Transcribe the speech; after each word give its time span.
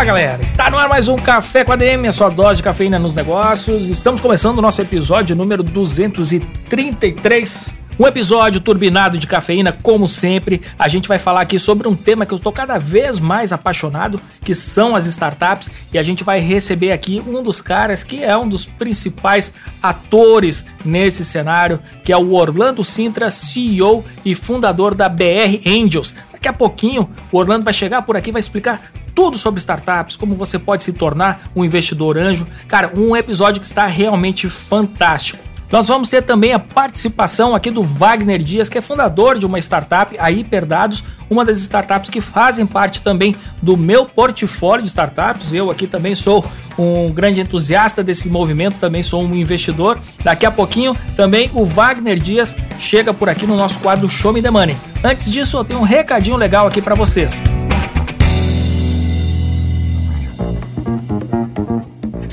Fala 0.00 0.06
galera, 0.06 0.42
está 0.42 0.70
no 0.70 0.78
ar 0.78 0.88
mais 0.88 1.08
um 1.08 1.16
Café 1.16 1.62
com 1.62 1.72
ADM, 1.72 2.08
a 2.08 2.12
sua 2.12 2.30
dose 2.30 2.56
de 2.56 2.62
cafeína 2.62 2.98
nos 2.98 3.14
negócios. 3.14 3.86
Estamos 3.86 4.18
começando 4.18 4.56
o 4.56 4.62
nosso 4.62 4.80
episódio 4.80 5.36
número 5.36 5.62
233 5.62 7.78
um 7.98 8.06
episódio 8.06 8.62
turbinado 8.62 9.18
de 9.18 9.26
cafeína, 9.26 9.72
como 9.72 10.08
sempre. 10.08 10.62
A 10.78 10.88
gente 10.88 11.06
vai 11.06 11.18
falar 11.18 11.42
aqui 11.42 11.58
sobre 11.58 11.86
um 11.86 11.94
tema 11.94 12.24
que 12.24 12.32
eu 12.32 12.38
estou 12.38 12.50
cada 12.50 12.78
vez 12.78 13.20
mais 13.20 13.52
apaixonado, 13.52 14.18
que 14.42 14.54
são 14.54 14.96
as 14.96 15.04
startups, 15.04 15.70
e 15.92 15.98
a 15.98 16.02
gente 16.02 16.24
vai 16.24 16.40
receber 16.40 16.92
aqui 16.92 17.22
um 17.26 17.42
dos 17.42 17.60
caras 17.60 18.02
que 18.02 18.24
é 18.24 18.34
um 18.34 18.48
dos 18.48 18.64
principais 18.64 19.52
atores 19.82 20.64
nesse 20.82 21.26
cenário, 21.26 21.78
que 22.02 22.10
é 22.10 22.16
o 22.16 22.32
Orlando 22.32 22.82
Sintra, 22.82 23.28
CEO 23.28 24.02
e 24.24 24.34
fundador 24.34 24.94
da 24.94 25.06
BR 25.06 25.60
Angels. 25.66 26.14
Daqui 26.32 26.48
a 26.48 26.54
pouquinho, 26.54 27.10
o 27.30 27.36
Orlando 27.36 27.66
vai 27.66 27.74
chegar 27.74 28.00
por 28.00 28.16
aqui 28.16 28.30
e 28.30 28.32
vai 28.32 28.40
explicar 28.40 28.80
tudo 29.14 29.36
sobre 29.36 29.60
startups, 29.60 30.16
como 30.16 30.34
você 30.34 30.58
pode 30.58 30.82
se 30.82 30.92
tornar 30.92 31.42
um 31.54 31.64
investidor 31.64 32.18
anjo. 32.18 32.46
Cara, 32.66 32.92
um 32.96 33.16
episódio 33.16 33.60
que 33.60 33.66
está 33.66 33.86
realmente 33.86 34.48
fantástico. 34.48 35.50
Nós 35.70 35.86
vamos 35.86 36.08
ter 36.08 36.22
também 36.22 36.52
a 36.52 36.58
participação 36.58 37.54
aqui 37.54 37.70
do 37.70 37.82
Wagner 37.82 38.42
Dias, 38.42 38.68
que 38.68 38.76
é 38.76 38.80
fundador 38.80 39.38
de 39.38 39.46
uma 39.46 39.58
startup, 39.60 40.16
a 40.18 40.28
Hiperdados, 40.28 41.04
uma 41.30 41.44
das 41.44 41.58
startups 41.58 42.10
que 42.10 42.20
fazem 42.20 42.66
parte 42.66 43.02
também 43.02 43.36
do 43.62 43.76
meu 43.76 44.04
portfólio 44.04 44.82
de 44.82 44.88
startups. 44.88 45.52
Eu 45.52 45.70
aqui 45.70 45.86
também 45.86 46.12
sou 46.16 46.44
um 46.76 47.12
grande 47.12 47.40
entusiasta 47.40 48.02
desse 48.02 48.28
movimento, 48.28 48.78
também 48.78 49.02
sou 49.02 49.22
um 49.22 49.32
investidor. 49.32 49.96
Daqui 50.24 50.44
a 50.44 50.50
pouquinho 50.50 50.96
também 51.14 51.48
o 51.54 51.64
Wagner 51.64 52.18
Dias 52.18 52.56
chega 52.76 53.14
por 53.14 53.28
aqui 53.28 53.46
no 53.46 53.56
nosso 53.56 53.78
quadro 53.78 54.08
Show 54.08 54.32
Me 54.32 54.42
the 54.42 54.50
Money. 54.50 54.76
Antes 55.04 55.30
disso, 55.30 55.56
eu 55.56 55.64
tenho 55.64 55.78
um 55.78 55.84
recadinho 55.84 56.36
legal 56.36 56.66
aqui 56.66 56.82
para 56.82 56.96
vocês. 56.96 57.40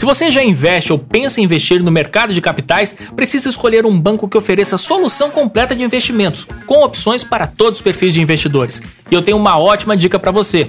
Você 0.07 0.31
já 0.31 0.41
investe 0.41 0.93
ou 0.93 0.97
pensa 0.97 1.41
em 1.41 1.43
investir 1.43 1.83
no 1.83 1.91
mercado 1.91 2.33
de 2.33 2.39
capitais, 2.39 2.95
precisa 3.13 3.49
escolher 3.49 3.85
um 3.85 3.99
banco 3.99 4.25
que 4.29 4.37
ofereça 4.37 4.77
solução 4.77 5.29
completa 5.29 5.75
de 5.75 5.83
investimentos, 5.83 6.47
com 6.65 6.81
opções 6.81 7.25
para 7.25 7.45
todos 7.45 7.79
os 7.79 7.83
perfis 7.83 8.13
de 8.13 8.21
investidores. 8.21 8.81
E 9.11 9.13
eu 9.13 9.21
tenho 9.21 9.35
uma 9.35 9.59
ótima 9.59 9.97
dica 9.97 10.17
para 10.17 10.31
você. 10.31 10.65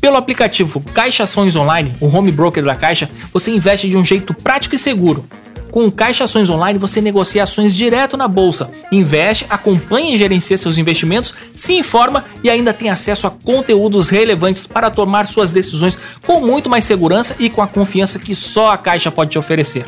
Pelo 0.00 0.16
aplicativo 0.16 0.80
Caixa 0.92 1.22
Ações 1.22 1.54
Online, 1.54 1.94
o 2.00 2.08
home 2.08 2.32
broker 2.32 2.64
da 2.64 2.74
Caixa, 2.74 3.08
você 3.32 3.52
investe 3.52 3.88
de 3.88 3.96
um 3.96 4.04
jeito 4.04 4.34
prático 4.34 4.74
e 4.74 4.78
seguro. 4.78 5.24
Com 5.72 5.86
o 5.86 5.90
Caixa 5.90 6.24
Ações 6.24 6.50
Online, 6.50 6.78
você 6.78 7.00
negocia 7.00 7.44
ações 7.44 7.74
direto 7.74 8.14
na 8.14 8.28
bolsa, 8.28 8.70
investe, 8.92 9.46
acompanha 9.48 10.14
e 10.14 10.18
gerencia 10.18 10.58
seus 10.58 10.76
investimentos, 10.76 11.32
se 11.54 11.72
informa 11.72 12.26
e 12.44 12.50
ainda 12.50 12.74
tem 12.74 12.90
acesso 12.90 13.26
a 13.26 13.30
conteúdos 13.30 14.10
relevantes 14.10 14.66
para 14.66 14.90
tomar 14.90 15.24
suas 15.24 15.50
decisões 15.50 15.98
com 16.26 16.42
muito 16.42 16.68
mais 16.68 16.84
segurança 16.84 17.36
e 17.38 17.48
com 17.48 17.62
a 17.62 17.66
confiança 17.66 18.18
que 18.18 18.34
só 18.34 18.70
a 18.70 18.76
Caixa 18.76 19.10
pode 19.10 19.30
te 19.30 19.38
oferecer. 19.38 19.86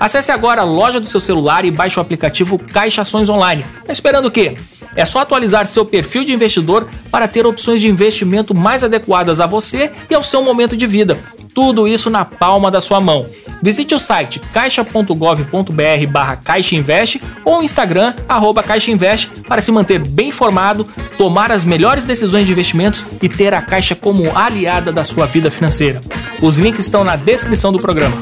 Acesse 0.00 0.32
agora 0.32 0.62
a 0.62 0.64
loja 0.64 0.98
do 0.98 1.06
seu 1.06 1.20
celular 1.20 1.62
e 1.66 1.70
baixe 1.70 1.98
o 1.98 2.02
aplicativo 2.02 2.58
Caixa 2.58 3.02
Ações 3.02 3.28
Online. 3.28 3.66
Tá 3.84 3.92
esperando 3.92 4.28
o 4.28 4.30
quê? 4.30 4.54
É 4.96 5.04
só 5.04 5.20
atualizar 5.20 5.66
seu 5.66 5.84
perfil 5.84 6.24
de 6.24 6.32
investidor 6.32 6.88
para 7.10 7.28
ter 7.28 7.44
opções 7.44 7.82
de 7.82 7.88
investimento 7.88 8.54
mais 8.54 8.82
adequadas 8.82 9.42
a 9.42 9.46
você 9.46 9.92
e 10.08 10.14
ao 10.14 10.22
seu 10.22 10.42
momento 10.42 10.74
de 10.74 10.86
vida. 10.86 11.18
Tudo 11.58 11.88
isso 11.88 12.08
na 12.08 12.24
palma 12.24 12.70
da 12.70 12.80
sua 12.80 13.00
mão. 13.00 13.26
Visite 13.60 13.92
o 13.92 13.98
site 13.98 14.38
caixa.gov.br 14.38 16.06
barra 16.08 16.36
caixainvest 16.36 17.20
ou 17.44 17.58
o 17.58 17.62
Instagram 17.64 18.14
arroba 18.28 18.62
caixainvest 18.62 19.40
para 19.40 19.60
se 19.60 19.72
manter 19.72 19.98
bem 19.98 20.28
informado, 20.28 20.86
tomar 21.18 21.50
as 21.50 21.64
melhores 21.64 22.04
decisões 22.04 22.46
de 22.46 22.52
investimentos 22.52 23.04
e 23.20 23.28
ter 23.28 23.52
a 23.52 23.60
Caixa 23.60 23.96
como 23.96 24.38
aliada 24.38 24.92
da 24.92 25.02
sua 25.02 25.26
vida 25.26 25.50
financeira. 25.50 26.00
Os 26.40 26.58
links 26.58 26.84
estão 26.84 27.02
na 27.02 27.16
descrição 27.16 27.72
do 27.72 27.78
programa. 27.78 28.16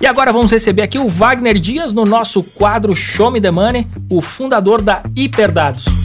E 0.00 0.06
agora 0.08 0.32
vamos 0.32 0.50
receber 0.50 0.82
aqui 0.82 0.98
o 0.98 1.06
Wagner 1.06 1.56
Dias 1.60 1.92
no 1.92 2.04
nosso 2.04 2.42
quadro 2.42 2.96
Show 2.96 3.30
Me 3.30 3.40
The 3.40 3.52
Money, 3.52 3.86
o 4.10 4.20
fundador 4.20 4.82
da 4.82 5.04
Hiperdados. 5.14 6.01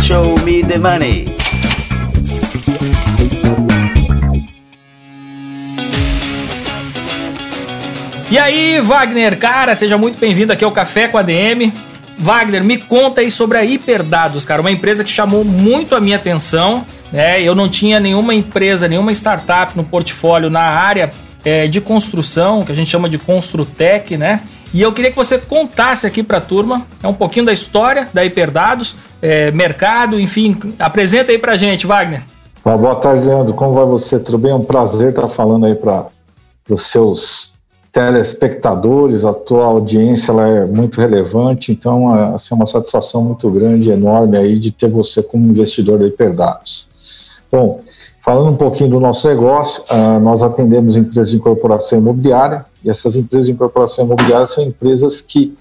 Show 0.00 0.38
Me 0.40 0.62
the 0.62 0.78
Money. 0.78 1.36
E 8.30 8.38
aí, 8.38 8.80
Wagner, 8.80 9.38
cara, 9.38 9.74
seja 9.74 9.98
muito 9.98 10.18
bem-vindo 10.18 10.52
aqui 10.52 10.64
ao 10.64 10.72
Café 10.72 11.08
com 11.08 11.18
a 11.18 11.22
DM. 11.22 11.70
Wagner, 12.18 12.64
me 12.64 12.78
conta 12.78 13.20
aí 13.20 13.30
sobre 13.30 13.58
a 13.58 13.64
Hiperdados, 13.64 14.46
cara, 14.46 14.62
uma 14.62 14.70
empresa 14.70 15.04
que 15.04 15.10
chamou 15.10 15.44
muito 15.44 15.94
a 15.94 16.00
minha 16.00 16.16
atenção. 16.16 16.86
Né? 17.12 17.42
Eu 17.42 17.54
não 17.54 17.68
tinha 17.68 18.00
nenhuma 18.00 18.34
empresa, 18.34 18.88
nenhuma 18.88 19.12
startup 19.12 19.76
no 19.76 19.84
portfólio 19.84 20.48
na 20.48 20.62
área 20.62 21.12
é, 21.44 21.66
de 21.66 21.80
construção, 21.80 22.64
que 22.64 22.72
a 22.72 22.74
gente 22.74 22.90
chama 22.90 23.08
de 23.08 23.18
Construtec, 23.18 24.16
né? 24.16 24.42
E 24.72 24.80
eu 24.80 24.92
queria 24.92 25.10
que 25.10 25.16
você 25.16 25.38
contasse 25.38 26.06
aqui 26.06 26.22
para 26.22 26.38
a 26.38 26.40
turma 26.40 26.86
é 27.02 27.08
um 27.08 27.14
pouquinho 27.14 27.44
da 27.44 27.52
história 27.52 28.08
da 28.12 28.24
Hiperdados, 28.24 28.96
é, 29.20 29.50
mercado, 29.50 30.18
enfim, 30.18 30.56
apresenta 30.78 31.32
aí 31.32 31.38
para 31.38 31.52
a 31.52 31.56
gente, 31.56 31.86
Wagner. 31.86 32.22
Boa 32.64 32.94
tarde, 32.96 33.24
Leandro. 33.24 33.54
Como 33.54 33.74
vai 33.74 33.84
você? 33.84 34.20
Tudo 34.20 34.38
bem? 34.38 34.52
É 34.52 34.54
um 34.54 34.64
prazer 34.64 35.10
estar 35.10 35.28
falando 35.28 35.66
aí 35.66 35.74
para 35.74 36.06
os 36.70 36.82
seus 36.82 37.52
telespectadores. 37.92 39.24
A 39.24 39.34
tua 39.34 39.64
audiência 39.64 40.30
ela 40.30 40.46
é 40.46 40.64
muito 40.64 41.00
relevante, 41.00 41.72
então 41.72 42.16
é 42.16 42.34
assim, 42.34 42.54
uma 42.54 42.66
satisfação 42.66 43.24
muito 43.24 43.50
grande, 43.50 43.90
enorme 43.90 44.36
aí 44.36 44.58
de 44.58 44.70
ter 44.70 44.88
você 44.88 45.22
como 45.22 45.46
investidor 45.46 45.98
da 45.98 46.06
Hiperdados. 46.06 46.88
Bom, 47.50 47.80
falando 48.22 48.50
um 48.50 48.56
pouquinho 48.56 48.90
do 48.90 49.00
nosso 49.00 49.28
negócio, 49.28 49.82
uh, 49.90 50.20
nós 50.20 50.42
atendemos 50.42 50.96
empresas 50.96 51.30
de 51.30 51.36
incorporação 51.36 51.98
imobiliária 51.98 52.64
e 52.84 52.88
essas 52.88 53.16
empresas 53.16 53.46
de 53.46 53.52
incorporação 53.52 54.04
imobiliária 54.06 54.46
são 54.46 54.64
empresas 54.64 55.20
que 55.20 55.56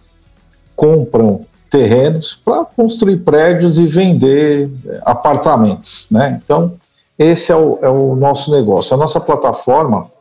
compram 0.75 1.45
terrenos 1.69 2.39
para 2.45 2.63
construir 2.65 3.17
prédios 3.17 3.79
e 3.79 3.87
vender 3.87 4.69
eh, 4.85 5.01
apartamentos, 5.05 6.05
né? 6.11 6.41
Então, 6.43 6.73
esse 7.17 7.51
é 7.51 7.55
o, 7.55 7.79
é 7.81 7.89
o 7.89 8.13
nosso 8.15 8.51
negócio. 8.51 8.93
A 8.93 8.97
nossa 8.97 9.21
plataforma, 9.21 10.11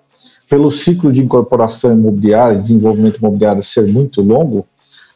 pelo 0.49 0.71
ciclo 0.71 1.13
de 1.13 1.21
incorporação 1.21 1.93
imobiliária, 1.93 2.57
desenvolvimento 2.57 3.17
imobiliário 3.17 3.63
ser 3.63 3.87
muito 3.87 4.23
longo, 4.23 4.65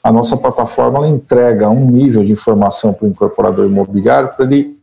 a 0.02 0.10
nossa 0.10 0.36
plataforma 0.36 1.06
entrega 1.06 1.70
um 1.70 1.88
nível 1.88 2.24
de 2.24 2.32
informação 2.32 2.92
para 2.92 3.06
o 3.06 3.10
incorporador 3.10 3.66
imobiliário 3.66 4.30
para 4.34 4.44
ele 4.44 4.73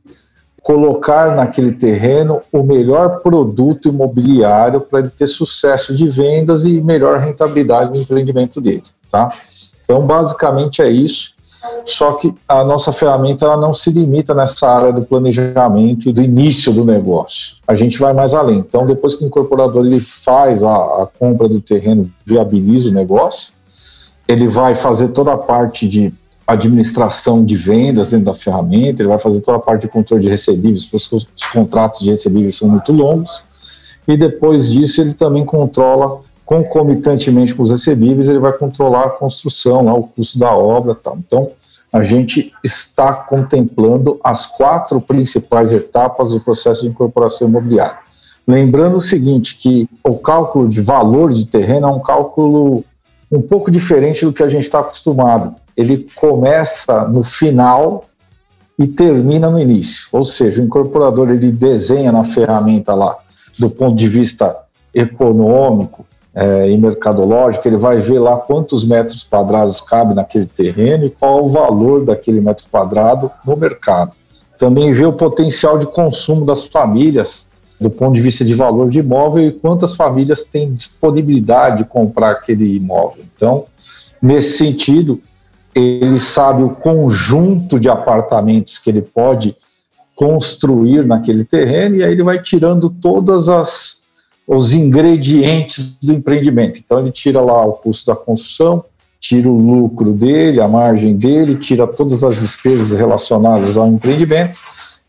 colocar 0.63 1.35
naquele 1.35 1.73
terreno 1.73 2.41
o 2.51 2.61
melhor 2.63 3.19
produto 3.21 3.89
imobiliário 3.89 4.81
para 4.81 4.99
ele 4.99 5.09
ter 5.09 5.27
sucesso 5.27 5.95
de 5.95 6.07
vendas 6.07 6.65
e 6.65 6.79
melhor 6.81 7.19
rentabilidade 7.19 7.91
no 7.91 8.01
empreendimento 8.01 8.61
dele, 8.61 8.83
tá? 9.09 9.29
Então, 9.83 10.05
basicamente 10.05 10.81
é 10.81 10.89
isso. 10.89 11.33
Só 11.85 12.13
que 12.13 12.33
a 12.47 12.63
nossa 12.63 12.91
ferramenta 12.91 13.45
ela 13.45 13.57
não 13.57 13.73
se 13.73 13.91
limita 13.91 14.33
nessa 14.33 14.67
área 14.67 14.91
do 14.91 15.03
planejamento 15.03 16.09
e 16.09 16.13
do 16.13 16.21
início 16.21 16.73
do 16.73 16.83
negócio. 16.83 17.57
A 17.67 17.75
gente 17.75 17.99
vai 17.99 18.13
mais 18.13 18.33
além. 18.33 18.59
Então, 18.59 18.85
depois 18.85 19.13
que 19.13 19.23
o 19.23 19.27
incorporador 19.27 19.85
ele 19.85 19.99
faz 19.99 20.63
a, 20.63 20.73
a 20.73 21.07
compra 21.19 21.47
do 21.47 21.61
terreno, 21.61 22.11
viabiliza 22.25 22.89
o 22.89 22.93
negócio, 22.93 23.53
ele 24.27 24.47
vai 24.47 24.73
fazer 24.73 25.09
toda 25.09 25.33
a 25.33 25.37
parte 25.37 25.87
de 25.87 26.13
administração 26.51 27.43
de 27.43 27.55
vendas 27.55 28.11
dentro 28.11 28.25
da 28.27 28.33
ferramenta, 28.33 29.01
ele 29.01 29.09
vai 29.09 29.19
fazer 29.19 29.41
toda 29.41 29.57
a 29.57 29.61
parte 29.61 29.83
de 29.83 29.87
controle 29.87 30.23
de 30.23 30.29
recebíveis, 30.29 30.85
porque 30.85 31.15
os 31.15 31.27
contratos 31.51 31.99
de 31.99 32.09
recebíveis 32.09 32.57
são 32.57 32.69
muito 32.69 32.91
longos, 32.91 33.43
e 34.07 34.17
depois 34.17 34.71
disso 34.71 35.01
ele 35.01 35.13
também 35.13 35.45
controla 35.45 36.21
concomitantemente 36.45 37.55
com 37.55 37.63
os 37.63 37.71
recebíveis, 37.71 38.29
ele 38.29 38.39
vai 38.39 38.51
controlar 38.51 39.05
a 39.05 39.09
construção, 39.09 39.85
lá, 39.85 39.93
o 39.93 40.03
custo 40.03 40.37
da 40.37 40.53
obra 40.53 40.93
tal. 40.93 41.17
Então, 41.17 41.51
a 41.93 42.03
gente 42.03 42.51
está 42.63 43.13
contemplando 43.13 44.19
as 44.23 44.45
quatro 44.45 44.99
principais 44.99 45.71
etapas 45.71 46.31
do 46.31 46.39
processo 46.39 46.81
de 46.81 46.89
incorporação 46.89 47.47
imobiliária. 47.47 47.99
Lembrando 48.47 48.97
o 48.97 49.01
seguinte, 49.01 49.55
que 49.55 49.87
o 50.03 50.15
cálculo 50.17 50.67
de 50.67 50.81
valor 50.81 51.31
de 51.31 51.45
terreno 51.45 51.87
é 51.87 51.91
um 51.91 51.99
cálculo 51.99 52.83
um 53.31 53.41
pouco 53.41 53.71
diferente 53.71 54.25
do 54.25 54.33
que 54.33 54.43
a 54.43 54.49
gente 54.49 54.63
está 54.63 54.79
acostumado. 54.79 55.55
Ele 55.75 56.07
começa 56.15 57.07
no 57.07 57.23
final 57.23 58.05
e 58.77 58.87
termina 58.87 59.49
no 59.49 59.59
início. 59.59 60.07
Ou 60.11 60.25
seja, 60.25 60.61
o 60.61 60.65
incorporador 60.65 61.29
ele 61.29 61.51
desenha 61.51 62.11
na 62.11 62.23
ferramenta 62.23 62.93
lá, 62.93 63.17
do 63.57 63.69
ponto 63.69 63.95
de 63.95 64.07
vista 64.07 64.57
econômico 64.93 66.05
é, 66.33 66.69
e 66.69 66.77
mercadológico, 66.77 67.67
ele 67.67 67.77
vai 67.77 67.99
ver 67.99 68.19
lá 68.19 68.37
quantos 68.37 68.85
metros 68.85 69.23
quadrados 69.23 69.81
cabe 69.81 70.13
naquele 70.13 70.45
terreno 70.45 71.05
e 71.05 71.09
qual 71.09 71.45
o 71.45 71.49
valor 71.49 72.05
daquele 72.05 72.39
metro 72.39 72.65
quadrado 72.71 73.29
no 73.45 73.55
mercado. 73.55 74.15
Também 74.57 74.91
vê 74.91 75.05
o 75.05 75.13
potencial 75.13 75.77
de 75.77 75.85
consumo 75.85 76.45
das 76.45 76.65
famílias 76.65 77.49
do 77.81 77.89
ponto 77.89 78.13
de 78.13 78.21
vista 78.21 78.45
de 78.45 78.53
valor 78.53 78.89
de 78.89 78.99
imóvel 78.99 79.47
e 79.47 79.51
quantas 79.51 79.95
famílias 79.95 80.43
têm 80.43 80.71
disponibilidade 80.71 81.79
de 81.79 81.85
comprar 81.85 82.29
aquele 82.29 82.75
imóvel. 82.75 83.25
Então, 83.35 83.65
nesse 84.21 84.59
sentido, 84.59 85.19
ele 85.73 86.19
sabe 86.19 86.63
o 86.63 86.69
conjunto 86.69 87.79
de 87.79 87.89
apartamentos 87.89 88.77
que 88.77 88.89
ele 88.89 89.01
pode 89.01 89.55
construir 90.15 91.05
naquele 91.05 91.45
terreno 91.45 91.95
e 91.95 92.03
aí 92.03 92.11
ele 92.11 92.23
vai 92.23 92.41
tirando 92.41 92.89
todas 92.89 93.49
as 93.49 94.01
os 94.47 94.73
ingredientes 94.73 95.97
do 95.99 96.13
empreendimento. 96.13 96.79
Então 96.79 96.99
ele 96.99 97.11
tira 97.11 97.39
lá 97.39 97.65
o 97.65 97.73
custo 97.73 98.07
da 98.07 98.17
construção, 98.17 98.83
tira 99.19 99.47
o 99.47 99.55
lucro 99.55 100.11
dele, 100.11 100.59
a 100.59 100.67
margem 100.67 101.15
dele, 101.15 101.55
tira 101.55 101.87
todas 101.87 102.23
as 102.23 102.41
despesas 102.41 102.97
relacionadas 102.97 103.77
ao 103.77 103.87
empreendimento 103.87 104.57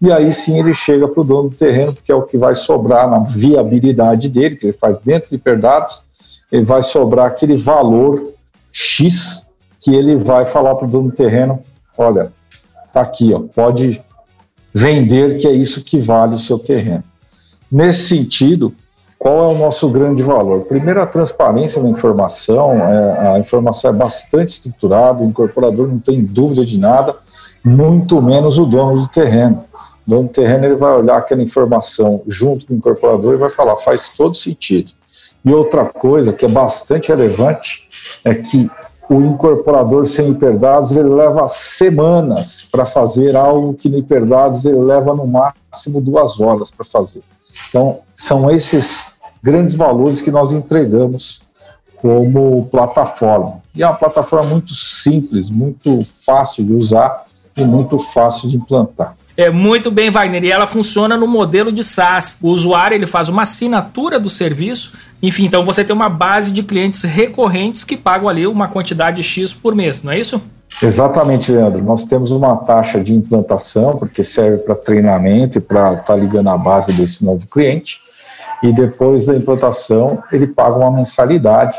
e 0.03 0.11
aí 0.11 0.33
sim 0.33 0.59
ele 0.59 0.75
chega 0.75 1.07
para 1.07 1.21
o 1.21 1.25
dono 1.25 1.49
do 1.49 1.55
terreno, 1.55 1.95
porque 1.95 2.11
é 2.11 2.15
o 2.15 2.23
que 2.23 2.37
vai 2.37 2.57
sobrar 2.57 3.09
na 3.09 3.21
viabilidade 3.21 4.29
dele, 4.29 4.57
que 4.57 4.67
ele 4.67 4.73
faz 4.73 4.97
dentro 4.97 5.31
de 5.31 5.39
perdados, 5.39 6.03
ele 6.51 6.65
vai 6.65 6.83
sobrar 6.83 7.27
aquele 7.27 7.57
valor 7.57 8.33
X 8.73 9.49
que 9.83 9.95
ele 9.95 10.17
vai 10.17 10.47
falar 10.47 10.77
para 10.77 10.87
o 10.87 10.91
dono 10.91 11.11
do 11.11 11.17
terreno, 11.17 11.59
olha, 11.99 12.33
tá 12.93 13.01
aqui, 13.01 13.35
ó, 13.35 13.41
pode 13.41 14.01
vender 14.73 15.39
que 15.39 15.47
é 15.47 15.53
isso 15.53 15.83
que 15.83 15.99
vale 15.99 16.37
o 16.37 16.39
seu 16.39 16.59
terreno. 16.59 17.03
Nesse 17.71 18.09
sentido, 18.09 18.73
qual 19.19 19.51
é 19.51 19.55
o 19.55 19.59
nosso 19.59 19.89
grande 19.89 20.23
valor? 20.23 20.63
Primeiro, 20.63 21.03
a 21.03 21.07
transparência 21.07 21.83
da 21.83 21.89
informação, 21.89 22.73
é, 22.75 23.35
a 23.35 23.39
informação 23.39 23.91
é 23.91 23.95
bastante 23.95 24.51
estruturada, 24.51 25.23
o 25.23 25.27
incorporador 25.27 25.89
não 25.89 25.99
tem 25.99 26.25
dúvida 26.25 26.65
de 26.65 26.79
nada, 26.79 27.17
muito 27.65 28.23
menos 28.23 28.59
o 28.59 28.65
dono 28.65 29.01
do 29.01 29.09
terreno. 29.09 29.65
O 30.07 30.11
dono 30.11 30.23
do 30.25 30.29
terreno 30.29 30.65
ele 30.65 30.75
vai 30.77 30.93
olhar 30.93 31.17
aquela 31.17 31.43
informação 31.43 32.23
junto 32.27 32.67
com 32.67 32.75
o 32.75 32.77
incorporador 32.77 33.35
e 33.35 33.39
vai 33.39 33.51
falar, 33.51 33.77
faz 33.77 34.09
todo 34.09 34.35
sentido. 34.35 34.93
E 35.45 35.53
outra 35.53 35.85
coisa 35.87 36.33
que 36.33 36.45
é 36.45 36.49
bastante 36.49 37.09
relevante 37.09 37.89
é 38.25 38.35
que 38.35 38.71
o 39.13 39.21
incorporador 39.21 40.07
sem 40.07 40.31
hiperdados 40.31 40.93
ele 40.93 41.11
leva 41.11 41.47
semanas 41.47 42.67
para 42.73 42.87
fazer 42.87 43.37
algo 43.37 43.75
que 43.75 43.89
no 43.89 43.99
hiperdados 43.99 44.65
ele 44.65 44.79
leva 44.79 45.15
no 45.15 45.27
máximo 45.27 46.01
duas 46.01 46.41
horas 46.41 46.71
para 46.71 46.85
fazer. 46.85 47.23
Então, 47.69 47.99
são 48.15 48.51
esses 48.51 49.15
grandes 49.43 49.75
valores 49.75 50.23
que 50.23 50.31
nós 50.31 50.53
entregamos 50.53 51.43
como 52.01 52.67
plataforma. 52.71 53.61
E 53.75 53.83
é 53.83 53.87
uma 53.87 53.97
plataforma 53.97 54.49
muito 54.49 54.75
simples, 54.75 55.51
muito 55.51 56.07
fácil 56.25 56.65
de 56.65 56.73
usar 56.73 57.27
e 57.55 57.65
muito 57.65 57.99
fácil 57.99 58.49
de 58.49 58.57
implantar. 58.57 59.15
É 59.37 59.51
muito 59.51 59.91
bem, 59.91 60.11
Wagner. 60.11 60.45
E 60.45 60.51
ela 60.51 60.67
funciona 60.67 61.17
no 61.17 61.27
modelo 61.27 61.73
de 61.73 61.83
SaaS. 61.83 62.39
O 62.43 62.49
usuário 62.49 62.95
ele 62.95 63.07
faz 63.07 63.29
uma 63.29 63.43
assinatura 63.43 64.21
do 64.21 64.29
serviço. 64.29 64.93
Enfim, 65.23 65.45
então 65.45 65.65
você 65.65 65.85
tem 65.85 65.95
uma 65.95 66.09
base 66.09 66.53
de 66.53 66.63
clientes 66.63 67.03
recorrentes 67.03 67.85
que 67.85 67.97
pagam 67.97 68.29
ali 68.29 68.47
uma 68.47 68.69
quantidade 68.69 69.23
X 69.23 69.55
por 69.55 69.75
mês, 69.75 70.03
não 70.03 70.13
é 70.13 70.19
isso? 70.19 70.43
Exatamente, 70.83 71.53
Leandro. 71.53 71.83
Nós 71.83 72.05
temos 72.05 72.31
uma 72.31 72.57
taxa 72.57 73.03
de 73.03 73.15
implantação, 73.15 73.97
porque 73.99 74.23
serve 74.23 74.59
para 74.59 74.75
treinamento 74.75 75.59
e 75.59 75.61
para 75.61 75.93
estar 75.93 76.03
tá 76.03 76.17
ligando 76.17 76.49
a 76.49 76.59
base 76.59 76.93
desse 76.93 77.25
novo 77.25 77.47
cliente. 77.47 78.01
E 78.63 78.73
depois 78.73 79.27
da 79.27 79.37
implantação, 79.37 80.23
ele 80.31 80.47
paga 80.47 80.77
uma 80.77 80.91
mensalidade, 80.91 81.77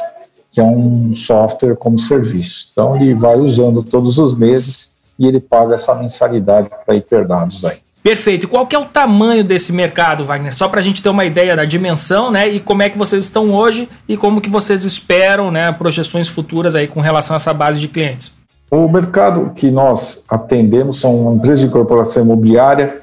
que 0.52 0.60
é 0.60 0.64
um 0.64 1.14
software 1.14 1.76
como 1.76 1.98
serviço. 1.98 2.70
Então, 2.72 2.96
ele 2.96 3.14
vai 3.14 3.38
usando 3.38 3.84
todos 3.84 4.18
os 4.18 4.36
meses 4.36 4.93
e 5.18 5.28
ele 5.28 5.40
paga 5.40 5.76
essa 5.76 5.94
mensalidade 5.96 6.70
para 6.86 6.96
hiperdados 6.96 7.64
aí. 7.66 7.78
Perfeito. 8.04 8.46
E 8.46 8.48
qual 8.48 8.68
que 8.68 8.76
é 8.76 8.80
o 8.80 8.84
tamanho 8.84 9.46
desse 9.46 9.72
mercado, 9.72 10.26
Wagner? 10.26 10.54
Só 10.54 10.68
para 10.68 10.80
a 10.80 10.84
gente 10.84 11.02
ter 11.02 11.08
uma 11.08 11.24
ideia 11.24 11.56
da 11.56 11.64
dimensão, 11.64 12.30
né? 12.30 12.50
E 12.50 12.60
como 12.60 12.82
é 12.84 12.90
que 12.90 12.98
vocês 12.98 13.24
estão 13.24 13.54
hoje 13.54 13.88
e 14.10 14.18
como 14.18 14.42
que 14.42 14.50
vocês 14.50 14.84
esperam, 14.84 15.50
né? 15.50 15.72
Projeções 15.72 16.28
futuras 16.28 16.76
aí 16.76 16.86
com 16.86 17.00
relação 17.00 17.34
a 17.34 17.38
essa 17.38 17.54
base 17.54 17.80
de 17.80 17.88
clientes. 17.88 18.38
O 18.70 18.90
mercado 18.90 19.52
que 19.56 19.72
nós 19.72 20.26
atendemos 20.28 21.00
são 21.00 21.36
empresas 21.36 21.62
de 21.62 21.68
incorporação 21.68 22.24
imobiliária 22.24 23.02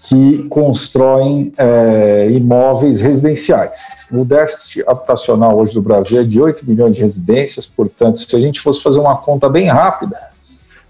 que 0.00 0.42
constroem 0.48 1.52
é, 1.56 2.28
imóveis 2.30 3.00
residenciais. 3.00 4.06
O 4.10 4.24
déficit 4.24 4.82
habitacional 4.86 5.56
hoje 5.56 5.74
do 5.74 5.82
Brasil 5.82 6.20
é 6.20 6.24
de 6.24 6.40
8 6.40 6.68
milhões 6.68 6.94
de 6.96 7.00
residências, 7.00 7.66
portanto, 7.66 8.20
se 8.20 8.36
a 8.36 8.40
gente 8.40 8.60
fosse 8.60 8.82
fazer 8.82 8.98
uma 8.98 9.16
conta 9.16 9.48
bem 9.48 9.68
rápida, 9.68 10.18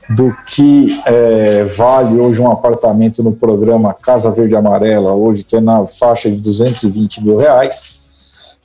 do 0.09 0.35
que 0.47 1.03
é, 1.07 1.65
vale 1.77 2.19
hoje 2.21 2.41
um 2.41 2.49
apartamento 2.51 3.23
no 3.23 3.33
programa 3.33 3.93
Casa 3.95 4.31
Verde 4.31 4.55
Amarela, 4.55 5.15
hoje 5.15 5.43
que 5.43 5.57
é 5.57 5.61
na 5.61 5.87
faixa 5.87 6.31
de 6.31 6.37
220 6.37 7.25
mil 7.25 7.39
reais, 7.39 8.01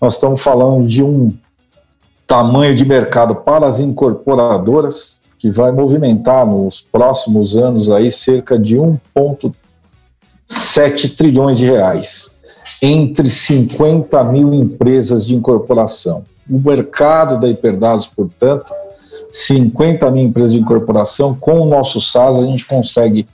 nós 0.02 0.16
estamos 0.16 0.42
falando 0.42 0.86
de 0.88 1.02
um 1.04 1.34
tamanho 2.28 2.76
de 2.76 2.84
mercado 2.86 3.36
para 3.36 3.68
as 3.68 3.80
incorporadoras 3.80 5.22
que 5.38 5.50
vai 5.50 5.72
movimentar 5.72 6.46
nos 6.46 6.82
próximos 6.82 7.56
anos 7.56 7.90
aí 7.90 8.12
cerca 8.12 8.60
de 8.60 8.76
1,7 8.78 11.16
trilhões 11.16 11.58
de 11.58 11.66
reais 11.66 12.38
entre 12.82 13.30
50 13.30 14.22
mil 14.26 14.54
empresas 14.54 15.26
de 15.26 15.34
incorporação. 15.36 16.26
O 16.50 16.60
mercado 16.60 17.40
da 17.40 17.48
Hiperdados, 17.48 18.08
portanto, 18.08 18.74
50 19.30 20.10
mil 20.12 20.24
empresas 20.24 20.54
de 20.54 20.60
incorporação, 20.60 21.36
com 21.36 21.62
o 21.62 21.66
nosso 21.66 22.02
SaaS 22.02 22.38
a 22.38 22.42
gente 22.42 22.66
consegue 22.66 23.28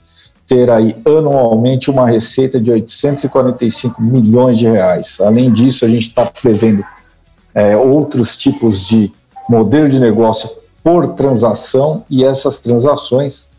ter 0.46 0.70
aí 0.70 0.94
anualmente 1.04 1.90
uma 1.90 2.08
receita 2.08 2.60
de 2.60 2.70
845 2.70 4.00
milhões 4.00 4.58
de 4.58 4.66
reais. 4.66 5.18
Além 5.20 5.52
disso, 5.52 5.84
a 5.84 5.88
gente 5.88 6.08
está 6.08 6.26
prevendo 6.26 6.84
é, 7.54 7.76
outros 7.76 8.36
tipos 8.36 8.86
de 8.86 9.12
modelo 9.48 9.88
de 9.88 9.98
negócio 9.98 10.50
por 10.84 11.14
transação 11.14 12.04
e 12.08 12.24
essas 12.24 12.60
transações 12.60 13.50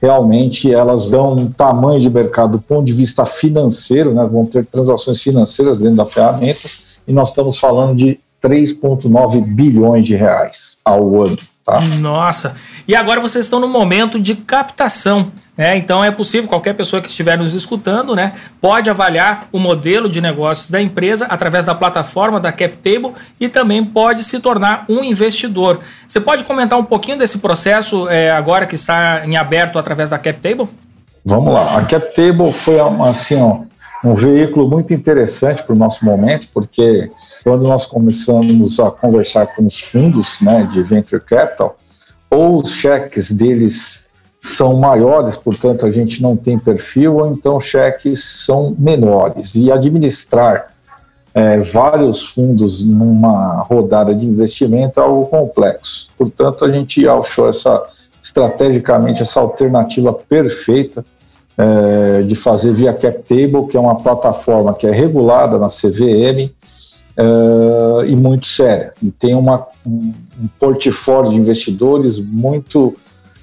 realmente 0.00 0.72
elas 0.72 1.10
dão 1.10 1.34
um 1.34 1.52
tamanho 1.52 2.00
de 2.00 2.08
mercado 2.08 2.52
do 2.52 2.60
ponto 2.60 2.86
de 2.86 2.92
vista 2.92 3.26
financeiro, 3.26 4.14
né, 4.14 4.24
vão 4.24 4.46
ter 4.46 4.64
transações 4.64 5.20
financeiras 5.20 5.78
dentro 5.78 5.96
da 5.96 6.06
ferramenta 6.06 6.68
e 7.06 7.12
nós 7.12 7.30
estamos 7.30 7.58
falando 7.58 7.96
de 7.96 8.18
3,9 8.42 9.42
bilhões 9.44 10.06
de 10.06 10.16
reais 10.16 10.80
ao 10.82 11.22
ano. 11.22 11.36
Tá? 11.64 11.80
Nossa! 11.80 12.56
E 12.86 12.94
agora 12.94 13.20
vocês 13.20 13.44
estão 13.44 13.60
no 13.60 13.68
momento 13.68 14.18
de 14.18 14.34
captação. 14.34 15.30
Né? 15.56 15.76
Então 15.76 16.02
é 16.02 16.10
possível, 16.10 16.48
qualquer 16.48 16.74
pessoa 16.74 17.02
que 17.02 17.08
estiver 17.08 17.36
nos 17.36 17.54
escutando, 17.54 18.16
né, 18.16 18.32
pode 18.60 18.88
avaliar 18.88 19.46
o 19.52 19.58
modelo 19.58 20.08
de 20.08 20.20
negócios 20.20 20.70
da 20.70 20.80
empresa 20.80 21.26
através 21.26 21.66
da 21.66 21.74
plataforma 21.74 22.40
da 22.40 22.50
CapTable 22.50 23.12
e 23.38 23.48
também 23.48 23.84
pode 23.84 24.24
se 24.24 24.40
tornar 24.40 24.86
um 24.88 25.04
investidor. 25.04 25.80
Você 26.08 26.18
pode 26.18 26.44
comentar 26.44 26.78
um 26.78 26.84
pouquinho 26.84 27.18
desse 27.18 27.40
processo 27.40 28.08
é, 28.08 28.30
agora 28.30 28.64
que 28.64 28.74
está 28.74 29.22
em 29.26 29.36
aberto 29.36 29.78
através 29.78 30.08
da 30.08 30.18
CapTable? 30.18 30.66
Vamos 31.24 31.52
lá. 31.52 31.76
A 31.76 31.84
CapTable 31.84 32.52
foi 32.52 32.80
uma, 32.80 33.10
assim, 33.10 33.66
um 34.04 34.14
veículo 34.14 34.68
muito 34.68 34.92
interessante 34.94 35.62
para 35.62 35.74
o 35.74 35.78
nosso 35.78 36.04
momento, 36.04 36.48
porque 36.52 37.10
quando 37.44 37.64
nós 37.64 37.84
começamos 37.84 38.80
a 38.80 38.90
conversar 38.90 39.46
com 39.54 39.66
os 39.66 39.80
fundos 39.80 40.40
né, 40.40 40.68
de 40.72 40.82
venture 40.82 41.22
capital, 41.22 41.76
ou 42.30 42.62
os 42.62 42.72
cheques 42.72 43.30
deles 43.30 44.08
são 44.38 44.76
maiores, 44.78 45.36
portanto 45.36 45.84
a 45.84 45.92
gente 45.92 46.22
não 46.22 46.36
tem 46.36 46.58
perfil, 46.58 47.16
ou 47.16 47.26
então 47.26 47.60
cheques 47.60 48.24
são 48.24 48.74
menores. 48.78 49.54
E 49.54 49.70
administrar 49.70 50.72
é, 51.34 51.60
vários 51.60 52.26
fundos 52.26 52.84
numa 52.84 53.62
rodada 53.62 54.14
de 54.14 54.26
investimento 54.26 54.98
é 54.98 55.02
algo 55.02 55.26
complexo. 55.26 56.08
Portanto, 56.16 56.64
a 56.64 56.70
gente 56.70 57.06
achou 57.06 57.48
essa 57.48 57.82
estrategicamente 58.22 59.22
essa 59.22 59.40
alternativa 59.40 60.12
perfeita 60.12 61.04
é, 61.60 62.22
de 62.22 62.34
fazer 62.34 62.72
via 62.72 62.94
CapTable, 62.94 63.66
que 63.68 63.76
é 63.76 63.80
uma 63.80 63.96
plataforma 63.96 64.72
que 64.72 64.86
é 64.86 64.90
regulada 64.90 65.58
na 65.58 65.68
CVM, 65.68 66.50
uh, 67.18 68.04
e 68.06 68.16
muito 68.16 68.46
séria. 68.46 68.94
E 69.02 69.10
tem 69.10 69.34
uma, 69.34 69.66
um, 69.86 70.12
um 70.40 70.48
portfólio 70.58 71.32
de 71.32 71.36
investidores 71.36 72.18
muito 72.18 72.96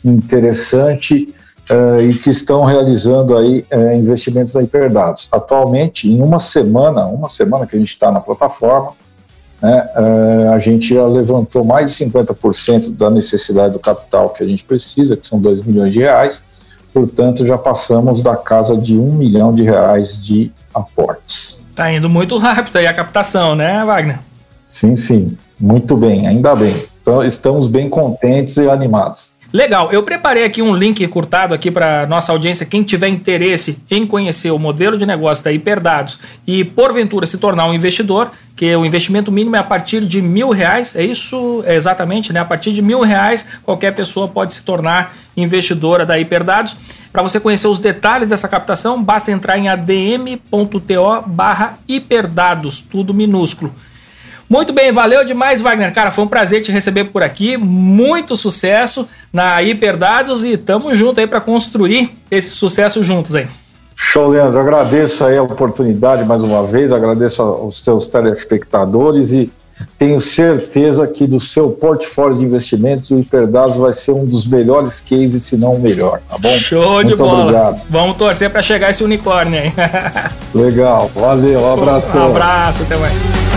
interessante 0.03 1.31
uh, 1.69 2.01
e 2.01 2.11
que 2.17 2.31
estão 2.31 2.65
realizando 2.65 3.37
aí 3.37 3.63
uh, 3.71 3.93
investimentos 3.93 4.55
na 4.55 4.63
Hiperdados. 4.63 5.27
Atualmente, 5.31 6.09
em 6.09 6.19
uma 6.19 6.39
semana, 6.39 7.05
uma 7.05 7.29
semana 7.29 7.67
que 7.67 7.75
a 7.75 7.79
gente 7.79 7.89
está 7.89 8.11
na 8.11 8.19
plataforma, 8.19 8.93
né, 9.61 9.87
uh, 9.95 10.51
a 10.53 10.59
gente 10.59 10.95
já 10.95 11.05
levantou 11.05 11.63
mais 11.63 11.95
de 11.95 12.05
50% 12.05 12.95
da 12.95 13.11
necessidade 13.11 13.73
do 13.73 13.79
capital 13.79 14.29
que 14.29 14.43
a 14.43 14.47
gente 14.47 14.63
precisa, 14.63 15.15
que 15.15 15.27
são 15.27 15.39
2 15.39 15.61
milhões 15.61 15.93
de 15.93 15.99
reais, 15.99 16.43
portanto 16.97 17.45
já 17.45 17.59
passamos 17.59 18.23
da 18.23 18.35
casa 18.35 18.75
de 18.75 18.97
um 18.97 19.13
milhão 19.13 19.53
de 19.53 19.61
reais 19.61 20.19
de 20.19 20.51
aportes. 20.73 21.61
Tá 21.75 21.93
indo 21.93 22.09
muito 22.09 22.35
rápido 22.39 22.77
aí 22.77 22.87
a 22.87 22.93
captação, 22.93 23.55
né, 23.55 23.85
Wagner? 23.85 24.17
Sim, 24.65 24.95
sim, 24.95 25.37
muito 25.59 25.95
bem, 25.95 26.27
ainda 26.27 26.55
bem. 26.55 26.85
Então, 26.99 27.23
estamos 27.23 27.67
bem 27.67 27.87
contentes 27.87 28.57
e 28.57 28.67
animados. 28.67 29.35
Legal, 29.53 29.89
eu 29.93 30.03
preparei 30.03 30.43
aqui 30.43 30.61
um 30.61 30.75
link 30.75 31.01
encurtado 31.01 31.53
aqui 31.53 31.71
para 31.71 32.05
nossa 32.05 32.33
audiência, 32.33 32.65
quem 32.65 32.83
tiver 32.83 33.07
interesse 33.07 33.81
em 33.89 34.05
conhecer 34.05 34.51
o 34.51 34.59
modelo 34.59 34.97
de 34.97 35.05
negócio 35.05 35.41
da 35.41 35.53
Hiperdados 35.53 36.19
e 36.45 36.65
porventura 36.65 37.25
se 37.25 37.37
tornar 37.37 37.65
um 37.65 37.73
investidor, 37.73 38.29
que 38.57 38.75
o 38.75 38.85
investimento 38.85 39.31
mínimo 39.31 39.55
é 39.55 39.59
a 39.59 39.63
partir 39.63 40.03
de 40.03 40.21
mil 40.21 40.49
reais, 40.49 40.97
é 40.97 41.03
isso 41.03 41.63
é 41.65 41.75
exatamente, 41.75 42.33
né? 42.33 42.41
A 42.41 42.45
partir 42.45 42.73
de 42.73 42.81
mil 42.81 43.01
reais 43.01 43.47
qualquer 43.63 43.95
pessoa 43.95 44.27
pode 44.27 44.53
se 44.53 44.63
tornar 44.63 45.15
investidora 45.37 46.05
da 46.05 46.19
Hiperdados. 46.19 46.75
Para 47.13 47.21
você 47.21 47.39
conhecer 47.39 47.67
os 47.67 47.79
detalhes 47.79 48.27
dessa 48.27 48.49
captação, 48.49 49.01
basta 49.01 49.31
entrar 49.31 49.57
em 49.57 49.69
adm.to 49.69 51.23
barra 51.25 51.79
hiperdados, 51.87 52.81
tudo 52.81 53.13
minúsculo. 53.13 53.73
Muito 54.49 54.71
bem, 54.71 54.91
valeu 54.91 55.25
demais, 55.25 55.61
Wagner. 55.61 55.93
Cara, 55.93 56.09
foi 56.09 56.23
um 56.23 56.27
prazer 56.27 56.61
te 56.61 56.71
receber 56.71 57.05
por 57.05 57.21
aqui. 57.21 57.57
Muito 57.57 58.35
sucesso 58.35 59.07
na 59.31 59.61
Hiperdados 59.61 60.45
e 60.45 60.55
tamo 60.57 60.93
junto 60.95 61.19
aí 61.19 61.27
para 61.27 61.41
construir 61.41 62.17
esse 62.31 62.49
sucesso 62.51 63.03
juntos 63.03 63.35
aí. 63.35 63.47
Show, 63.95 64.29
Leandro. 64.29 64.59
Agradeço 64.59 65.25
aí 65.25 65.37
a 65.37 65.43
oportunidade 65.43 66.23
mais 66.23 66.41
uma 66.41 66.65
vez, 66.65 66.93
agradeço 66.93 67.41
aos 67.41 67.83
seus 67.83 68.07
telespectadores 68.07 69.31
e 69.31 69.51
tenho 69.97 70.19
certeza 70.19 71.05
que 71.07 71.27
do 71.27 71.39
seu 71.39 71.71
portfólio 71.71 72.37
de 72.37 72.45
investimentos 72.45 73.11
o 73.11 73.19
Hiperdados 73.19 73.77
vai 73.77 73.93
ser 73.93 74.11
um 74.11 74.25
dos 74.25 74.47
melhores 74.47 75.01
cases, 75.01 75.43
se 75.43 75.57
não 75.57 75.73
o 75.73 75.79
melhor, 75.79 76.19
tá 76.29 76.37
bom? 76.37 76.49
Show 76.49 76.93
Muito 76.93 77.07
de 77.09 77.15
bola. 77.15 77.41
Obrigado. 77.41 77.81
Vamos 77.89 78.17
torcer 78.17 78.49
para 78.49 78.61
chegar 78.61 78.89
esse 78.89 79.03
unicórnio 79.03 79.59
aí. 79.59 79.73
Legal, 80.53 81.11
valeu, 81.13 81.59
um 81.59 81.73
abraço. 81.73 82.17
Um 82.17 82.25
abraço, 82.27 82.83
até 82.83 82.97
mais. 82.97 83.56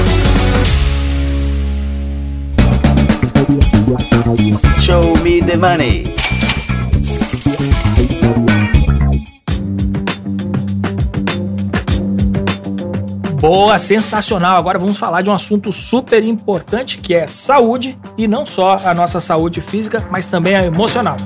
Show 4.79 5.17
me 5.23 5.41
the 5.41 5.57
money. 5.57 6.15
Boa, 13.41 13.79
sensacional. 13.79 14.59
Agora 14.59 14.79
vamos 14.79 14.99
falar 14.99 15.23
de 15.23 15.31
um 15.31 15.33
assunto 15.33 15.73
super 15.73 16.23
importante 16.23 16.99
que 16.99 17.15
é 17.15 17.27
saúde 17.27 17.99
e 18.19 18.29
não 18.29 18.45
só 18.45 18.79
a 18.85 18.93
nossa 18.93 19.21
saúde 19.21 19.63
física, 19.63 20.07
mas 20.11 20.27
também 20.27 20.55
a 20.55 20.67
emocional. 20.67 21.17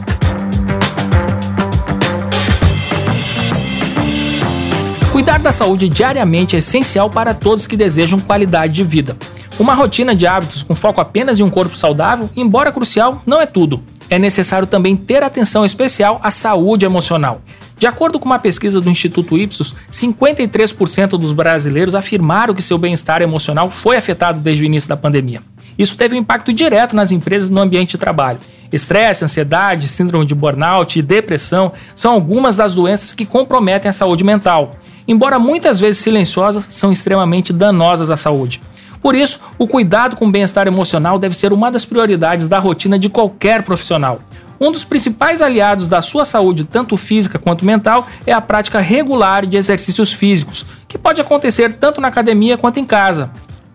Cuidar 5.10 5.40
da 5.40 5.50
saúde 5.50 5.88
diariamente 5.88 6.54
é 6.54 6.60
essencial 6.60 7.10
para 7.10 7.34
todos 7.34 7.66
que 7.66 7.76
desejam 7.76 8.20
qualidade 8.20 8.72
de 8.72 8.84
vida. 8.84 9.16
Uma 9.56 9.75
rotina 9.75 10.16
de 10.16 10.26
hábitos 10.26 10.64
com 10.64 10.75
foco 10.75 11.00
apenas 11.00 11.38
em 11.38 11.44
um 11.44 11.50
corpo 11.50 11.76
saudável, 11.76 12.28
embora 12.34 12.73
crucial, 12.73 13.23
não 13.25 13.40
é 13.40 13.46
tudo. 13.46 13.80
É 14.11 14.18
necessário 14.18 14.66
também 14.66 14.96
ter 14.96 15.23
atenção 15.23 15.64
especial 15.64 16.20
à 16.25 16.30
saúde 16.30 16.84
emocional. 16.84 17.40
De 17.78 17.87
acordo 17.87 18.18
com 18.18 18.26
uma 18.26 18.38
pesquisa 18.38 18.80
do 18.80 18.90
Instituto 18.90 19.38
Ipsos, 19.38 19.76
53% 19.90 21.11
dos 21.11 21.32
brasileiros 21.32 21.94
afirmaram 21.94 22.52
que 22.52 22.62
seu 22.62 22.76
bem-estar 22.76 23.23
emocional 23.23 23.70
foi 23.70 23.96
afetado 23.96 24.40
desde 24.40 24.64
o 24.64 24.66
início 24.66 24.88
da 24.88 24.96
pandemia. 24.96 25.40
Isso 25.78 25.96
teve 25.96 26.16
um 26.16 26.18
impacto 26.18 26.52
direto 26.52 26.96
nas 26.96 27.12
empresas 27.12 27.49
no 27.49 27.61
ambiente 27.61 27.92
de 27.92 27.99
trabalho. 27.99 28.40
Estresse, 28.73 29.25
ansiedade, 29.25 29.87
síndrome 29.87 30.26
de 30.26 30.34
burnout 30.34 30.99
e 30.99 31.02
depressão 31.02 31.73
são 31.94 32.12
algumas 32.12 32.56
das 32.56 32.75
doenças 32.75 33.12
que 33.12 33.25
comprometem 33.25 33.88
a 33.88 33.92
saúde 33.92 34.25
mental. 34.25 34.75
Embora 35.06 35.38
muitas 35.38 35.78
vezes 35.78 36.00
silenciosas, 36.00 36.66
são 36.68 36.90
extremamente 36.90 37.52
danosas 37.52 38.11
à 38.11 38.16
saúde. 38.16 38.61
Por 39.04 39.14
isso, 39.14 39.40
o 39.58 39.68
cuidado 39.68 40.16
com 40.16 40.26
o 40.26 40.30
bem-estar 40.30 40.66
emocional 40.66 41.18
deve 41.18 41.37
ser 41.37 41.52
uma 41.52 41.70
das 41.70 41.84
prioridades 41.84 42.49
da 42.49 42.58
rotina 42.58 42.99
de 42.99 43.11
qualquer 43.11 43.62
profissional. 43.62 44.18
Um 44.58 44.73
dos 44.73 44.82
principais 44.82 45.42
aliados 45.42 45.90
da 45.90 46.00
sua 46.00 46.25
saúde, 46.25 46.64
tanto 46.64 46.96
física 46.96 47.38
quanto 47.38 47.66
mental, 47.66 48.06
é 48.26 48.32
a 48.32 48.40
prática 48.40 48.80
regular 48.80 49.44
de 49.44 49.58
exercícios 49.58 50.11
físicos, 50.11 50.64
que 50.88 50.96
pode 50.96 51.20
acontecer 51.20 51.75
tanto 51.75 52.00
na 52.00 52.08
academia 52.08 52.56
quanto 52.56 52.80
em 52.80 52.87
casa. 52.87 53.30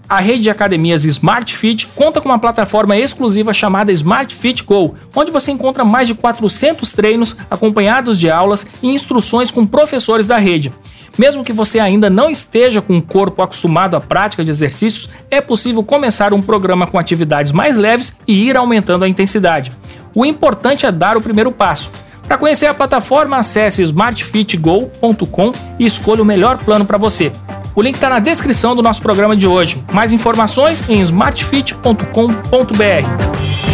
A 0.09 0.19
rede 0.19 0.41
de 0.41 0.50
academias 0.50 1.05
Smart 1.05 1.55
Fit 1.55 1.86
conta 1.93 2.19
com 2.19 2.27
uma 2.27 2.39
plataforma 2.39 2.98
exclusiva 2.98 3.53
chamada 3.53 3.91
Smart 3.91 4.33
Fit 4.33 4.63
Go, 4.63 4.95
onde 5.15 5.31
você 5.31 5.51
encontra 5.51 5.86
mais 5.86 6.07
de 6.07 6.15
400 6.15 6.91
treinos 6.91 7.38
acompanhados 7.51 8.17
de 8.17 8.31
aulas 8.31 8.65
e 8.81 8.89
instruções 8.89 9.51
com 9.51 9.63
professores 9.63 10.25
da 10.25 10.38
rede. 10.39 10.74
Mesmo 11.19 11.43
que 11.43 11.51
você 11.51 11.81
ainda 11.81 12.09
não 12.09 12.29
esteja 12.29 12.81
com 12.81 12.97
o 12.97 13.01
corpo 13.01 13.41
acostumado 13.41 13.97
à 13.97 13.99
prática 13.99 14.41
de 14.41 14.49
exercícios, 14.49 15.09
é 15.29 15.41
possível 15.41 15.83
começar 15.83 16.33
um 16.33 16.41
programa 16.41 16.88
com 16.88 16.97
atividades 16.97 17.51
mais 17.51 17.75
leves 17.75 18.17
e 18.25 18.47
ir 18.47 18.55
aumentando 18.55 19.03
a 19.03 19.09
intensidade. 19.09 19.73
O 20.15 20.25
importante 20.25 20.85
é 20.85 20.91
dar 20.93 21.17
o 21.17 21.21
primeiro 21.21 21.51
passo. 21.51 21.91
Para 22.25 22.38
conhecer 22.38 22.67
a 22.67 22.73
plataforma, 22.73 23.35
acesse 23.35 23.83
smartfitgo.com 23.83 25.53
e 25.77 25.85
escolha 25.85 26.21
o 26.21 26.25
melhor 26.25 26.57
plano 26.57 26.85
para 26.85 26.97
você. 26.97 27.33
O 27.75 27.81
link 27.81 27.95
está 27.95 28.07
na 28.07 28.19
descrição 28.19 28.73
do 28.73 28.81
nosso 28.81 29.01
programa 29.01 29.35
de 29.35 29.45
hoje. 29.45 29.83
Mais 29.91 30.13
informações 30.13 30.88
em 30.88 31.01
smartfit.com.br. 31.01 33.68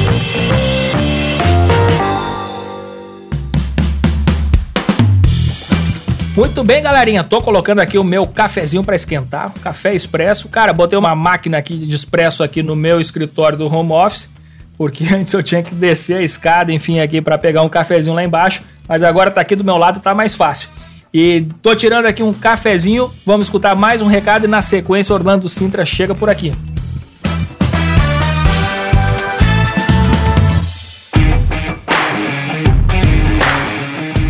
Muito 6.36 6.66
bem, 6.66 6.82
galerinha. 6.82 7.24
Tô 7.24 7.42
colocando 7.42 7.80
aqui 7.80 7.98
o 7.98 8.04
meu 8.04 8.28
cafezinho 8.28 8.84
para 8.84 8.94
esquentar, 8.94 9.54
café 9.62 9.96
expresso. 9.96 10.50
Cara, 10.50 10.74
botei 10.74 11.00
uma 11.00 11.16
máquina 11.16 11.58
aqui 11.58 11.78
de 11.78 11.96
expresso 11.96 12.44
aqui 12.44 12.62
no 12.62 12.76
meu 12.76 13.00
escritório 13.00 13.58
do 13.58 13.74
home 13.74 13.94
office, 13.94 14.34
porque 14.78 15.06
antes 15.16 15.32
eu 15.34 15.42
tinha 15.42 15.64
que 15.64 15.74
descer 15.74 16.18
a 16.18 16.22
escada, 16.22 16.74
enfim, 16.74 17.00
aqui 17.00 17.22
para 17.22 17.38
pegar 17.38 17.62
um 17.62 17.70
cafezinho 17.70 18.14
lá 18.14 18.22
embaixo, 18.22 18.64
mas 18.86 19.02
agora 19.02 19.32
tá 19.32 19.40
aqui 19.40 19.56
do 19.56 19.64
meu 19.64 19.78
lado, 19.78 20.02
tá 20.02 20.14
mais 20.14 20.36
fácil. 20.36 20.68
E 21.14 21.48
tô 21.62 21.74
tirando 21.74 22.06
aqui 22.06 22.22
um 22.22 22.34
cafezinho, 22.34 23.10
vamos 23.26 23.46
escutar 23.46 23.74
mais 23.74 24.02
um 24.02 24.08
recado 24.08 24.44
e 24.44 24.48
na 24.50 24.62
sequência 24.62 25.16
Orlando 25.16 25.48
Sintra 25.48 25.86
chega 25.86 26.14
por 26.14 26.30
aqui. 26.30 26.52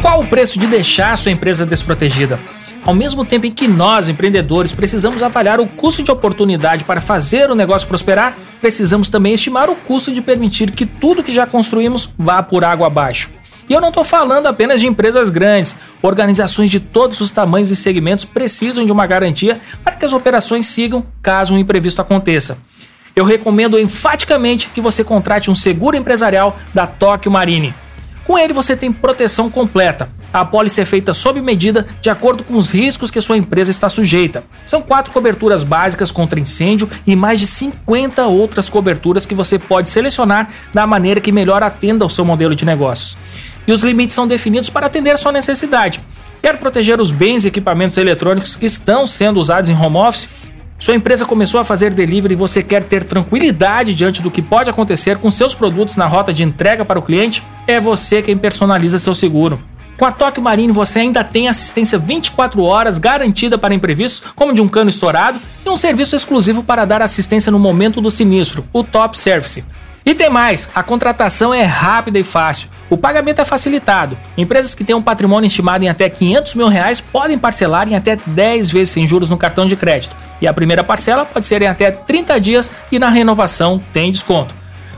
Qual 0.05 0.19
o 0.19 0.27
preço 0.27 0.59
de 0.59 0.67
deixar 0.67 1.13
a 1.13 1.15
sua 1.15 1.31
empresa 1.31 1.65
desprotegida? 1.65 2.39
Ao 2.85 2.93
mesmo 2.93 3.25
tempo 3.25 3.47
em 3.47 3.51
que 3.51 3.67
nós, 3.67 4.07
empreendedores, 4.07 4.71
precisamos 4.71 5.23
avaliar 5.23 5.59
o 5.59 5.65
custo 5.65 6.03
de 6.03 6.11
oportunidade 6.11 6.83
para 6.83 7.01
fazer 7.01 7.49
o 7.49 7.55
negócio 7.55 7.87
prosperar, 7.87 8.37
precisamos 8.61 9.09
também 9.09 9.33
estimar 9.33 9.67
o 9.67 9.75
custo 9.75 10.11
de 10.11 10.21
permitir 10.21 10.69
que 10.69 10.85
tudo 10.85 11.23
que 11.23 11.31
já 11.31 11.47
construímos 11.47 12.07
vá 12.19 12.43
por 12.43 12.63
água 12.63 12.85
abaixo. 12.85 13.33
E 13.67 13.73
eu 13.73 13.81
não 13.81 13.89
estou 13.89 14.03
falando 14.03 14.45
apenas 14.45 14.79
de 14.79 14.85
empresas 14.85 15.31
grandes. 15.31 15.75
Organizações 16.03 16.69
de 16.69 16.79
todos 16.79 17.19
os 17.19 17.31
tamanhos 17.31 17.71
e 17.71 17.75
segmentos 17.75 18.25
precisam 18.25 18.85
de 18.85 18.91
uma 18.91 19.07
garantia 19.07 19.59
para 19.83 19.95
que 19.95 20.05
as 20.05 20.13
operações 20.13 20.67
sigam 20.67 21.03
caso 21.19 21.55
um 21.55 21.57
imprevisto 21.57 21.99
aconteça. 21.99 22.59
Eu 23.15 23.25
recomendo 23.25 23.79
enfaticamente 23.79 24.69
que 24.69 24.81
você 24.81 25.03
contrate 25.03 25.49
um 25.49 25.55
seguro 25.55 25.97
empresarial 25.97 26.59
da 26.75 26.85
Tóquio 26.85 27.31
Marine. 27.31 27.73
Com 28.25 28.39
ele 28.39 28.53
você 28.53 28.75
tem 28.75 28.91
proteção 28.91 29.49
completa. 29.49 30.09
A 30.33 30.41
apólice 30.41 30.81
é 30.81 30.85
feita 30.85 31.13
sob 31.13 31.39
medida 31.39 31.87
de 32.01 32.09
acordo 32.09 32.43
com 32.43 32.57
os 32.57 32.71
riscos 32.71 33.09
que 33.09 33.21
sua 33.21 33.37
empresa 33.37 33.71
está 33.71 33.87
sujeita. 33.87 34.43
São 34.65 34.81
quatro 34.81 35.13
coberturas 35.13 35.63
básicas 35.63 36.11
contra 36.11 36.39
incêndio 36.39 36.89
e 37.05 37.15
mais 37.15 37.39
de 37.39 37.45
50 37.45 38.25
outras 38.25 38.67
coberturas 38.67 39.25
que 39.25 39.35
você 39.35 39.57
pode 39.57 39.89
selecionar 39.89 40.49
da 40.73 40.85
maneira 40.85 41.21
que 41.21 41.31
melhor 41.31 41.63
atenda 41.63 42.03
ao 42.03 42.09
seu 42.09 42.25
modelo 42.25 42.55
de 42.55 42.65
negócios. 42.65 43.15
E 43.67 43.71
os 43.71 43.83
limites 43.83 44.15
são 44.15 44.27
definidos 44.27 44.69
para 44.69 44.87
atender 44.87 45.11
a 45.11 45.17
sua 45.17 45.31
necessidade. 45.31 46.01
Quer 46.41 46.57
proteger 46.57 46.99
os 46.99 47.11
bens 47.11 47.45
e 47.45 47.47
equipamentos 47.47 47.97
eletrônicos 47.97 48.55
que 48.55 48.65
estão 48.65 49.07
sendo 49.07 49.39
usados 49.39 49.69
em 49.69 49.75
home 49.75 49.97
office? 49.97 50.29
Sua 50.77 50.93
empresa 50.93 51.25
começou 51.25 51.61
a 51.61 51.65
fazer 51.65 51.93
delivery 51.93 52.33
e 52.33 52.37
você 52.37 52.61
quer 52.61 52.83
ter 52.83 53.05
tranquilidade 53.05 53.95
diante 53.95 54.21
do 54.21 54.29
que 54.29 54.41
pode 54.41 54.69
acontecer 54.69 55.17
com 55.17 55.31
seus 55.31 55.55
produtos 55.55 55.95
na 55.95 56.05
rota 56.05 56.33
de 56.33 56.43
entrega 56.43 56.83
para 56.83 56.99
o 56.99 57.01
cliente? 57.01 57.43
É 57.65 57.79
você 57.79 58.21
quem 58.21 58.37
personaliza 58.37 58.99
seu 58.99 59.15
seguro. 59.15 59.57
Com 59.97 60.03
a 60.03 60.11
Tóquio 60.11 60.43
Marine 60.43 60.73
você 60.73 60.99
ainda 60.99 61.23
tem 61.23 61.47
assistência 61.47 61.97
24 61.97 62.61
horas 62.61 62.99
garantida 62.99 63.57
para 63.57 63.73
imprevistos, 63.73 64.33
como 64.35 64.53
de 64.53 64.61
um 64.61 64.67
cano 64.67 64.89
estourado, 64.89 65.39
e 65.65 65.69
um 65.69 65.77
serviço 65.77 66.13
exclusivo 66.13 66.61
para 66.61 66.83
dar 66.83 67.01
assistência 67.01 67.49
no 67.49 67.57
momento 67.57 68.01
do 68.01 68.11
sinistro, 68.11 68.65
o 68.73 68.83
Top 68.83 69.17
Service. 69.17 69.63
E 70.05 70.13
tem 70.13 70.29
mais, 70.29 70.69
a 70.75 70.83
contratação 70.83 71.51
é 71.51 71.63
rápida 71.63 72.19
e 72.19 72.23
fácil. 72.23 72.69
O 72.91 72.95
pagamento 72.95 73.41
é 73.41 73.45
facilitado. 73.45 74.15
Empresas 74.37 74.75
que 74.75 74.83
têm 74.83 74.95
um 74.95 75.01
patrimônio 75.01 75.47
estimado 75.47 75.83
em 75.83 75.89
até 75.89 76.07
500 76.07 76.53
mil 76.53 76.67
reais 76.67 77.01
podem 77.01 77.39
parcelar 77.39 77.89
em 77.89 77.95
até 77.95 78.15
10 78.15 78.69
vezes 78.69 78.93
sem 78.93 79.07
juros 79.07 79.29
no 79.29 79.37
cartão 79.37 79.65
de 79.65 79.75
crédito. 79.75 80.15
E 80.39 80.45
a 80.45 80.53
primeira 80.53 80.83
parcela 80.83 81.25
pode 81.25 81.47
ser 81.47 81.63
em 81.63 81.67
até 81.67 81.89
30 81.89 82.39
dias 82.39 82.71
e 82.91 82.99
na 82.99 83.09
renovação 83.09 83.81
tem 83.91 84.11
desconto. 84.11 84.53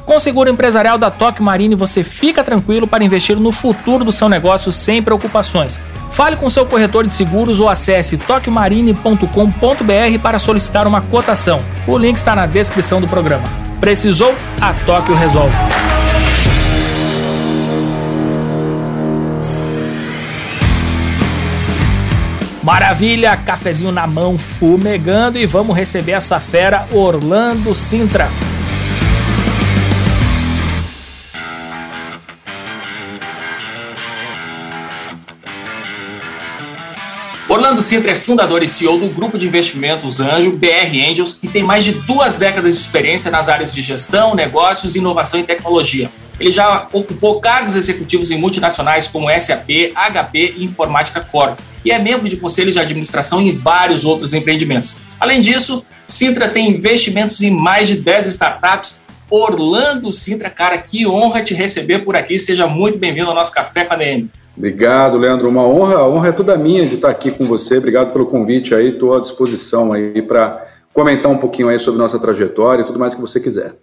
Com 0.05 0.17
o 0.17 0.19
seguro 0.19 0.49
empresarial 0.49 0.97
da 0.97 1.09
Tóquio 1.09 1.43
Marine, 1.43 1.75
você 1.75 2.03
fica 2.03 2.43
tranquilo 2.43 2.87
para 2.87 3.03
investir 3.03 3.37
no 3.37 3.53
futuro 3.53 4.03
do 4.03 4.11
seu 4.11 4.27
negócio 4.27 4.73
sem 4.73 5.01
preocupações. 5.01 5.81
Fale 6.11 6.35
com 6.35 6.49
seu 6.49 6.65
corretor 6.65 7.05
de 7.05 7.13
seguros 7.13 7.61
ou 7.61 7.69
acesse 7.69 8.17
tokyomarine.com.br 8.17 10.19
para 10.21 10.39
solicitar 10.39 10.87
uma 10.87 11.01
cotação. 11.01 11.61
O 11.85 11.97
link 11.97 12.17
está 12.17 12.35
na 12.35 12.45
descrição 12.45 12.99
do 12.99 13.07
programa. 13.07 13.66
Precisou? 13.79 14.35
A 14.59 14.73
Tóquio 14.73 15.15
resolve. 15.15 15.55
Maravilha, 22.63 23.37
cafezinho 23.37 23.93
na 23.93 24.05
mão, 24.05 24.37
fumegando 24.37 25.37
e 25.37 25.45
vamos 25.45 25.73
receber 25.73 26.11
essa 26.11 26.37
fera 26.37 26.85
Orlando 26.91 27.73
Sintra. 27.73 28.29
Orlando 37.57 37.81
Sintra 37.81 38.11
é 38.11 38.15
fundador 38.15 38.61
e 38.61 38.67
CEO 38.67 38.99
do 38.99 39.09
grupo 39.09 39.35
de 39.35 39.47
investimentos 39.47 40.19
Anjo, 40.19 40.55
BR 40.55 41.09
Angels, 41.09 41.39
e 41.41 41.47
tem 41.47 41.63
mais 41.63 41.83
de 41.83 41.93
duas 41.93 42.37
décadas 42.37 42.75
de 42.75 42.79
experiência 42.79 43.31
nas 43.31 43.49
áreas 43.49 43.73
de 43.73 43.81
gestão, 43.81 44.35
negócios, 44.35 44.95
inovação 44.95 45.39
e 45.39 45.43
tecnologia. 45.43 46.11
Ele 46.39 46.51
já 46.51 46.87
ocupou 46.93 47.41
cargos 47.41 47.75
executivos 47.75 48.29
em 48.29 48.37
multinacionais 48.37 49.07
como 49.07 49.27
SAP, 49.39 49.91
HP 49.95 50.53
e 50.55 50.65
Informática 50.65 51.19
Corp, 51.19 51.57
e 51.83 51.89
é 51.89 51.97
membro 51.97 52.29
de 52.29 52.37
conselhos 52.37 52.75
de 52.75 52.79
administração 52.79 53.41
em 53.41 53.55
vários 53.55 54.05
outros 54.05 54.35
empreendimentos. 54.35 54.97
Além 55.19 55.41
disso, 55.41 55.83
Sintra 56.05 56.49
tem 56.49 56.69
investimentos 56.69 57.41
em 57.41 57.49
mais 57.49 57.87
de 57.87 57.95
10 57.95 58.27
startups. 58.27 58.99
Orlando 59.31 60.13
Sintra, 60.13 60.51
cara, 60.51 60.77
que 60.77 61.07
honra 61.07 61.41
te 61.41 61.55
receber 61.55 62.05
por 62.05 62.15
aqui. 62.15 62.37
Seja 62.37 62.67
muito 62.67 62.99
bem-vindo 62.99 63.29
ao 63.29 63.35
nosso 63.35 63.51
Café 63.51 63.83
com 63.83 63.95
a 63.95 63.97
DM. 63.97 64.29
Obrigado, 64.57 65.19
Leandro. 65.19 65.47
Uma 65.47 65.67
honra, 65.67 65.97
a 65.97 66.07
honra 66.07 66.29
é 66.29 66.31
toda 66.31 66.57
minha 66.57 66.83
de 66.83 66.95
estar 66.95 67.09
aqui 67.09 67.29
com 67.29 67.45
você. 67.45 67.77
Obrigado 67.77 68.11
pelo 68.11 68.25
convite 68.25 68.73
aí. 68.73 68.89
Estou 68.89 69.15
à 69.15 69.19
disposição 69.19 69.93
aí 69.93 70.19
para 70.21 70.65
comentar 70.91 71.31
um 71.31 71.37
pouquinho 71.37 71.69
aí 71.69 71.77
sobre 71.77 71.99
nossa 71.99 72.17
trajetória 72.17 72.81
e 72.81 72.85
tudo 72.85 72.97
mais 72.97 73.13
que 73.13 73.21
você 73.21 73.39
quiser. 73.39 73.75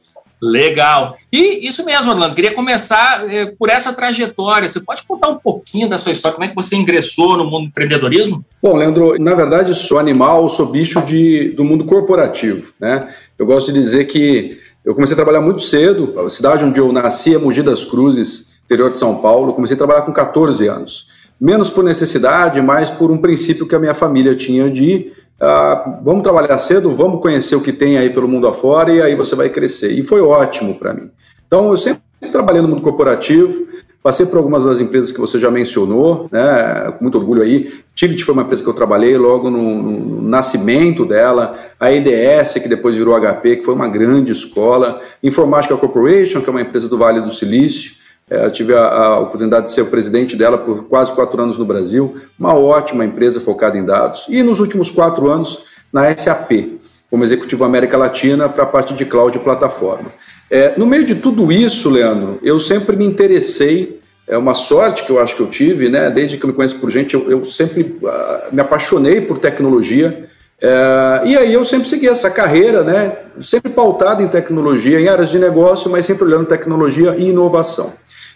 Legal. 0.43 1.17
E 1.33 1.67
isso 1.67 1.85
mesmo, 1.85 2.11
Orlando. 2.11 2.35
Queria 2.35 2.53
começar 2.53 3.25
eh, 3.33 3.51
por 3.57 3.71
essa 3.71 3.93
trajetória. 3.95 4.69
Você 4.69 4.81
pode 4.81 5.05
contar 5.05 5.29
um 5.29 5.39
pouquinho 5.39 5.89
da 5.89 5.97
sua 5.97 6.11
história? 6.11 6.35
Como 6.35 6.45
é 6.45 6.49
que 6.49 6.57
você 6.57 6.75
ingressou 6.75 7.37
no 7.37 7.45
mundo 7.45 7.63
do 7.63 7.69
empreendedorismo? 7.69 8.45
Bom, 8.61 8.77
Leandro, 8.77 9.17
na 9.19 9.33
verdade 9.35 9.75
sou 9.75 9.99
animal, 9.99 10.51
sou 10.51 10.67
bicho 10.67 11.01
de, 11.03 11.51
do 11.51 11.65
mundo 11.65 11.85
corporativo. 11.85 12.73
Né? 12.81 13.09
Eu 13.39 13.47
gosto 13.47 13.73
de 13.73 13.81
dizer 13.81 14.07
que 14.07 14.59
eu 14.85 14.93
comecei 14.93 15.15
a 15.15 15.17
trabalhar 15.17 15.41
muito 15.41 15.63
cedo. 15.63 16.19
A 16.19 16.29
cidade 16.29 16.65
onde 16.65 16.81
eu 16.81 16.93
nasci 16.93 17.35
é 17.35 17.39
Mogi 17.39 17.63
das 17.63 17.85
Cruzes 17.85 18.54
interior 18.65 18.91
de 18.91 18.99
São 18.99 19.17
Paulo. 19.17 19.55
Comecei 19.55 19.75
a 19.75 19.79
trabalhar 19.79 20.03
com 20.03 20.13
14 20.13 20.67
anos. 20.69 21.09
Menos 21.41 21.69
por 21.69 21.85
necessidade, 21.85 22.61
mais 22.63 22.91
por 22.91 23.11
um 23.11 23.19
princípio 23.19 23.67
que 23.67 23.75
a 23.75 23.79
minha 23.79 23.95
família 23.95 24.35
tinha 24.35 24.71
de 24.71 25.13
uh, 25.41 26.03
vamos 26.03 26.23
trabalhar 26.23 26.57
cedo, 26.59 26.91
vamos 26.91 27.21
conhecer 27.21 27.57
o 27.57 27.61
que 27.61 27.73
tem 27.73 27.99
aí 27.99 28.11
pelo 28.11 28.29
mundo 28.29 28.47
afora 28.47 28.93
e 28.93 29.03
aí 29.03 29.15
você 29.15 29.35
vai 29.35 29.49
crescer. 29.49 29.93
E 29.93 30.03
foi 30.03 30.21
ótimo 30.21 30.79
para 30.79 30.95
mim. 30.95 31.11
Então, 31.47 31.71
eu 31.71 31.77
sempre 31.77 32.03
trabalhei 32.33 32.63
no 32.63 32.69
mundo 32.69 32.83
corporativo, 32.83 33.67
passei 34.03 34.27
por 34.27 34.37
algumas 34.37 34.65
das 34.65 34.81
empresas 34.81 35.13
que 35.13 35.21
você 35.21 35.39
já 35.39 35.51
mencionou, 35.51 36.29
né, 36.31 36.93
com 36.99 37.05
muito 37.05 37.19
orgulho 37.19 37.43
aí. 37.43 37.73
Tivit 37.95 38.25
foi 38.25 38.35
uma 38.35 38.43
empresa 38.43 38.63
que 38.63 38.69
eu 38.69 38.75
trabalhei 38.75 39.17
logo 39.17 39.51
no, 39.51 39.83
no, 39.83 40.23
nascimento 40.23 41.05
dela, 41.05 41.55
a 41.79 41.93
EDS, 41.93 42.55
que 42.55 42.69
depois 42.69 42.97
virou 42.97 43.19
HP, 43.19 43.57
que 43.57 43.65
foi 43.65 43.75
uma 43.75 43.89
grande 43.89 44.33
escola, 44.33 45.01
Informática 45.23 45.77
Corporation, 45.77 46.41
que 46.41 46.49
é 46.49 46.51
uma 46.51 46.61
empresa 46.61 46.89
do 46.89 46.99
Vale 46.99 47.21
do 47.21 47.31
Silício, 47.31 47.93
é, 48.29 48.49
tive 48.51 48.75
a, 48.75 48.87
a, 48.87 49.19
oportunidade 49.19 49.67
de 49.67 49.73
ser 49.73 49.83
o 49.83 49.87
presidente 49.87 50.37
dela 50.37 50.57
por 50.57 50.85
quase 50.85 51.13
quatro 51.13 51.43
anos 51.43 51.59
no 51.59 51.65
Brasil, 51.65 52.17
uma 52.39 52.55
ótima 52.55 53.05
empresa 53.05 53.41
focada 53.41 53.77
em 53.77 53.85
dados. 53.85 54.27
E 54.29 54.43
nos 54.43 54.61
últimos 54.61 54.91
quatro 54.91 55.31
anos 55.31 55.65
na 55.93 56.15
SAP, 56.17 56.81
como 57.11 57.23
executivo 57.23 57.65
América 57.65 57.97
Latina 57.97 58.49
para 58.49 58.65
a 58.65 58.67
parte 58.67 58.95
de 58.95 59.05
cloud 59.05 59.37
e 59.37 59.41
plataforma. 59.41 60.09
É, 60.51 60.77
no 60.77 60.87
meio 60.87 61.05
de 61.05 61.15
tudo 61.15 61.53
isso, 61.53 61.91
Leandro, 61.91 62.39
eu 62.43 62.59
sempre 62.59 62.97
me 62.97 63.05
interessei, 63.05 64.01
é 64.27 64.37
uma 64.37 64.55
sorte 64.55 65.05
que 65.05 65.13
eu 65.13 65.21
acho 65.21 65.37
que 65.37 65.43
eu 65.43 65.47
tive, 65.47 65.89
né? 65.89 66.11
desde 66.11 66.39
que 66.39 66.45
eu 66.45 66.49
me 66.49 66.55
conheço 66.55 66.79
por 66.81 66.91
gente, 66.91 67.15
eu, 67.15 67.31
eu 67.31 67.45
sempre 67.45 67.99
uh, 68.03 68.55
me 68.55 68.61
apaixonei 68.61 69.21
por 69.21 69.39
tecnologia. 69.39 70.29
É, 70.61 71.23
e 71.27 71.37
aí 71.37 71.53
eu 71.53 71.65
sempre 71.65 71.89
segui 71.89 72.09
essa 72.09 72.31
carreira, 72.31 72.83
né? 72.83 73.17
sempre 73.41 73.71
pautado 73.71 74.23
em 74.23 74.29
tecnologia, 74.29 74.99
em 74.99 75.09
áreas 75.09 75.31
de 75.31 75.39
negócio, 75.39 75.91
mas 75.91 76.07
sempre 76.07 76.25
olhando 76.25 76.47
tecnologia 76.47 77.15
e 77.17 77.29
inovação. 77.29 77.93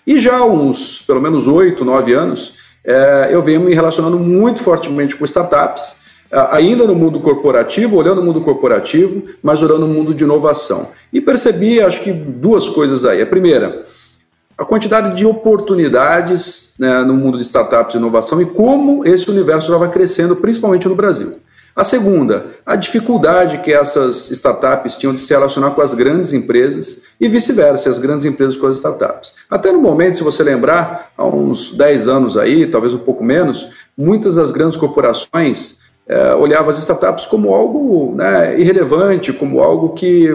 E 0.08 0.18
já 0.18 0.38
há 0.38 0.44
uns, 0.46 1.02
pelo 1.02 1.20
menos 1.20 1.46
oito, 1.46 1.84
nove 1.84 2.14
anos, 2.14 2.54
é, 2.82 3.28
eu 3.30 3.42
venho 3.42 3.60
me 3.60 3.74
relacionando 3.74 4.18
muito 4.18 4.62
fortemente 4.62 5.14
com 5.14 5.22
startups, 5.26 5.96
é, 6.32 6.48
ainda 6.50 6.86
no 6.86 6.94
mundo 6.94 7.20
corporativo, 7.20 7.94
olhando 7.94 8.22
o 8.22 8.24
mundo 8.24 8.40
corporativo, 8.40 9.24
mas 9.42 9.62
olhando 9.62 9.84
o 9.84 9.88
mundo 9.88 10.14
de 10.14 10.24
inovação. 10.24 10.88
E 11.12 11.20
percebi, 11.20 11.82
acho 11.82 12.00
que, 12.00 12.10
duas 12.10 12.70
coisas 12.70 13.04
aí. 13.04 13.20
A 13.20 13.26
primeira, 13.26 13.82
a 14.56 14.64
quantidade 14.64 15.14
de 15.14 15.26
oportunidades 15.26 16.72
né, 16.78 17.02
no 17.02 17.12
mundo 17.12 17.36
de 17.36 17.44
startups 17.44 17.94
e 17.94 17.98
inovação 17.98 18.40
e 18.40 18.46
como 18.46 19.06
esse 19.06 19.30
universo 19.30 19.66
estava 19.66 19.90
crescendo, 19.90 20.36
principalmente 20.36 20.88
no 20.88 20.94
Brasil. 20.94 21.34
A 21.78 21.84
segunda, 21.84 22.46
a 22.66 22.74
dificuldade 22.74 23.58
que 23.58 23.72
essas 23.72 24.32
startups 24.32 24.96
tinham 24.96 25.14
de 25.14 25.20
se 25.20 25.32
relacionar 25.32 25.70
com 25.70 25.80
as 25.80 25.94
grandes 25.94 26.32
empresas 26.32 27.02
e 27.20 27.28
vice-versa, 27.28 27.88
as 27.88 28.00
grandes 28.00 28.26
empresas 28.26 28.56
com 28.56 28.66
as 28.66 28.74
startups. 28.74 29.32
Até 29.48 29.70
no 29.70 29.80
momento, 29.80 30.18
se 30.18 30.24
você 30.24 30.42
lembrar, 30.42 31.12
há 31.16 31.24
uns 31.24 31.70
10 31.70 32.08
anos 32.08 32.36
aí, 32.36 32.66
talvez 32.66 32.94
um 32.94 32.98
pouco 32.98 33.22
menos, 33.22 33.70
muitas 33.96 34.34
das 34.34 34.50
grandes 34.50 34.76
corporações 34.76 35.78
é, 36.08 36.34
olhavam 36.34 36.68
as 36.68 36.78
startups 36.78 37.26
como 37.26 37.54
algo 37.54 38.12
né, 38.16 38.58
irrelevante, 38.58 39.32
como 39.32 39.60
algo 39.60 39.90
que, 39.90 40.30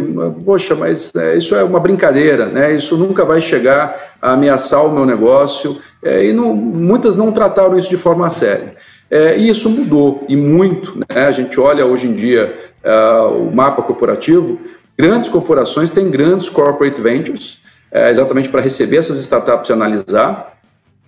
poxa, 0.46 0.76
mas 0.76 1.14
é, 1.14 1.36
isso 1.36 1.56
é 1.56 1.64
uma 1.66 1.80
brincadeira, 1.82 2.46
né, 2.46 2.74
isso 2.74 2.96
nunca 2.96 3.26
vai 3.26 3.42
chegar 3.42 4.16
a 4.22 4.32
ameaçar 4.32 4.86
o 4.86 4.94
meu 4.94 5.06
negócio, 5.06 5.78
é, 6.02 6.24
e 6.26 6.32
não, 6.32 6.56
muitas 6.56 7.18
não 7.18 7.34
trataram 7.34 7.78
isso 7.78 7.90
de 7.90 7.98
forma 7.98 8.30
séria. 8.30 8.76
É, 9.10 9.38
e 9.38 9.50
isso 9.50 9.70
mudou, 9.70 10.26
e 10.28 10.36
muito. 10.36 10.98
Né? 10.98 11.26
A 11.28 11.32
gente 11.32 11.60
olha 11.60 11.86
hoje 11.86 12.08
em 12.08 12.14
dia 12.14 12.56
uh, 12.84 13.48
o 13.48 13.56
mapa 13.56 13.82
corporativo, 13.82 14.60
grandes 14.98 15.30
corporações 15.30 15.90
têm 15.90 16.10
grandes 16.10 16.50
corporate 16.50 17.00
ventures, 17.02 17.60
é, 17.92 18.10
exatamente 18.10 18.50
para 18.50 18.62
receber 18.62 18.98
essas 18.98 19.20
startups 19.20 19.70
e 19.70 19.74
analisar. 19.74 20.54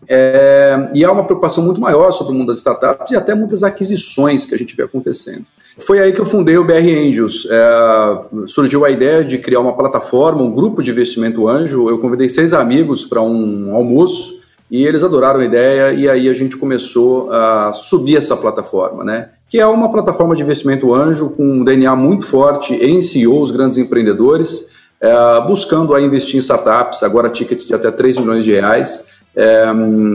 É, 0.07 0.91
e 0.93 1.03
há 1.03 1.11
uma 1.11 1.25
preocupação 1.25 1.63
muito 1.63 1.81
maior 1.81 2.11
sobre 2.11 2.31
o 2.31 2.35
mundo 2.35 2.49
das 2.49 2.57
startups 2.57 3.11
e 3.11 3.15
até 3.15 3.33
muitas 3.33 3.63
aquisições 3.63 4.45
que 4.45 4.53
a 4.53 4.57
gente 4.57 4.75
vê 4.75 4.83
acontecendo. 4.83 5.45
Foi 5.79 5.99
aí 5.99 6.13
que 6.13 6.21
eu 6.21 6.25
fundei 6.25 6.57
o 6.57 6.63
BR 6.63 6.87
Angels. 7.07 7.47
É, 7.49 8.47
surgiu 8.47 8.85
a 8.85 8.89
ideia 8.91 9.25
de 9.25 9.39
criar 9.39 9.59
uma 9.59 9.75
plataforma, 9.75 10.41
um 10.41 10.51
grupo 10.51 10.83
de 10.83 10.91
investimento 10.91 11.47
anjo. 11.47 11.89
Eu 11.89 11.97
convidei 11.97 12.29
seis 12.29 12.53
amigos 12.53 13.03
para 13.03 13.21
um 13.21 13.75
almoço 13.75 14.34
e 14.69 14.83
eles 14.83 15.03
adoraram 15.03 15.39
a 15.39 15.45
ideia 15.45 15.93
e 15.93 16.09
aí 16.09 16.27
a 16.27 16.33
gente 16.33 16.57
começou 16.57 17.31
a 17.31 17.71
subir 17.73 18.17
essa 18.17 18.35
plataforma, 18.35 19.03
né? 19.03 19.29
Que 19.47 19.59
é 19.59 19.67
uma 19.67 19.91
plataforma 19.91 20.35
de 20.35 20.41
investimento 20.41 20.93
anjo 20.93 21.29
com 21.29 21.43
um 21.43 21.63
DNA 21.63 21.95
muito 21.95 22.25
forte 22.25 22.73
em 22.73 22.99
CEOs, 22.99 23.51
grandes 23.51 23.77
empreendedores, 23.77 24.69
é, 24.99 25.41
buscando 25.47 25.93
a 25.93 26.01
investir 26.01 26.35
em 26.35 26.39
startups, 26.39 27.03
agora 27.03 27.29
tickets 27.29 27.67
de 27.67 27.75
até 27.75 27.91
3 27.91 28.17
milhões 28.17 28.43
de 28.43 28.51
reais, 28.51 29.05
é, 29.35 29.65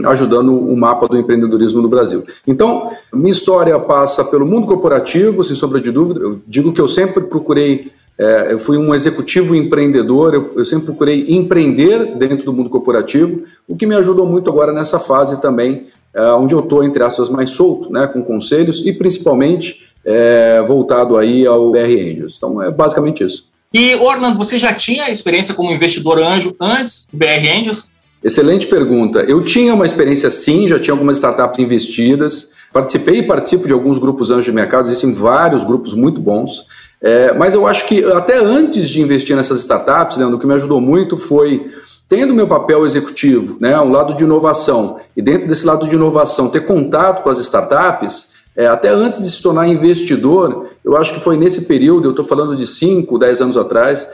ajudando 0.07 0.57
o 0.57 0.75
mapa 0.75 1.07
do 1.07 1.17
empreendedorismo 1.17 1.81
no 1.81 1.87
Brasil. 1.87 2.25
Então, 2.45 2.89
minha 3.13 3.31
história 3.31 3.79
passa 3.79 4.25
pelo 4.25 4.45
mundo 4.45 4.67
corporativo, 4.67 5.43
sem 5.43 5.55
sombra 5.55 5.79
de 5.79 5.91
dúvida. 5.91 6.19
Eu 6.19 6.41
digo 6.45 6.73
que 6.73 6.81
eu 6.81 6.87
sempre 6.87 7.23
procurei 7.23 7.91
é, 8.21 8.53
eu 8.53 8.59
fui 8.59 8.77
um 8.77 8.93
executivo 8.93 9.55
empreendedor, 9.55 10.35
eu, 10.35 10.53
eu, 10.55 10.63
sempre 10.63 10.85
procurei 10.85 11.25
empreender 11.27 12.15
dentro 12.17 12.45
do 12.45 12.53
mundo 12.53 12.69
corporativo, 12.69 13.41
o 13.67 13.75
que 13.75 13.87
me 13.87 13.95
ajudou 13.95 14.27
muito 14.27 14.47
agora 14.47 14.71
nessa 14.71 14.99
fase 14.99 15.41
também, 15.41 15.87
é, 16.13 16.21
onde 16.33 16.53
eu 16.53 16.59
estou, 16.59 16.83
entre 16.83 17.01
aspas, 17.01 17.31
mais 17.31 17.49
solto, 17.49 17.91
né, 17.91 18.05
com 18.05 18.21
conselhos 18.21 18.85
e 18.85 18.93
principalmente 18.93 19.91
é, 20.05 20.63
voltado 20.67 21.17
aí 21.17 21.47
ao 21.47 21.71
BR 21.71 21.79
Angels. 21.79 22.35
Então, 22.37 22.61
é 22.61 22.69
basicamente 22.69 23.23
isso. 23.23 23.49
E, 23.73 23.95
Orlando, 23.95 24.37
você 24.37 24.59
já 24.59 24.71
tinha 24.71 25.09
experiência 25.09 25.55
como 25.55 25.71
investidor 25.71 26.19
anjo 26.19 26.55
antes 26.59 27.07
do 27.11 27.17
BR 27.17 27.47
Angels? 27.57 27.89
Excelente 28.23 28.67
pergunta. 28.67 29.21
Eu 29.21 29.43
tinha 29.43 29.73
uma 29.73 29.85
experiência 29.85 30.29
sim, 30.29 30.67
já 30.67 30.77
tinha 30.77 30.93
algumas 30.93 31.17
startups 31.17 31.57
investidas, 31.57 32.51
participei 32.71 33.19
e 33.19 33.23
participo 33.23 33.65
de 33.65 33.73
alguns 33.73 33.97
grupos 33.97 34.29
anjos 34.29 34.45
de 34.45 34.51
mercado, 34.51 34.87
existem 34.87 35.11
vários 35.11 35.63
grupos 35.63 35.95
muito 35.95 36.21
bons. 36.21 36.67
É, 37.01 37.33
mas 37.33 37.55
eu 37.55 37.65
acho 37.65 37.87
que 37.87 38.05
até 38.05 38.37
antes 38.37 38.87
de 38.89 39.01
investir 39.01 39.35
nessas 39.35 39.61
startups, 39.61 40.17
Leandro, 40.17 40.37
o 40.37 40.39
que 40.39 40.45
me 40.45 40.53
ajudou 40.53 40.79
muito 40.79 41.17
foi, 41.17 41.71
tendo 42.07 42.35
meu 42.35 42.47
papel 42.47 42.85
executivo, 42.85 43.57
né, 43.59 43.79
um 43.79 43.89
lado 43.89 44.13
de 44.13 44.23
inovação, 44.23 44.97
e 45.17 45.21
dentro 45.21 45.47
desse 45.47 45.65
lado 45.65 45.87
de 45.87 45.95
inovação, 45.95 46.49
ter 46.49 46.65
contato 46.65 47.23
com 47.23 47.29
as 47.29 47.39
startups, 47.39 48.31
é, 48.55 48.67
até 48.67 48.89
antes 48.89 49.23
de 49.23 49.31
se 49.31 49.41
tornar 49.41 49.67
investidor, 49.67 50.67
eu 50.83 50.95
acho 50.95 51.13
que 51.13 51.19
foi 51.19 51.37
nesse 51.37 51.65
período, 51.65 52.05
eu 52.05 52.11
estou 52.11 52.25
falando 52.25 52.55
de 52.55 52.67
5, 52.67 53.17
10 53.17 53.41
anos 53.41 53.57
atrás, 53.57 54.07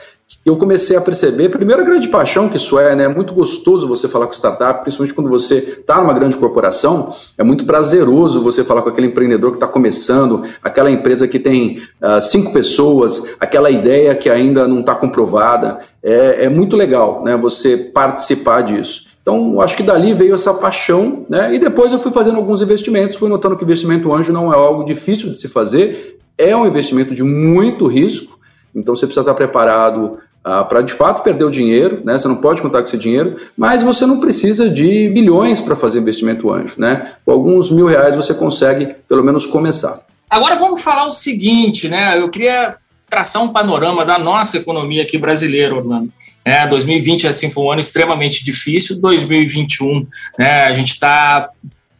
eu 0.45 0.57
comecei 0.57 0.95
a 0.97 1.01
perceber, 1.01 1.49
primeiro, 1.49 1.81
a 1.81 1.85
grande 1.85 2.07
paixão 2.09 2.49
que 2.49 2.57
isso 2.57 2.77
é, 2.77 2.95
né? 2.95 3.05
É 3.05 3.07
muito 3.07 3.33
gostoso 3.33 3.87
você 3.87 4.07
falar 4.07 4.27
com 4.27 4.33
startup, 4.33 4.81
principalmente 4.81 5.13
quando 5.13 5.29
você 5.29 5.55
está 5.57 6.01
numa 6.01 6.13
grande 6.13 6.37
corporação, 6.37 7.13
é 7.37 7.43
muito 7.43 7.65
prazeroso 7.65 8.41
você 8.41 8.63
falar 8.63 8.81
com 8.81 8.89
aquele 8.89 9.07
empreendedor 9.07 9.51
que 9.51 9.57
está 9.57 9.67
começando, 9.67 10.41
aquela 10.61 10.91
empresa 10.91 11.27
que 11.27 11.39
tem 11.39 11.81
uh, 12.01 12.21
cinco 12.21 12.51
pessoas, 12.51 13.35
aquela 13.39 13.69
ideia 13.69 14.15
que 14.15 14.29
ainda 14.29 14.67
não 14.67 14.81
está 14.81 14.95
comprovada. 14.95 15.79
É, 16.03 16.45
é 16.45 16.49
muito 16.49 16.75
legal, 16.75 17.23
né? 17.23 17.35
Você 17.37 17.77
participar 17.77 18.61
disso. 18.61 19.07
Então, 19.21 19.59
acho 19.59 19.75
que 19.75 19.83
dali 19.83 20.13
veio 20.13 20.35
essa 20.35 20.53
paixão, 20.53 21.25
né? 21.29 21.53
E 21.53 21.59
depois 21.59 21.91
eu 21.91 21.99
fui 21.99 22.11
fazendo 22.11 22.37
alguns 22.37 22.61
investimentos, 22.61 23.17
fui 23.17 23.27
notando 23.29 23.57
que 23.57 23.63
investimento 23.63 24.13
anjo 24.13 24.31
não 24.31 24.53
é 24.53 24.55
algo 24.55 24.85
difícil 24.85 25.29
de 25.29 25.37
se 25.37 25.49
fazer, 25.49 26.17
é 26.37 26.55
um 26.55 26.65
investimento 26.65 27.13
de 27.13 27.23
muito 27.23 27.87
risco, 27.87 28.36
então 28.77 28.95
você 28.95 29.05
precisa 29.05 29.21
estar 29.21 29.33
preparado 29.33 30.19
ah, 30.43 30.63
para 30.63 30.81
de 30.81 30.93
fato 30.93 31.23
perder 31.23 31.43
o 31.43 31.49
dinheiro, 31.49 32.01
né? 32.05 32.17
Você 32.17 32.27
não 32.27 32.37
pode 32.37 32.61
contar 32.61 32.79
com 32.79 32.85
esse 32.85 32.97
dinheiro, 32.97 33.35
mas 33.57 33.83
você 33.83 34.05
não 34.05 34.19
precisa 34.21 34.69
de 34.69 35.09
milhões 35.09 35.59
para 35.59 35.75
fazer 35.75 35.99
investimento 35.99 36.49
anjo, 36.49 36.75
né? 36.77 37.11
Com 37.25 37.31
alguns 37.31 37.69
mil 37.69 37.87
reais 37.87 38.15
você 38.15 38.33
consegue 38.33 38.95
pelo 39.09 39.23
menos 39.23 39.45
começar. 39.45 40.05
Agora 40.29 40.55
vamos 40.55 40.81
falar 40.81 41.05
o 41.05 41.11
seguinte, 41.11 41.89
né? 41.89 42.17
Eu 42.17 42.29
queria 42.29 42.77
traçar 43.09 43.43
um 43.43 43.49
panorama 43.49 44.05
da 44.05 44.19
nossa 44.19 44.57
economia 44.57 45.01
aqui 45.01 45.17
brasileira, 45.17 45.75
Orlando. 45.75 46.11
É, 46.45 46.65
2020 46.67 47.27
assim 47.27 47.49
foi 47.49 47.63
um 47.63 47.71
ano 47.71 47.79
extremamente 47.81 48.45
difícil. 48.45 49.01
2021, 49.01 50.07
né? 50.37 50.65
A 50.65 50.73
gente 50.73 50.91
está 50.91 51.49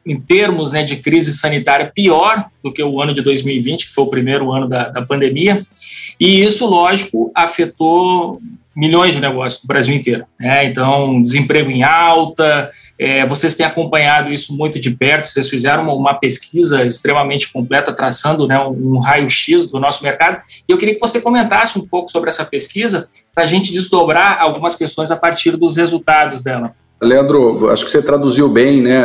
em 0.08 0.20
termos 0.20 0.72
né, 0.72 0.84
de 0.84 0.96
crise 0.96 1.38
sanitária 1.38 1.92
pior 1.94 2.46
do 2.64 2.72
que 2.72 2.82
o 2.82 3.02
ano 3.02 3.14
de 3.14 3.22
2020, 3.22 3.88
que 3.88 3.94
foi 3.94 4.06
o 4.06 4.10
primeiro 4.10 4.52
ano 4.54 4.68
da, 4.68 4.88
da 4.88 5.02
pandemia. 5.02 5.62
E 6.18 6.42
isso, 6.44 6.66
lógico, 6.66 7.30
afetou 7.36 8.40
milhões 8.74 9.16
de 9.16 9.20
negócios 9.20 9.62
do 9.62 9.68
Brasil 9.68 9.96
inteiro. 9.96 10.24
Né? 10.40 10.66
Então, 10.66 11.22
desemprego 11.22 11.70
em 11.72 11.84
alta, 11.84 12.70
é, 12.98 13.26
vocês 13.26 13.56
têm 13.56 13.66
acompanhado 13.66 14.32
isso 14.32 14.56
muito 14.56 14.80
de 14.80 14.92
perto, 14.92 15.26
vocês 15.26 15.50
fizeram 15.50 15.84
uma, 15.84 15.94
uma 15.94 16.14
pesquisa 16.14 16.86
extremamente 16.86 17.52
completa, 17.52 17.92
traçando 17.92 18.48
né, 18.48 18.58
um, 18.60 18.96
um 18.96 19.00
raio-x 19.00 19.70
do 19.70 19.80
nosso 19.80 20.04
mercado, 20.04 20.42
e 20.70 20.72
eu 20.72 20.78
queria 20.78 20.94
que 20.94 21.02
você 21.02 21.20
comentasse 21.20 21.78
um 21.78 21.88
pouco 21.88 22.10
sobre 22.12 22.30
essa 22.30 22.46
pesquisa, 22.46 23.10
para 23.34 23.44
a 23.44 23.48
gente 23.48 23.74
desdobrar 23.74 24.40
algumas 24.40 24.76
questões 24.76 25.10
a 25.10 25.16
partir 25.16 25.58
dos 25.58 25.76
resultados 25.76 26.44
dela. 26.44 26.74
Leandro, 27.02 27.70
acho 27.70 27.86
que 27.86 27.92
você 27.92 28.02
traduziu 28.02 28.48
bem, 28.50 28.82
né? 28.82 29.04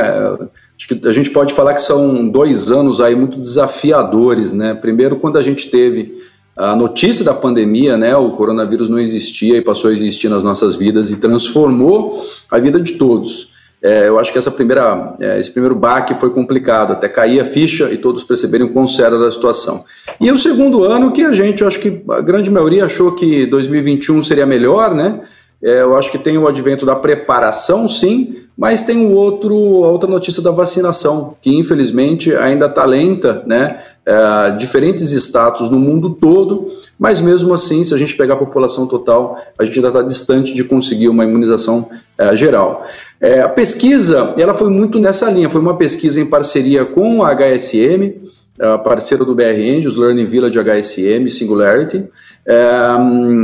Acho 0.83 0.89
que 0.89 1.07
a 1.07 1.13
gente 1.13 1.31
pode 1.31 1.55
falar 1.55 1.75
que 1.75 1.81
são 1.83 2.29
dois 2.29 2.73
anos 2.73 3.01
aí 3.01 3.15
muito 3.15 3.39
desafiadores, 3.39 4.53
né? 4.53 4.75
Primeiro, 4.75 5.15
quando 5.15 5.39
a 5.39 5.43
gente 5.43 5.71
teve 5.71 6.21
a 6.57 6.75
notícia 6.75 7.25
da 7.25 7.33
pandemia, 7.33 7.97
né, 7.97 8.17
o 8.17 8.33
coronavírus 8.33 8.89
não 8.89 8.99
existia 8.99 9.57
e 9.57 9.63
passou 9.63 9.91
a 9.91 9.93
existir 9.93 10.29
nas 10.29 10.43
nossas 10.43 10.75
vidas 10.75 11.13
e 11.13 11.19
transformou 11.19 12.21
a 12.51 12.59
vida 12.59 12.81
de 12.81 12.95
todos. 12.95 13.53
É, 13.81 14.09
eu 14.09 14.19
acho 14.19 14.33
que 14.33 14.39
essa 14.39 14.51
primeira, 14.51 15.15
é, 15.21 15.39
esse 15.39 15.53
primeiro 15.53 15.77
baque 15.77 16.15
foi 16.15 16.31
complicado, 16.31 16.93
até 16.93 17.09
cair 17.09 17.39
a 17.39 17.45
ficha 17.45 17.89
e 17.93 17.97
todos 17.97 18.25
perceberem 18.25 18.67
o 18.67 18.73
quão 18.73 18.89
séria 18.89 19.15
era 19.15 19.29
a 19.29 19.33
situação. 19.33 19.85
E 20.21 20.33
o 20.33 20.37
segundo 20.37 20.83
ano 20.83 21.13
que 21.13 21.23
a 21.23 21.33
gente, 21.33 21.63
eu 21.63 21.69
acho 21.69 21.79
que 21.79 22.03
a 22.11 22.21
grande 22.21 22.51
maioria 22.51 22.87
achou 22.87 23.13
que 23.13 23.47
2021 23.47 24.21
seria 24.25 24.47
melhor, 24.47 24.93
né? 24.93 25.21
É, 25.63 25.83
eu 25.83 25.97
acho 25.97 26.11
que 26.11 26.19
tem 26.19 26.37
o 26.37 26.49
advento 26.49 26.85
da 26.85 26.97
preparação, 26.97 27.89
sim, 27.89 28.42
mas 28.57 28.83
tem 28.83 29.07
o 29.07 29.13
outro, 29.13 29.55
outra 29.55 30.09
notícia 30.09 30.43
da 30.43 30.51
vacinação, 30.51 31.35
que 31.41 31.57
infelizmente 31.57 32.35
ainda 32.35 32.67
está 32.67 32.85
lenta, 32.85 33.43
né? 33.47 33.81
É, 34.05 34.57
diferentes 34.57 35.13
status 35.13 35.71
no 35.71 35.79
mundo 35.79 36.11
todo, 36.11 36.67
mas 36.99 37.21
mesmo 37.21 37.55
assim, 37.55 37.85
se 37.85 37.95
a 37.95 37.97
gente 37.97 38.17
pegar 38.17 38.35
a 38.35 38.37
população 38.39 38.85
total, 38.87 39.39
a 39.57 39.65
gente 39.65 39.79
ainda 39.79 39.89
está 39.89 40.03
distante 40.03 40.53
de 40.55 40.65
conseguir 40.65 41.09
uma 41.09 41.25
imunização 41.25 41.89
é, 42.19 42.37
geral. 42.37 42.85
É, 43.21 43.43
a 43.43 43.49
pesquisa, 43.49 44.35
ela 44.37 44.55
foi 44.55 44.69
muito 44.69 44.99
nessa 44.99 45.31
linha, 45.31 45.49
foi 45.49 45.61
uma 45.61 45.77
pesquisa 45.77 46.21
em 46.21 46.27
parceria 46.27 46.85
com 46.85 47.23
a 47.23 47.33
HSM, 47.33 48.21
a 48.61 48.77
parceira 48.79 49.25
do 49.25 49.37
BR 49.37 49.77
Angels, 49.77 49.97
Learning 49.97 50.27
Village 50.27 50.59
HSM, 50.59 51.29
Singularity, 51.31 52.05
é, 52.45 52.59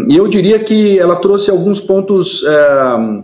e 0.09 0.17
eu 0.17 0.27
diria 0.27 0.59
que 0.59 0.99
ela 0.99 1.15
trouxe 1.15 1.53
alguns 1.53 1.81
pontos 1.81 2.43
é, 2.45 3.23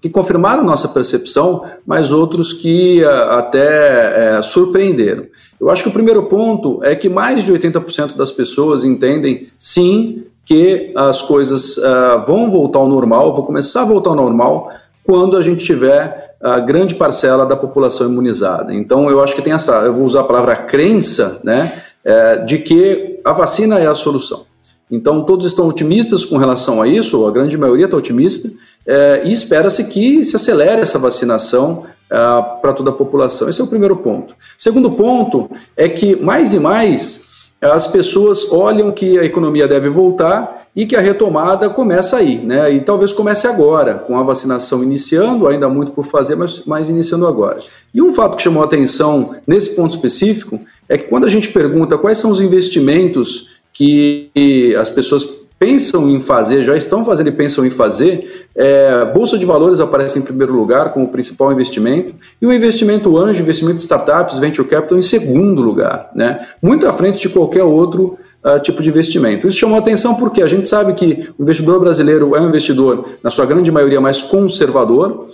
que 0.00 0.10
confirmaram 0.10 0.64
nossa 0.64 0.88
percepção, 0.88 1.64
mas 1.86 2.12
outros 2.12 2.52
que 2.52 3.02
é, 3.02 3.06
até 3.06 4.38
é, 4.38 4.42
surpreenderam. 4.42 5.24
Eu 5.60 5.70
acho 5.70 5.82
que 5.82 5.88
o 5.88 5.92
primeiro 5.92 6.24
ponto 6.24 6.80
é 6.82 6.94
que 6.94 7.08
mais 7.08 7.44
de 7.44 7.52
80% 7.52 8.14
das 8.16 8.30
pessoas 8.30 8.84
entendem, 8.84 9.48
sim, 9.58 10.24
que 10.44 10.92
as 10.94 11.22
coisas 11.22 11.76
uh, 11.78 12.24
vão 12.26 12.50
voltar 12.50 12.78
ao 12.78 12.88
normal, 12.88 13.34
vão 13.34 13.44
começar 13.44 13.82
a 13.82 13.84
voltar 13.84 14.10
ao 14.10 14.16
normal 14.16 14.70
quando 15.02 15.36
a 15.36 15.42
gente 15.42 15.64
tiver 15.64 16.36
a 16.40 16.60
grande 16.60 16.94
parcela 16.94 17.44
da 17.44 17.56
população 17.56 18.08
imunizada. 18.08 18.72
Então, 18.72 19.10
eu 19.10 19.20
acho 19.20 19.34
que 19.34 19.42
tem 19.42 19.52
essa, 19.52 19.72
eu 19.78 19.94
vou 19.94 20.04
usar 20.04 20.20
a 20.20 20.24
palavra 20.24 20.54
crença, 20.54 21.40
né, 21.42 21.72
é, 22.04 22.44
de 22.44 22.58
que 22.58 23.18
a 23.24 23.32
vacina 23.32 23.78
é 23.78 23.86
a 23.86 23.94
solução. 23.94 24.44
Então, 24.90 25.24
todos 25.24 25.46
estão 25.46 25.68
otimistas 25.68 26.24
com 26.24 26.36
relação 26.36 26.80
a 26.80 26.86
isso, 26.86 27.26
a 27.26 27.30
grande 27.30 27.58
maioria 27.58 27.86
está 27.86 27.96
otimista, 27.96 28.50
é, 28.86 29.22
e 29.24 29.32
espera-se 29.32 29.84
que 29.88 30.22
se 30.22 30.36
acelere 30.36 30.80
essa 30.80 30.98
vacinação 30.98 31.84
é, 32.10 32.16
para 32.62 32.72
toda 32.72 32.90
a 32.90 32.92
população. 32.92 33.48
Esse 33.48 33.60
é 33.60 33.64
o 33.64 33.68
primeiro 33.68 33.96
ponto. 33.96 34.34
Segundo 34.56 34.92
ponto 34.92 35.50
é 35.76 35.88
que, 35.88 36.14
mais 36.16 36.54
e 36.54 36.60
mais, 36.60 37.26
as 37.60 37.86
pessoas 37.86 38.52
olham 38.52 38.92
que 38.92 39.18
a 39.18 39.24
economia 39.24 39.66
deve 39.66 39.88
voltar 39.88 40.66
e 40.76 40.84
que 40.84 40.94
a 40.94 41.00
retomada 41.00 41.70
começa 41.70 42.18
aí, 42.18 42.36
né? 42.36 42.70
E 42.70 42.82
talvez 42.82 43.10
comece 43.10 43.46
agora, 43.46 43.94
com 43.94 44.18
a 44.18 44.22
vacinação 44.22 44.82
iniciando, 44.82 45.48
ainda 45.48 45.70
muito 45.70 45.92
por 45.92 46.04
fazer, 46.04 46.36
mas, 46.36 46.62
mas 46.66 46.90
iniciando 46.90 47.26
agora. 47.26 47.60
E 47.94 48.02
um 48.02 48.12
fato 48.12 48.36
que 48.36 48.42
chamou 48.42 48.62
a 48.62 48.66
atenção 48.66 49.34
nesse 49.46 49.74
ponto 49.74 49.94
específico 49.94 50.60
é 50.86 50.98
que 50.98 51.08
quando 51.08 51.24
a 51.24 51.30
gente 51.30 51.48
pergunta 51.48 51.96
quais 51.96 52.18
são 52.18 52.30
os 52.30 52.42
investimentos 52.42 53.55
que 53.76 54.74
as 54.78 54.88
pessoas 54.88 55.24
pensam 55.58 56.08
em 56.08 56.18
fazer, 56.18 56.62
já 56.62 56.76
estão 56.76 57.04
fazendo 57.04 57.28
e 57.28 57.32
pensam 57.32 57.64
em 57.64 57.70
fazer, 57.70 58.46
é, 58.54 59.04
Bolsa 59.06 59.38
de 59.38 59.44
Valores 59.44 59.80
aparece 59.80 60.18
em 60.18 60.22
primeiro 60.22 60.54
lugar 60.54 60.92
como 60.92 61.08
principal 61.08 61.52
investimento, 61.52 62.14
e 62.40 62.46
o 62.46 62.52
investimento 62.52 63.16
anjo, 63.18 63.42
investimento 63.42 63.76
de 63.76 63.82
startups, 63.82 64.38
venture 64.38 64.66
capital 64.66 64.98
em 64.98 65.02
segundo 65.02 65.60
lugar, 65.60 66.10
né? 66.14 66.46
muito 66.62 66.86
à 66.86 66.92
frente 66.92 67.20
de 67.20 67.28
qualquer 67.28 67.64
outro 67.64 68.18
uh, 68.44 68.58
tipo 68.60 68.82
de 68.82 68.88
investimento. 68.88 69.46
Isso 69.46 69.58
chamou 69.58 69.78
atenção 69.78 70.14
porque 70.14 70.42
a 70.42 70.46
gente 70.46 70.68
sabe 70.68 70.94
que 70.94 71.30
o 71.38 71.42
investidor 71.42 71.78
brasileiro 71.80 72.34
é 72.34 72.40
um 72.40 72.48
investidor, 72.48 73.06
na 73.22 73.28
sua 73.28 73.44
grande 73.44 73.70
maioria, 73.70 74.00
mais 74.00 74.22
conservador, 74.22 75.26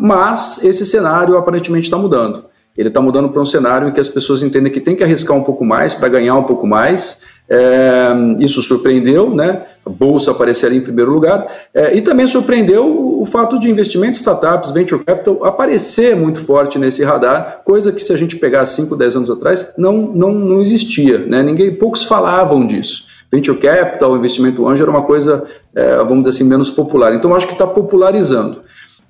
mas 0.00 0.64
esse 0.64 0.84
cenário 0.84 1.36
aparentemente 1.36 1.84
está 1.84 1.98
mudando. 1.98 2.44
Ele 2.76 2.88
está 2.88 3.00
mudando 3.00 3.28
para 3.28 3.40
um 3.40 3.44
cenário 3.44 3.88
em 3.88 3.92
que 3.92 4.00
as 4.00 4.08
pessoas 4.08 4.42
entendem 4.42 4.72
que 4.72 4.80
tem 4.80 4.96
que 4.96 5.04
arriscar 5.04 5.36
um 5.36 5.44
pouco 5.44 5.64
mais 5.64 5.94
para 5.94 6.08
ganhar 6.08 6.34
um 6.34 6.42
pouco 6.42 6.66
mais, 6.66 7.20
é, 7.48 8.08
isso 8.40 8.62
surpreendeu, 8.62 9.34
né? 9.34 9.62
A 9.84 9.90
bolsa 9.90 10.30
aparecer 10.30 10.66
ali 10.66 10.78
em 10.78 10.80
primeiro 10.80 11.12
lugar, 11.12 11.46
é, 11.74 11.94
e 11.96 12.00
também 12.00 12.26
surpreendeu 12.26 13.20
o 13.20 13.26
fato 13.26 13.58
de 13.58 13.70
investimentos, 13.70 14.20
startups, 14.20 14.70
venture 14.70 15.04
capital 15.04 15.44
aparecer 15.44 16.16
muito 16.16 16.40
forte 16.40 16.78
nesse 16.78 17.04
radar, 17.04 17.62
coisa 17.64 17.92
que 17.92 18.00
se 18.00 18.12
a 18.12 18.16
gente 18.16 18.36
pegar 18.36 18.64
5, 18.64 18.96
10 18.96 19.16
anos 19.16 19.30
atrás 19.30 19.72
não, 19.76 19.98
não, 19.98 20.32
não 20.32 20.60
existia, 20.60 21.18
né? 21.18 21.42
Ninguém, 21.42 21.74
poucos 21.74 22.04
falavam 22.04 22.66
disso. 22.66 23.04
Venture 23.30 23.58
capital, 23.58 24.16
investimento 24.16 24.66
anjo 24.66 24.82
era 24.82 24.90
uma 24.90 25.02
coisa, 25.02 25.44
é, 25.74 25.96
vamos 25.98 26.24
dizer 26.24 26.30
assim, 26.30 26.44
menos 26.44 26.70
popular. 26.70 27.14
Então 27.14 27.34
acho 27.34 27.46
que 27.46 27.52
está 27.52 27.66
popularizando. 27.66 28.62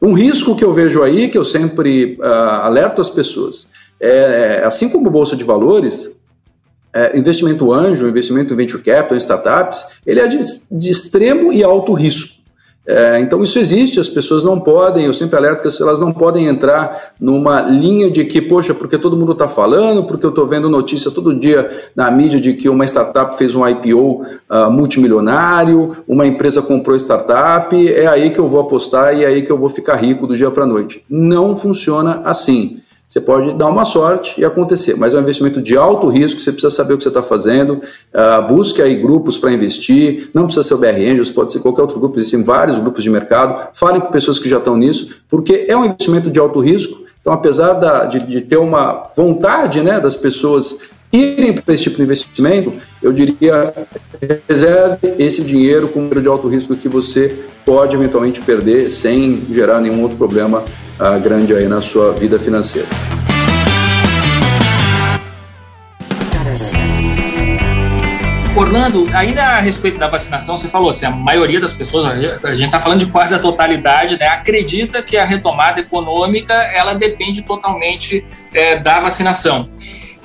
Um 0.03 0.13
risco 0.13 0.57
que 0.57 0.65
eu 0.65 0.73
vejo 0.73 1.03
aí, 1.03 1.29
que 1.29 1.39
eu 1.39 1.45
sempre 1.45 2.19
uh, 2.21 2.25
alerto 2.63 3.01
as 3.01 3.09
pessoas, 3.09 3.69
é 4.01 4.63
assim 4.65 4.89
como 4.89 5.09
bolsa 5.09 5.35
de 5.35 5.45
valores, 5.45 6.14
é, 6.95 7.19
investimento 7.19 7.73
anjo, 7.73 8.09
investimento 8.09 8.55
em 8.55 8.57
venture 8.57 8.83
capital, 8.83 9.17
em 9.17 9.19
startups, 9.19 9.85
ele 10.07 10.21
é 10.21 10.27
de, 10.29 10.39
de 10.71 10.91
extremo 10.91 11.53
e 11.53 11.65
alto 11.65 11.93
risco. 11.93 12.35
É, 12.87 13.19
então 13.19 13.43
isso 13.43 13.59
existe, 13.59 13.99
as 13.99 14.11
pessoas 14.11 14.45
não 14.45 14.61
podem, 14.61 15.07
eu 15.07 15.13
sempre 15.15 15.39
alerto 15.39 15.67
que 15.67 15.83
elas 15.83 16.01
não 16.01 16.13
podem 16.13 16.47
entrar 16.47 17.15
numa 17.19 17.63
linha 17.63 18.11
de 18.11 18.27
que, 18.27 18.43
poxa, 18.43 18.75
porque 18.75 18.99
todo 18.99 19.17
mundo 19.17 19.33
está 19.33 19.49
falando, 19.49 20.05
porque 20.05 20.27
eu 20.27 20.31
estou 20.31 20.47
vendo 20.47 20.69
notícia 20.69 21.11
todo 21.11 21.35
dia 21.35 21.71
na 21.97 22.11
mídia 22.11 22.39
de 22.39 22.53
que 22.53 22.69
uma 22.69 22.85
startup 22.85 23.39
fez 23.39 23.55
um 23.55 23.67
IPO 23.67 23.97
uh, 23.97 24.27
ah, 24.51 24.71
multimilionário, 24.71 25.97
uma 26.07 26.27
empresa 26.27 26.61
comprou 26.61 26.95
startup, 26.99 27.75
é 27.75 28.07
aí 28.07 28.31
que 28.31 28.39
eu 28.39 28.49
vou 28.51 28.61
apostar 28.61 29.17
e 29.17 29.25
é 29.25 29.29
aí 29.29 29.43
que 29.43 29.51
eu 29.51 29.57
vou 29.57 29.71
ficar 29.71 29.97
rico 29.97 30.27
do 30.27 30.37
dia 30.37 30.51
para 30.51 30.65
a 30.65 30.67
noite. 30.67 31.03
Não 31.09 31.57
funciona 31.57 32.21
assim. 32.23 32.83
Você 33.15 33.21
pode 33.21 33.53
dar 33.53 33.69
uma 33.69 33.85
sorte 33.85 34.41
e 34.41 34.45
acontecer, 34.45 34.97
mas 34.97 35.15
é 35.15 35.17
um 35.17 35.21
investimento 35.21 35.63
de 35.63 35.77
alto 35.77 36.09
risco, 36.09 36.41
você 36.41 36.51
precisa 36.51 36.75
saber 36.75 36.95
o 36.95 36.97
que 36.97 37.05
você 37.05 37.11
está 37.11 37.23
fazendo, 37.23 37.75
uh, 37.75 38.49
busque 38.49 38.83
aí 38.83 38.97
grupos 38.97 39.39
para 39.39 39.53
investir, 39.53 40.31
não 40.35 40.47
precisa 40.47 40.67
ser 40.67 40.75
o 40.75 40.79
BR 40.79 41.13
Angels, 41.13 41.31
pode 41.31 41.53
ser 41.53 41.61
qualquer 41.61 41.83
outro 41.83 42.01
grupo, 42.01 42.19
existem 42.19 42.43
vários 42.43 42.77
grupos 42.81 43.05
de 43.05 43.11
mercado, 43.11 43.69
falem 43.73 44.01
com 44.01 44.09
pessoas 44.09 44.41
que 44.41 44.49
já 44.49 44.59
estão 44.59 44.77
nisso, 44.77 45.15
porque 45.29 45.65
é 45.69 45.77
um 45.77 45.85
investimento 45.85 46.29
de 46.29 46.41
alto 46.41 46.59
risco, 46.59 47.05
então 47.21 47.33
apesar 47.33 47.75
da, 47.75 48.05
de, 48.07 48.19
de 48.19 48.41
ter 48.41 48.57
uma 48.57 49.09
vontade 49.15 49.81
né, 49.81 50.01
das 50.01 50.17
pessoas 50.17 50.81
irem 51.13 51.53
para 51.53 51.73
esse 51.73 51.85
tipo 51.85 51.99
de 51.99 52.03
investimento, 52.03 52.73
eu 53.01 53.13
diria, 53.13 53.73
reserve 54.49 55.15
esse 55.21 55.45
dinheiro 55.45 55.87
com 55.87 56.01
um 56.01 56.09
de 56.09 56.27
alto 56.27 56.49
risco 56.49 56.75
que 56.75 56.89
você 56.89 57.45
pode 57.65 57.97
eventualmente 57.97 58.41
perder 58.41 58.91
sem 58.91 59.43
gerar 59.51 59.81
nenhum 59.81 60.03
outro 60.03 60.17
problema 60.17 60.65
uh, 60.99 61.21
grande 61.21 61.55
aí 61.55 61.67
na 61.67 61.81
sua 61.81 62.13
vida 62.13 62.39
financeira. 62.39 62.89
Orlando, 68.57 69.09
ainda 69.13 69.43
a 69.43 69.61
respeito 69.61 69.99
da 69.99 70.07
vacinação, 70.07 70.57
você 70.57 70.69
falou 70.69 70.89
assim, 70.89 71.07
a 71.07 71.11
maioria 71.11 71.59
das 71.59 71.73
pessoas, 71.73 72.07
a 72.45 72.55
gente 72.55 72.67
está 72.67 72.79
falando 72.79 73.01
de 73.01 73.07
quase 73.07 73.35
a 73.35 73.39
totalidade, 73.41 74.17
né, 74.17 74.29
acredita 74.29 75.03
que 75.03 75.17
a 75.17 75.25
retomada 75.25 75.81
econômica 75.81 76.55
ela 76.55 76.95
depende 76.95 77.43
totalmente 77.43 78.25
é, 78.53 78.77
da 78.77 79.01
vacinação. 79.01 79.69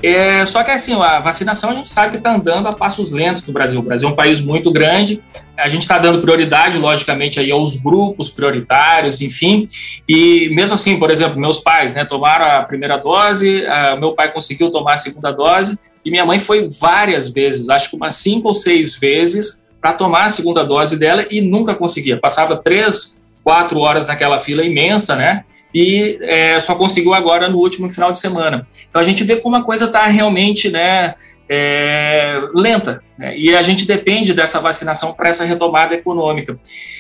É, 0.02 0.46
só 0.46 0.64
que 0.64 0.72
assim, 0.72 1.00
a 1.02 1.20
vacinação 1.20 1.72
a 1.72 1.74
gente 1.74 1.90
sabe 1.90 2.12
que 2.12 2.18
está 2.18 2.34
andando 2.34 2.68
a 2.68 2.74
passos 2.74 3.12
lentos 3.12 3.46
no 3.46 3.54
Brasil. 3.54 3.80
O 3.80 3.84
Brasil 3.84 4.08
é 4.08 4.12
um 4.12 4.16
país 4.16 4.40
muito 4.40 4.72
grande, 4.72 5.22
a 5.58 5.68
gente 5.68 5.82
está 5.82 5.98
dando 5.98 6.22
prioridade, 6.22 6.78
logicamente, 6.78 7.40
aí 7.40 7.52
aos 7.52 7.82
grupos 7.82 8.30
prioritários, 8.30 9.22
enfim. 9.22 9.68
E 10.08 10.50
mesmo 10.52 10.76
assim, 10.76 10.98
por 10.98 11.12
exemplo, 11.12 11.40
meus 11.40 11.60
pais 11.60 11.94
né, 11.94 12.06
tomaram 12.06 12.46
a 12.46 12.64
primeira 12.64 12.98
dose, 12.98 13.66
a, 13.66 13.98
meu 13.98 14.14
pai 14.14 14.32
conseguiu 14.32 14.72
tomar 14.72 14.94
a 14.94 14.98
segunda 14.98 15.32
dose, 15.32 15.78
e 16.04 16.10
minha 16.10 16.26
mãe 16.26 16.40
foi 16.40 16.70
várias 16.80 17.30
vezes, 17.30 17.70
acho 17.70 17.90
que 17.90 17.98
umas 17.98 18.16
cinco 18.16 18.48
ou 18.48 18.54
seis 18.54 18.96
vezes, 18.96 19.68
para 19.82 19.94
tomar 19.94 20.26
a 20.26 20.30
segunda 20.30 20.64
dose 20.64 20.98
dela 20.98 21.26
e 21.30 21.42
nunca 21.42 21.76
conseguia. 21.76 22.18
Passava 22.18 22.56
três, 22.56 23.20
quatro 23.44 23.80
horas 23.80 24.08
naquela 24.08 24.38
fila 24.40 24.64
imensa, 24.64 25.16
né? 25.16 25.44
E 25.74 26.18
é, 26.22 26.60
só 26.60 26.76
conseguiu 26.76 27.14
agora 27.14 27.50
no 27.50 27.58
último 27.58 27.90
final 27.90 28.12
de 28.12 28.20
semana. 28.20 28.68
Então 28.90 29.02
a 29.02 29.06
gente 29.06 29.24
vê 29.24 29.36
como 29.36 29.56
a 29.56 29.64
coisa 29.64 29.86
está 29.86 30.06
realmente 30.06 30.70
né, 30.70 31.16
é, 31.48 32.42
lenta 32.54 33.04
né, 33.18 33.38
e 33.38 33.56
a 33.56 33.62
gente 33.62 33.86
depende 33.86 34.34
dessa 34.34 34.60
vacinação 34.60 35.14
para 35.14 35.30
essa 35.30 35.44
retomada 35.46 35.96
econômica. 35.96 36.60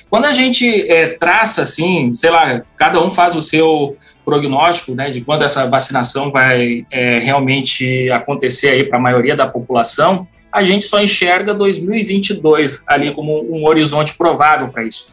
Quando 0.09 0.25
a 0.25 0.33
gente 0.33 0.89
é, 0.91 1.07
traça 1.09 1.61
assim, 1.61 2.13
sei 2.13 2.29
lá, 2.31 2.63
cada 2.75 3.03
um 3.03 3.11
faz 3.11 3.35
o 3.35 3.41
seu 3.41 3.95
prognóstico 4.25 4.95
né, 4.95 5.09
de 5.09 5.21
quando 5.21 5.43
essa 5.43 5.67
vacinação 5.67 6.31
vai 6.31 6.85
é, 6.91 7.19
realmente 7.19 8.09
acontecer 8.11 8.69
aí 8.69 8.83
para 8.83 8.97
a 8.97 9.01
maioria 9.01 9.35
da 9.35 9.47
população, 9.47 10.27
a 10.51 10.63
gente 10.63 10.85
só 10.85 11.01
enxerga 11.01 11.53
2022 11.53 12.83
ali 12.87 13.13
como 13.13 13.43
um 13.53 13.65
horizonte 13.65 14.17
provável 14.17 14.69
para 14.69 14.83
isso 14.83 15.11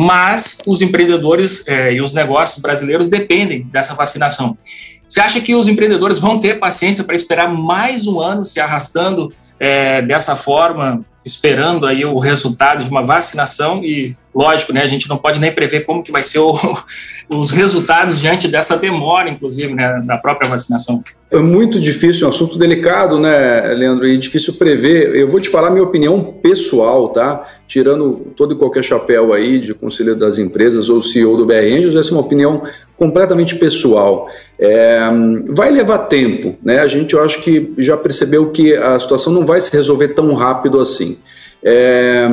mas 0.00 0.58
os 0.64 0.80
empreendedores 0.80 1.66
é, 1.66 1.92
e 1.92 2.00
os 2.00 2.14
negócios 2.14 2.60
brasileiros 2.60 3.08
dependem 3.08 3.62
dessa 3.64 3.94
vacinação. 3.94 4.56
Você 5.08 5.20
acha 5.20 5.40
que 5.40 5.56
os 5.56 5.66
empreendedores 5.66 6.20
vão 6.20 6.38
ter 6.38 6.60
paciência 6.60 7.02
para 7.02 7.16
esperar 7.16 7.52
mais 7.52 8.06
um 8.06 8.20
ano 8.20 8.44
se 8.44 8.60
arrastando 8.60 9.32
é, 9.58 10.00
dessa 10.02 10.36
forma, 10.36 11.04
esperando 11.24 11.84
aí 11.84 12.04
o 12.04 12.18
resultado 12.18 12.84
de 12.84 12.90
uma 12.90 13.02
vacinação 13.02 13.82
e 13.82 14.14
lógico, 14.34 14.72
né, 14.72 14.82
a 14.82 14.86
gente 14.86 15.08
não 15.08 15.16
pode 15.16 15.40
nem 15.40 15.52
prever 15.52 15.80
como 15.80 16.02
que 16.02 16.12
vai 16.12 16.22
ser 16.22 16.38
o, 16.38 16.56
os 17.28 17.50
resultados 17.50 18.20
diante 18.20 18.48
dessa 18.48 18.76
demora, 18.76 19.28
inclusive, 19.28 19.74
né, 19.74 20.02
da 20.04 20.16
própria 20.16 20.48
vacinação. 20.48 21.02
É 21.30 21.38
muito 21.38 21.78
difícil, 21.78 22.24
é 22.24 22.26
um 22.26 22.30
assunto 22.30 22.58
delicado, 22.58 23.18
né, 23.18 23.60
Leandro, 23.74 24.06
e 24.06 24.16
difícil 24.16 24.54
prever. 24.54 25.14
Eu 25.14 25.28
vou 25.28 25.40
te 25.40 25.48
falar 25.48 25.70
minha 25.70 25.82
opinião 25.82 26.22
pessoal, 26.42 27.10
tá? 27.10 27.46
Tirando 27.66 28.32
todo 28.34 28.54
e 28.54 28.56
qualquer 28.56 28.82
chapéu 28.82 29.34
aí 29.34 29.58
de 29.58 29.74
conselheiro 29.74 30.18
das 30.18 30.38
empresas 30.38 30.88
ou 30.88 31.02
CEO 31.02 31.36
do 31.36 31.44
BR 31.44 31.76
Angels, 31.76 31.96
essa 31.96 32.10
é 32.10 32.12
uma 32.12 32.22
opinião 32.22 32.62
completamente 32.96 33.56
pessoal. 33.56 34.28
É, 34.58 35.00
vai 35.48 35.70
levar 35.70 35.98
tempo, 35.98 36.56
né? 36.62 36.80
A 36.80 36.86
gente, 36.86 37.14
eu 37.14 37.22
acho 37.22 37.42
que 37.42 37.72
já 37.76 37.96
percebeu 37.96 38.50
que 38.50 38.74
a 38.74 38.98
situação 38.98 39.32
não 39.32 39.44
vai 39.44 39.60
se 39.60 39.70
resolver 39.72 40.08
tão 40.08 40.32
rápido 40.34 40.80
assim. 40.80 41.18
É, 41.62 42.28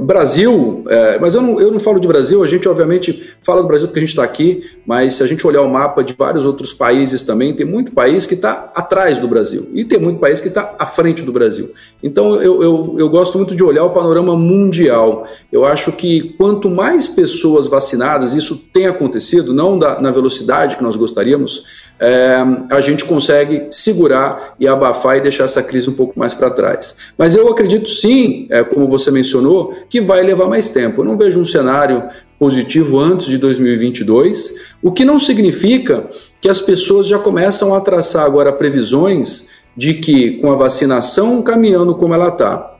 Brasil, 0.00 0.84
é, 0.88 1.18
mas 1.20 1.34
eu 1.34 1.42
não, 1.42 1.60
eu 1.60 1.70
não 1.70 1.78
falo 1.78 2.00
de 2.00 2.08
Brasil, 2.08 2.42
a 2.42 2.46
gente 2.46 2.68
obviamente 2.68 3.34
fala 3.40 3.62
do 3.62 3.68
Brasil 3.68 3.86
porque 3.86 4.00
a 4.00 4.02
gente 4.02 4.10
está 4.10 4.24
aqui, 4.24 4.64
mas 4.84 5.14
se 5.14 5.22
a 5.22 5.26
gente 5.26 5.46
olhar 5.46 5.62
o 5.62 5.70
mapa 5.70 6.02
de 6.02 6.12
vários 6.14 6.44
outros 6.44 6.72
países 6.72 7.22
também, 7.22 7.54
tem 7.54 7.64
muito 7.64 7.92
país 7.92 8.26
que 8.26 8.34
está 8.34 8.72
atrás 8.74 9.18
do 9.18 9.28
Brasil 9.28 9.68
e 9.72 9.84
tem 9.84 10.00
muito 10.00 10.18
país 10.18 10.40
que 10.40 10.48
está 10.48 10.74
à 10.76 10.84
frente 10.84 11.22
do 11.22 11.32
Brasil. 11.32 11.70
Então 12.02 12.34
eu, 12.42 12.60
eu, 12.60 12.96
eu 12.98 13.08
gosto 13.08 13.38
muito 13.38 13.54
de 13.54 13.62
olhar 13.62 13.84
o 13.84 13.90
panorama 13.90 14.36
mundial. 14.36 15.24
Eu 15.52 15.64
acho 15.64 15.92
que 15.92 16.34
quanto 16.36 16.68
mais 16.68 17.06
pessoas 17.06 17.68
vacinadas, 17.68 18.34
isso 18.34 18.56
tem 18.72 18.86
acontecido, 18.86 19.54
não 19.54 19.78
da, 19.78 20.00
na 20.00 20.10
velocidade 20.10 20.76
que 20.76 20.82
nós 20.82 20.96
gostaríamos, 20.96 21.64
é, 22.04 22.36
a 22.70 22.80
gente 22.80 23.04
consegue 23.04 23.66
segurar 23.70 24.54
e 24.60 24.68
abafar 24.68 25.16
e 25.16 25.20
deixar 25.20 25.44
essa 25.44 25.62
crise 25.62 25.88
um 25.88 25.94
pouco 25.94 26.18
mais 26.18 26.34
para 26.34 26.50
trás. 26.50 26.96
Mas 27.16 27.34
eu 27.34 27.48
acredito 27.48 27.88
sim, 27.88 28.46
é, 28.50 28.62
como 28.62 28.86
você 28.86 29.10
mencionou, 29.10 29.74
que 29.88 30.00
vai 30.00 30.22
levar 30.22 30.46
mais 30.46 30.68
tempo. 30.68 31.00
Eu 31.00 31.06
não 31.06 31.16
vejo 31.16 31.40
um 31.40 31.44
cenário 31.44 32.02
positivo 32.38 32.98
antes 32.98 33.26
de 33.28 33.38
2022, 33.38 34.54
o 34.82 34.92
que 34.92 35.04
não 35.04 35.18
significa 35.18 36.04
que 36.40 36.48
as 36.48 36.60
pessoas 36.60 37.06
já 37.06 37.18
começam 37.18 37.74
a 37.74 37.80
traçar 37.80 38.26
agora 38.26 38.52
previsões 38.52 39.48
de 39.74 39.94
que 39.94 40.32
com 40.42 40.52
a 40.52 40.56
vacinação 40.56 41.40
caminhando 41.40 41.94
como 41.94 42.12
ela 42.12 42.28
está 42.28 42.74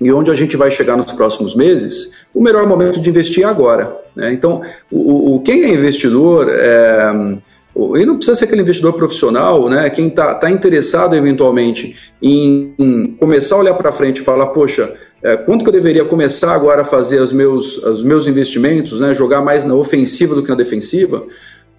e 0.00 0.12
onde 0.12 0.30
a 0.30 0.34
gente 0.34 0.56
vai 0.56 0.70
chegar 0.70 0.96
nos 0.96 1.12
próximos 1.12 1.54
meses, 1.54 2.26
o 2.34 2.42
melhor 2.42 2.66
momento 2.66 3.00
de 3.00 3.08
investir 3.08 3.44
é 3.44 3.46
agora. 3.46 3.96
Né? 4.16 4.32
Então, 4.32 4.60
o, 4.90 5.36
o, 5.36 5.40
quem 5.40 5.62
é 5.62 5.72
investidor 5.72 6.48
é, 6.50 7.38
e 7.76 8.06
não 8.06 8.16
precisa 8.16 8.36
ser 8.36 8.44
aquele 8.44 8.62
investidor 8.62 8.92
profissional, 8.92 9.68
né? 9.68 9.90
Quem 9.90 10.06
está 10.06 10.34
tá 10.34 10.48
interessado 10.48 11.14
eventualmente 11.14 11.96
em, 12.22 12.72
em, 12.78 13.06
começar 13.18 13.56
a 13.56 13.58
olhar 13.58 13.74
para 13.74 13.90
frente 13.90 14.18
e 14.18 14.24
falar, 14.24 14.46
poxa, 14.48 14.94
é, 15.22 15.36
quanto 15.36 15.64
que 15.64 15.68
eu 15.68 15.72
deveria 15.72 16.04
começar 16.04 16.54
agora 16.54 16.82
a 16.82 16.84
fazer 16.84 17.20
os 17.20 17.32
meus, 17.32 17.78
os 17.78 18.04
meus 18.04 18.28
investimentos, 18.28 19.00
né? 19.00 19.12
Jogar 19.12 19.42
mais 19.42 19.64
na 19.64 19.74
ofensiva 19.74 20.34
do 20.34 20.42
que 20.42 20.50
na 20.50 20.54
defensiva. 20.54 21.26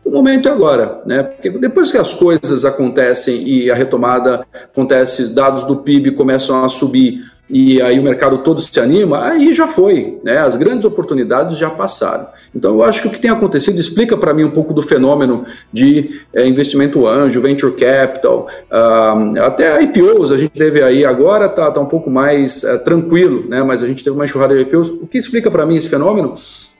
O 0.03 0.11
momento 0.11 0.49
é 0.49 0.51
agora, 0.51 1.01
né? 1.05 1.23
Porque 1.23 1.49
depois 1.49 1.91
que 1.91 1.97
as 1.97 2.13
coisas 2.13 2.65
acontecem 2.65 3.47
e 3.47 3.71
a 3.71 3.75
retomada 3.75 4.45
acontece, 4.53 5.33
dados 5.33 5.63
do 5.63 5.77
PIB 5.77 6.11
começam 6.11 6.63
a 6.63 6.69
subir, 6.69 7.23
e 7.49 7.79
aí 7.81 7.99
o 7.99 8.03
mercado 8.03 8.39
todo 8.39 8.59
se 8.59 8.79
anima, 8.79 9.23
aí 9.23 9.53
já 9.53 9.67
foi, 9.67 10.19
né? 10.23 10.39
As 10.39 10.55
grandes 10.55 10.85
oportunidades 10.85 11.57
já 11.57 11.69
passaram. 11.69 12.27
Então 12.55 12.73
eu 12.73 12.83
acho 12.83 13.03
que 13.03 13.07
o 13.07 13.11
que 13.11 13.19
tem 13.19 13.29
acontecido 13.29 13.79
explica 13.79 14.17
para 14.17 14.33
mim 14.33 14.43
um 14.43 14.51
pouco 14.51 14.73
do 14.73 14.81
fenômeno 14.81 15.45
de 15.71 16.21
é, 16.33 16.47
investimento 16.47 17.05
anjo, 17.05 17.39
venture 17.41 17.73
capital, 17.73 18.47
uh, 18.71 19.41
até 19.41 19.81
IPOs 19.83 20.31
a 20.31 20.37
gente 20.37 20.51
teve 20.51 20.81
aí 20.81 21.05
agora 21.05 21.47
tá, 21.47 21.69
tá 21.69 21.79
um 21.79 21.85
pouco 21.85 22.09
mais 22.09 22.63
uh, 22.63 22.79
tranquilo, 22.79 23.47
né? 23.47 23.61
Mas 23.63 23.83
a 23.83 23.87
gente 23.87 24.03
teve 24.03 24.15
uma 24.15 24.25
enxurrada 24.25 24.55
de 24.55 24.61
IPOs. 24.61 24.89
O 24.89 25.07
que 25.07 25.17
explica 25.17 25.51
para 25.51 25.65
mim 25.65 25.75
esse 25.75 25.89
fenômeno 25.89 26.33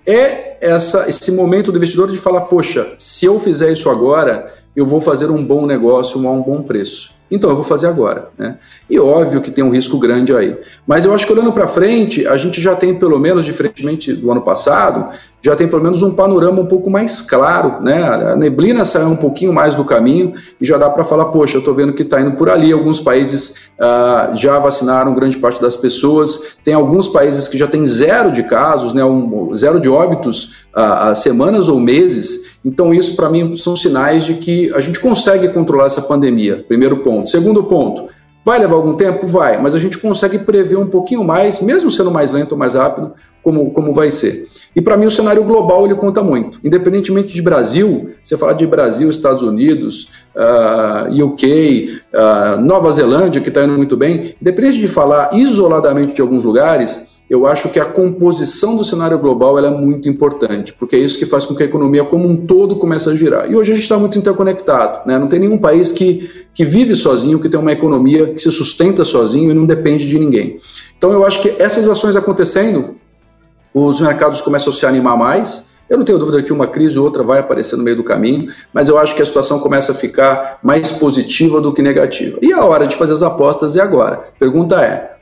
é 0.06 0.58
essa, 0.62 1.10
esse 1.10 1.32
momento 1.32 1.72
do 1.72 1.78
investidor 1.78 2.12
de 2.12 2.18
falar, 2.18 2.42
poxa, 2.42 2.94
se 2.98 3.26
eu 3.26 3.40
fizer 3.40 3.72
isso 3.72 3.90
agora, 3.90 4.52
eu 4.76 4.86
vou 4.86 5.02
fazer 5.02 5.30
um 5.32 5.44
bom 5.44 5.66
negócio 5.66 6.28
a 6.28 6.32
um 6.32 6.42
bom 6.42 6.62
preço. 6.62 7.15
Então 7.30 7.50
eu 7.50 7.56
vou 7.56 7.66
fazer 7.66 7.88
agora. 7.88 8.30
Né? 8.38 8.58
E 8.90 9.00
óbvio 9.00 9.42
que 9.42 9.52
tem 9.52 9.64
um 9.64 9.70
risco 9.70 9.98
grande 9.98 10.34
aí. 10.34 10.58
Mas 10.86 11.06
eu 11.06 11.14
acho 11.14 11.26
que 11.26 11.34
olhando 11.34 11.52
para 11.52 11.68
frente, 11.68 12.28
a 12.28 12.38
gente 12.38 12.62
já 12.62 12.76
tem, 12.76 12.94
pelo 12.98 13.20
menos, 13.20 13.46
diferentemente 13.46 14.14
do 14.14 14.32
ano 14.32 14.42
passado, 14.42 15.12
já 15.46 15.56
tem 15.56 15.68
pelo 15.68 15.84
menos 15.84 16.02
um 16.02 16.10
panorama 16.10 16.60
um 16.60 16.66
pouco 16.66 16.90
mais 16.90 17.22
claro. 17.22 17.80
Né? 17.80 18.02
A 18.02 18.36
neblina 18.36 18.84
saiu 18.84 19.10
um 19.10 19.16
pouquinho 19.16 19.54
mais 19.54 19.76
do 19.76 19.86
caminho 19.86 20.34
e 20.60 20.66
já 20.66 20.76
dá 20.76 20.90
para 20.90 21.04
falar, 21.04 21.26
poxa, 21.26 21.58
eu 21.58 21.60
estou 21.60 21.76
vendo 21.76 21.94
que 21.94 22.02
está 22.02 22.20
indo 22.20 22.32
por 22.32 22.50
ali. 22.50 22.72
Alguns 22.72 23.00
países 23.00 23.70
uh, 23.80 24.36
já 24.36 24.58
vacinaram 24.58 25.14
grande 25.14 25.38
parte 25.38 25.62
das 25.62 25.76
pessoas. 25.76 26.58
Tem 26.64 26.74
alguns 26.74 27.08
países 27.08 27.48
que 27.48 27.60
já 27.60 27.68
tem 27.68 27.86
zero 27.86 28.32
de 28.32 28.42
casos, 28.42 28.92
né? 28.96 29.06
um, 29.06 29.56
zero 29.56 29.80
de 29.80 29.88
óbitos 29.88 30.66
há 30.74 31.12
uh, 31.12 31.16
semanas 31.16 31.70
ou 31.70 31.80
meses. 31.80 32.58
Então, 32.66 32.92
isso 32.92 33.16
para 33.16 33.30
mim 33.30 33.56
são 33.56 33.76
sinais 33.76 34.24
de 34.24 34.34
que 34.34 34.74
a 34.74 34.80
gente 34.80 35.00
consegue 35.00 35.50
controlar 35.50 35.86
essa 35.86 36.02
pandemia. 36.02 36.66
Primeiro 36.68 36.98
ponto. 36.98 37.30
Segundo 37.30 37.64
ponto, 37.66 38.08
vai 38.46 38.60
levar 38.60 38.76
algum 38.76 38.94
tempo? 38.94 39.26
Vai, 39.26 39.60
mas 39.60 39.74
a 39.74 39.80
gente 39.80 39.98
consegue 39.98 40.38
prever 40.38 40.78
um 40.78 40.86
pouquinho 40.86 41.24
mais, 41.24 41.60
mesmo 41.60 41.90
sendo 41.90 42.12
mais 42.12 42.32
lento 42.32 42.52
ou 42.52 42.58
mais 42.58 42.76
rápido, 42.76 43.14
como, 43.42 43.72
como 43.72 43.92
vai 43.92 44.12
ser. 44.12 44.48
E 44.76 44.82
para 44.82 44.96
mim 44.96 45.08
o 45.08 45.12
cenário 45.12 45.44
global 45.44 45.86
ele 45.86 45.96
conta 45.96 46.22
muito. 46.22 46.60
Independentemente 46.64 47.34
de 47.34 47.42
Brasil, 47.42 48.12
você 48.24 48.38
fala 48.38 48.54
de 48.54 48.68
Brasil, 48.68 49.10
Estados 49.10 49.42
Unidos, 49.42 50.10
uh, 50.36 50.40
ah, 50.40 51.08
UK, 51.12 51.90
uh, 52.14 52.18
ah, 52.18 52.58
Nova 52.58 52.92
Zelândia, 52.92 53.42
que 53.42 53.50
está 53.50 53.64
indo 53.64 53.74
muito 53.74 53.98
bem, 53.98 54.36
independente 54.40 54.78
de 54.78 54.88
falar 54.88 55.32
isoladamente 55.34 56.14
de 56.14 56.22
alguns 56.22 56.44
lugares, 56.44 57.15
eu 57.36 57.46
acho 57.46 57.68
que 57.70 57.80
a 57.80 57.86
composição 57.86 58.78
do 58.78 58.84
cenário 58.84 59.20
global 59.20 59.60
é 59.60 59.70
muito 59.70 60.08
importante, 60.08 60.72
porque 60.72 60.96
é 60.96 61.00
isso 61.00 61.20
que 61.20 61.26
faz 61.26 61.46
com 61.46 61.54
que 61.54 61.64
a 61.64 61.66
economia 61.66 62.06
como 62.06 62.28
um 62.28 62.36
todo 62.36 62.78
comece 62.78 63.10
a 63.10 63.14
girar. 63.14 63.52
E 63.52 63.56
hoje 63.56 63.74
a 63.74 63.76
gente 63.76 63.84
está 63.84 64.00
muito 64.00 64.18
interconectado, 64.18 65.06
né? 65.06 65.20
não 65.20 65.28
tem 65.28 65.40
nenhum 65.40 65.58
país 65.58 65.92
que, 65.92 66.30
que 66.54 66.64
vive 66.64 66.96
sozinho, 66.96 67.40
que 67.40 67.50
tem 67.50 67.60
uma 67.60 67.74
economia 67.74 68.28
que 68.34 68.40
se 68.40 68.50
sustenta 68.50 69.04
sozinho 69.04 69.52
e 69.52 69.54
não 69.54 69.66
depende 69.66 70.08
de 70.08 70.18
ninguém. 70.18 70.58
Então 70.98 71.12
eu 71.12 71.26
acho 71.26 71.42
que 71.42 71.54
essas 71.60 71.90
ações 71.90 72.16
acontecendo, 72.16 72.96
os 73.74 74.00
mercados 74.00 74.40
começam 74.40 74.72
a 74.72 74.76
se 74.76 74.86
animar 74.86 75.18
mais, 75.18 75.66
Eu 75.88 76.00
não 76.00 76.06
tenho 76.06 76.18
dúvida 76.18 76.42
que 76.42 76.52
uma 76.52 76.66
crise 76.66 76.98
ou 76.98 77.06
outra 77.06 77.22
vai 77.22 77.38
aparecer 77.38 77.78
no 77.78 77.84
meio 77.84 77.96
do 77.96 78.04
caminho, 78.04 78.52
mas 78.74 78.90
eu 78.90 78.98
acho 78.98 79.16
que 79.16 79.22
a 79.22 79.26
situação 79.26 79.60
começa 79.60 79.92
a 79.92 79.96
ficar 79.96 80.58
mais 80.64 80.92
positiva 80.92 81.62
do 81.62 81.72
que 81.72 81.80
negativa. 81.80 82.40
E 82.42 82.52
a 82.52 82.66
hora 82.66 82.88
de 82.88 82.96
fazer 82.96 83.14
as 83.14 83.22
apostas 83.22 83.76
é 83.76 83.82
agora. 83.82 84.24
Pergunta 84.40 84.82
é: 84.82 85.15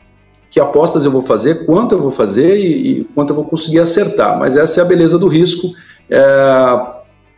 que 0.54 0.60
apostas 0.60 1.04
eu 1.04 1.10
vou 1.10 1.24
fazer, 1.24 1.66
quanto 1.66 1.96
eu 1.96 2.00
vou 2.00 2.12
fazer 2.12 2.60
e, 2.60 3.00
e 3.00 3.04
quanto 3.16 3.32
eu 3.32 3.36
vou 3.36 3.44
conseguir 3.44 3.80
acertar? 3.80 4.38
Mas 4.38 4.56
essa 4.56 4.82
é 4.82 4.84
a 4.84 4.86
beleza 4.86 5.18
do 5.18 5.28
risco. 5.28 5.74
É, 6.08 6.80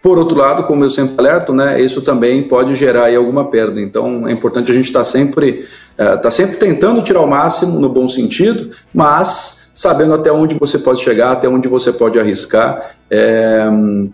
por 0.01 0.17
outro 0.17 0.37
lado, 0.37 0.63
como 0.63 0.83
eu 0.83 0.89
sempre 0.89 1.15
alerto, 1.17 1.53
né, 1.53 1.79
isso 1.79 2.01
também 2.01 2.43
pode 2.43 2.75
gerar 2.75 3.15
alguma 3.15 3.45
perda. 3.45 3.79
Então 3.79 4.27
é 4.27 4.33
importante 4.33 4.69
a 4.69 4.75
gente 4.75 4.87
estar 4.87 4.99
tá 4.99 5.05
sempre, 5.05 5.65
é, 5.97 6.17
tá 6.17 6.29
sempre 6.29 6.57
tentando 6.57 7.01
tirar 7.01 7.21
o 7.21 7.25
máximo 7.25 7.79
no 7.79 7.87
bom 7.87 8.09
sentido, 8.09 8.71
mas 8.93 9.71
sabendo 9.73 10.13
até 10.13 10.29
onde 10.29 10.55
você 10.59 10.77
pode 10.77 10.99
chegar, 10.99 11.31
até 11.31 11.47
onde 11.47 11.69
você 11.69 11.93
pode 11.93 12.19
arriscar, 12.19 12.94
é, 13.09 13.65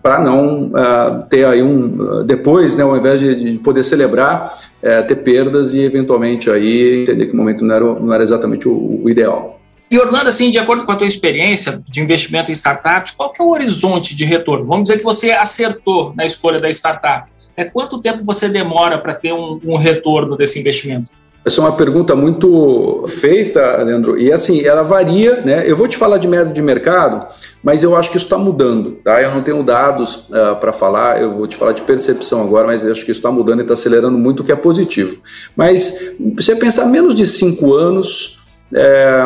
para 0.02 0.20
não 0.20 0.70
é, 0.76 1.24
ter 1.28 1.44
aí 1.44 1.62
um 1.62 2.24
depois, 2.24 2.76
né, 2.76 2.82
ao 2.82 2.96
invés 2.96 3.20
de, 3.20 3.52
de 3.52 3.58
poder 3.58 3.82
celebrar, 3.82 4.54
é, 4.82 5.02
ter 5.02 5.16
perdas 5.16 5.74
e 5.74 5.80
eventualmente 5.80 6.50
aí 6.50 7.02
entender 7.02 7.26
que 7.26 7.32
o 7.32 7.36
momento 7.36 7.64
não 7.64 7.74
era, 7.74 7.84
não 7.84 8.12
era 8.12 8.22
exatamente 8.22 8.68
o, 8.68 9.02
o 9.04 9.10
ideal. 9.10 9.60
E 9.90 9.98
Orlando, 9.98 10.28
assim, 10.28 10.50
de 10.50 10.58
acordo 10.58 10.84
com 10.84 10.92
a 10.92 10.96
tua 10.96 11.06
experiência 11.06 11.82
de 11.86 12.00
investimento 12.00 12.50
em 12.50 12.54
startups, 12.54 13.10
qual 13.10 13.30
que 13.30 13.42
é 13.42 13.44
o 13.44 13.50
horizonte 13.50 14.16
de 14.16 14.24
retorno? 14.24 14.64
Vamos 14.64 14.84
dizer 14.84 14.98
que 14.98 15.04
você 15.04 15.32
acertou 15.32 16.14
na 16.16 16.24
escolha 16.24 16.58
da 16.58 16.70
startup. 16.70 17.30
É 17.54 17.64
quanto 17.64 18.00
tempo 18.00 18.24
você 18.24 18.48
demora 18.48 18.96
para 18.96 19.12
ter 19.12 19.34
um, 19.34 19.60
um 19.62 19.76
retorno 19.76 20.34
desse 20.34 20.58
investimento? 20.58 21.10
Essa 21.44 21.60
é 21.60 21.64
uma 21.64 21.72
pergunta 21.72 22.14
muito 22.14 23.04
feita, 23.08 23.82
Leandro, 23.82 24.16
e 24.16 24.30
assim, 24.30 24.64
ela 24.64 24.82
varia, 24.82 25.40
né? 25.40 25.64
Eu 25.68 25.76
vou 25.76 25.88
te 25.88 25.96
falar 25.96 26.18
de 26.18 26.28
média 26.28 26.52
de 26.52 26.62
mercado, 26.62 27.26
mas 27.64 27.82
eu 27.82 27.96
acho 27.96 28.12
que 28.12 28.16
isso 28.16 28.26
está 28.26 28.38
mudando, 28.38 28.92
tá? 29.02 29.20
Eu 29.20 29.32
não 29.32 29.42
tenho 29.42 29.60
dados 29.64 30.28
uh, 30.28 30.54
para 30.60 30.72
falar, 30.72 31.20
eu 31.20 31.32
vou 31.32 31.48
te 31.48 31.56
falar 31.56 31.72
de 31.72 31.82
percepção 31.82 32.40
agora, 32.42 32.68
mas 32.68 32.84
eu 32.84 32.92
acho 32.92 33.04
que 33.04 33.10
isso 33.10 33.18
está 33.18 33.30
mudando 33.32 33.58
e 33.58 33.62
está 33.62 33.74
acelerando 33.74 34.16
muito, 34.16 34.40
o 34.40 34.44
que 34.44 34.52
é 34.52 34.56
positivo. 34.56 35.16
Mas 35.56 36.14
você 36.36 36.54
pensar 36.54 36.86
menos 36.86 37.12
de 37.12 37.26
cinco 37.26 37.74
anos, 37.74 38.40
é, 38.74 39.24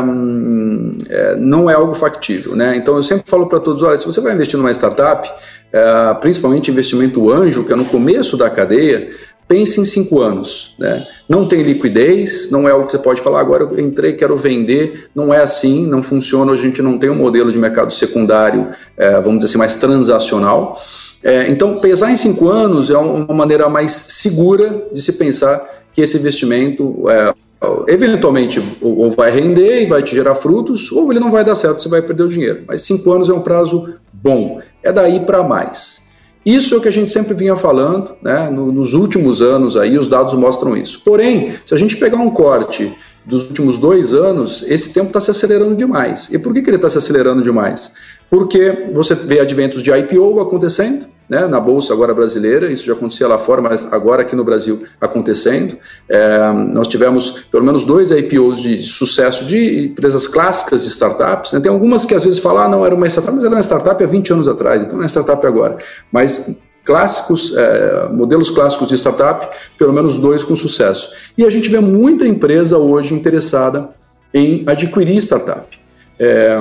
é, 1.09 1.37
não 1.37 1.71
é 1.71 1.75
algo 1.75 1.95
factível. 1.95 2.57
Né? 2.57 2.77
Então 2.77 2.97
eu 2.97 3.03
sempre 3.03 3.29
falo 3.29 3.47
para 3.47 3.61
todos: 3.61 3.83
olha, 3.83 3.97
se 3.97 4.07
você 4.07 4.21
vai 4.21 4.35
investir 4.35 4.59
numa 4.59 4.71
startup, 4.73 5.31
é, 5.73 6.15
principalmente 6.15 6.71
investimento 6.71 7.31
anjo, 7.31 7.65
que 7.65 7.73
é 7.73 7.77
no 7.77 7.85
começo 7.85 8.37
da 8.37 8.51
cadeia, 8.51 9.11
pense 9.49 9.81
em 9.81 9.85
cinco 9.85 10.21
anos. 10.21 10.75
Né? 10.79 11.07
Não 11.29 11.47
tem 11.47 11.63
liquidez, 11.63 12.51
não 12.51 12.69
é 12.69 12.73
algo 12.73 12.87
que 12.87 12.93
você 12.93 12.99
pode 12.99 13.21
falar, 13.21 13.41
agora 13.41 13.65
eu 13.65 13.81
entrei, 13.81 14.15
quero 14.15 14.37
vender. 14.37 15.09
Não 15.15 15.33
é 15.33 15.43
assim, 15.43 15.87
não 15.87 16.03
funciona. 16.03 16.53
A 16.53 16.57
gente 16.57 16.83
não 16.83 16.99
tem 16.99 17.11
um 17.11 17.15
modelo 17.15 17.51
de 17.51 17.59
mercado 17.59 17.93
secundário, 17.93 18.69
é, 18.97 19.21
vamos 19.21 19.39
dizer 19.39 19.51
assim, 19.51 19.59
mais 19.59 19.77
transacional. 19.77 20.81
É, 21.23 21.51
então, 21.51 21.79
pesar 21.81 22.11
em 22.11 22.17
cinco 22.17 22.49
anos 22.49 22.91
é 22.91 22.97
uma 22.99 23.35
maneira 23.35 23.69
mais 23.69 23.93
segura 23.93 24.87
de 24.93 25.01
se 25.01 25.13
pensar 25.15 25.75
que 25.93 26.03
esse 26.03 26.19
investimento 26.19 27.09
é, 27.09 27.33
eventualmente 27.89 28.63
ou 28.81 29.11
vai 29.11 29.31
render 29.31 29.83
e 29.83 29.87
vai 29.87 30.03
te 30.03 30.15
gerar 30.15 30.35
frutos, 30.35 30.93
ou 30.93 31.11
ele 31.11 31.21
não 31.21 31.31
vai 31.31 31.45
dar 31.45 31.55
certo, 31.55 31.83
você 31.83 31.89
vai 31.89 32.03
perder 32.03 32.25
o 32.25 32.29
dinheiro. 32.29 32.65
Mas 32.67 32.83
cinco 32.83 33.13
anos 33.13 33.29
é 33.29 33.33
um 33.33 33.41
prazo 33.41 33.95
bom, 34.13 34.61
é 34.83 34.93
daí 34.93 35.21
para 35.21 35.43
mais. 35.43 36.06
Isso 36.47 36.77
é 36.77 36.79
o 36.79 36.81
que 36.81 36.87
a 36.87 36.93
gente 36.93 37.11
sempre 37.11 37.35
vinha 37.35 37.57
falando, 37.57 38.13
né? 38.23 38.49
nos 38.49 38.95
últimos 38.95 39.43
anos 39.43 39.77
aí 39.77 39.99
os 39.99 40.07
dados 40.07 40.33
mostram 40.35 40.77
isso. 40.77 41.03
Porém, 41.05 41.55
se 41.65 41.75
a 41.75 41.77
gente 41.77 41.97
pegar 41.97 42.19
um 42.19 42.31
corte 42.31 42.97
dos 43.25 43.49
últimos 43.49 43.81
dois 43.81 44.15
anos, 44.15 44.65
esse 44.69 44.93
tempo 44.93 45.09
está 45.09 45.19
se 45.19 45.29
acelerando 45.29 45.75
demais. 45.75 46.33
E 46.33 46.39
por 46.39 46.55
que, 46.55 46.63
que 46.63 46.71
ele 46.71 46.77
está 46.77 46.89
se 46.89 46.99
acelerando 46.99 47.43
demais? 47.43 47.93
Porque 48.31 48.91
você 48.93 49.17
vê 49.17 49.41
adventos 49.41 49.83
de 49.83 49.91
IPO 49.91 50.39
acontecendo, 50.39 51.07
né, 51.29 51.47
na 51.47 51.59
Bolsa 51.59 51.93
agora 51.93 52.15
brasileira, 52.15 52.71
isso 52.71 52.87
já 52.87 52.93
acontecia 52.93 53.27
lá 53.27 53.39
fora, 53.39 53.61
mas 53.61 53.93
agora 53.93 54.23
aqui 54.23 54.37
no 54.37 54.45
Brasil 54.45 54.85
acontecendo. 55.01 55.77
É, 56.09 56.53
nós 56.53 56.89
tivemos 56.89 57.47
pelo 57.51 57.65
menos 57.65 57.85
dois 57.85 58.11
IPOs 58.11 58.61
de 58.61 58.83
sucesso 58.83 59.45
de 59.45 59.87
empresas 59.87 60.29
clássicas 60.29 60.83
de 60.83 60.89
startups. 60.89 61.53
Né? 61.53 61.61
Tem 61.61 61.71
algumas 61.71 62.05
que 62.05 62.15
às 62.15 62.25
vezes 62.25 62.39
falam, 62.39 62.63
ah, 62.63 62.69
não, 62.69 62.87
era 62.87 62.95
uma 62.95 63.07
startup, 63.07 63.35
mas 63.35 63.45
era 63.45 63.55
uma 63.55 63.63
startup 63.63 64.03
há 64.03 64.07
20 64.07 64.33
anos 64.33 64.49
atrás, 64.49 64.83
então 64.83 64.97
não 64.97 65.05
é 65.05 65.09
startup 65.09 65.45
agora. 65.47 65.79
Mas 66.13 66.59
clássicos, 66.85 67.53
é, 67.57 68.09
modelos 68.13 68.49
clássicos 68.49 68.89
de 68.89 68.95
startup, 68.95 69.49
pelo 69.77 69.93
menos 69.93 70.21
dois 70.21 70.45
com 70.45 70.55
sucesso. 70.55 71.11
E 71.37 71.45
a 71.45 71.51
gente 71.51 71.69
vê 71.69 71.81
muita 71.81 72.27
empresa 72.27 72.79
hoje 72.79 73.13
interessada 73.13 73.91
em 74.33 74.63
adquirir 74.67 75.17
startup. 75.17 75.79
É, 76.19 76.59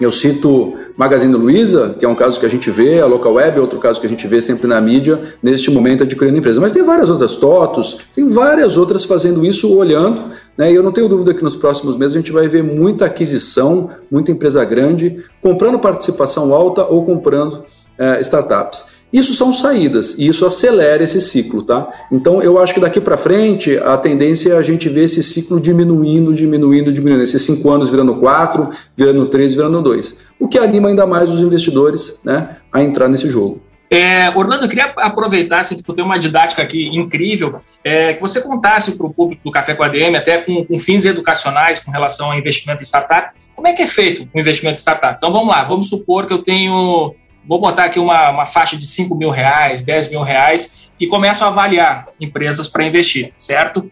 eu 0.00 0.12
cito 0.12 0.74
Magazine 0.96 1.34
Luiza, 1.34 1.96
que 1.98 2.04
é 2.04 2.08
um 2.08 2.14
caso 2.14 2.38
que 2.38 2.46
a 2.46 2.48
gente 2.48 2.70
vê, 2.70 3.00
a 3.00 3.06
Local 3.06 3.34
Web 3.34 3.58
é 3.58 3.60
outro 3.60 3.78
caso 3.80 4.00
que 4.00 4.06
a 4.06 4.08
gente 4.08 4.26
vê 4.28 4.40
sempre 4.40 4.68
na 4.68 4.80
mídia, 4.80 5.20
neste 5.42 5.70
momento 5.70 6.04
adquirindo 6.04 6.38
empresa. 6.38 6.60
Mas 6.60 6.70
tem 6.70 6.84
várias 6.84 7.10
outras, 7.10 7.36
TOTOS, 7.36 7.98
tem 8.14 8.28
várias 8.28 8.76
outras 8.76 9.04
fazendo 9.04 9.44
isso, 9.44 9.76
olhando, 9.76 10.30
né? 10.56 10.70
e 10.70 10.74
eu 10.74 10.82
não 10.82 10.92
tenho 10.92 11.08
dúvida 11.08 11.34
que 11.34 11.42
nos 11.42 11.56
próximos 11.56 11.96
meses 11.96 12.16
a 12.16 12.20
gente 12.20 12.32
vai 12.32 12.46
ver 12.46 12.62
muita 12.62 13.06
aquisição, 13.06 13.90
muita 14.10 14.30
empresa 14.30 14.64
grande, 14.64 15.24
comprando 15.42 15.78
participação 15.80 16.54
alta 16.54 16.84
ou 16.84 17.04
comprando 17.04 17.64
é, 17.98 18.20
startups. 18.20 18.97
Isso 19.12 19.34
são 19.34 19.52
saídas 19.52 20.18
e 20.18 20.28
isso 20.28 20.44
acelera 20.44 21.02
esse 21.02 21.20
ciclo, 21.20 21.62
tá? 21.62 21.88
Então 22.12 22.42
eu 22.42 22.58
acho 22.58 22.74
que 22.74 22.80
daqui 22.80 23.00
para 23.00 23.16
frente 23.16 23.78
a 23.78 23.96
tendência 23.96 24.52
é 24.52 24.56
a 24.56 24.62
gente 24.62 24.88
ver 24.88 25.04
esse 25.04 25.22
ciclo 25.22 25.58
diminuindo, 25.58 26.34
diminuindo, 26.34 26.92
diminuindo. 26.92 27.22
Esses 27.22 27.42
cinco 27.42 27.70
anos 27.70 27.88
virando 27.88 28.16
quatro, 28.16 28.70
virando 28.96 29.24
três, 29.26 29.54
virando 29.54 29.80
dois. 29.80 30.18
O 30.38 30.46
que 30.46 30.58
anima 30.58 30.88
ainda 30.88 31.06
mais 31.06 31.30
os 31.30 31.40
investidores 31.40 32.20
né, 32.22 32.56
a 32.72 32.82
entrar 32.82 33.08
nesse 33.08 33.28
jogo. 33.28 33.62
É, 33.90 34.28
Orlando, 34.36 34.66
eu 34.66 34.68
queria 34.68 34.92
aproveitar, 34.96 35.60
assim, 35.60 35.74
que 35.74 35.82
tu 35.82 35.94
tem 35.94 36.04
uma 36.04 36.18
didática 36.18 36.62
aqui 36.62 36.88
incrível, 36.88 37.58
é, 37.82 38.12
que 38.12 38.20
você 38.20 38.42
contasse 38.42 38.98
para 38.98 39.06
o 39.06 39.12
público 39.12 39.42
do 39.42 39.50
Café 39.50 39.74
com 39.74 39.82
a 39.82 39.88
DM, 39.88 40.14
até 40.14 40.38
com, 40.38 40.62
com, 40.64 40.76
fins 40.76 41.06
educacionais 41.06 41.80
com 41.80 41.90
relação 41.90 42.30
ao 42.30 42.38
investimento 42.38 42.82
em 42.82 42.84
startup, 42.84 43.30
como 43.56 43.66
é 43.66 43.72
que 43.72 43.80
é 43.80 43.86
feito 43.86 44.28
o 44.34 44.38
investimento 44.38 44.78
em 44.78 44.82
startup? 44.82 45.14
Então 45.16 45.32
vamos 45.32 45.48
lá, 45.48 45.64
vamos 45.64 45.88
supor 45.88 46.26
que 46.26 46.34
eu 46.34 46.42
tenho 46.42 47.14
vou 47.46 47.60
botar 47.60 47.84
aqui 47.84 47.98
uma, 47.98 48.30
uma 48.30 48.46
faixa 48.46 48.76
de 48.76 48.86
5 48.86 49.14
mil 49.14 49.30
reais, 49.30 49.82
10 49.82 50.10
mil 50.10 50.22
reais 50.22 50.90
e 50.98 51.06
começo 51.06 51.44
a 51.44 51.48
avaliar 51.48 52.06
empresas 52.20 52.68
para 52.68 52.84
investir, 52.84 53.32
certo? 53.38 53.90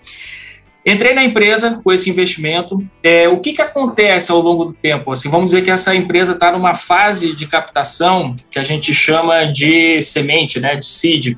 Entrei 0.84 1.12
na 1.14 1.24
empresa 1.24 1.80
com 1.82 1.92
esse 1.92 2.08
investimento. 2.08 2.80
É, 3.02 3.28
o 3.28 3.40
que, 3.40 3.52
que 3.52 3.60
acontece 3.60 4.30
ao 4.30 4.40
longo 4.40 4.66
do 4.66 4.72
tempo? 4.72 5.10
Assim, 5.10 5.28
vamos 5.28 5.46
dizer 5.46 5.62
que 5.62 5.70
essa 5.70 5.96
empresa 5.96 6.34
está 6.34 6.52
numa 6.52 6.76
fase 6.76 7.34
de 7.34 7.44
captação 7.48 8.36
que 8.52 8.58
a 8.58 8.62
gente 8.62 8.94
chama 8.94 9.46
de 9.46 10.00
semente, 10.00 10.60
né, 10.60 10.76
de 10.76 10.86
seed. 10.86 11.36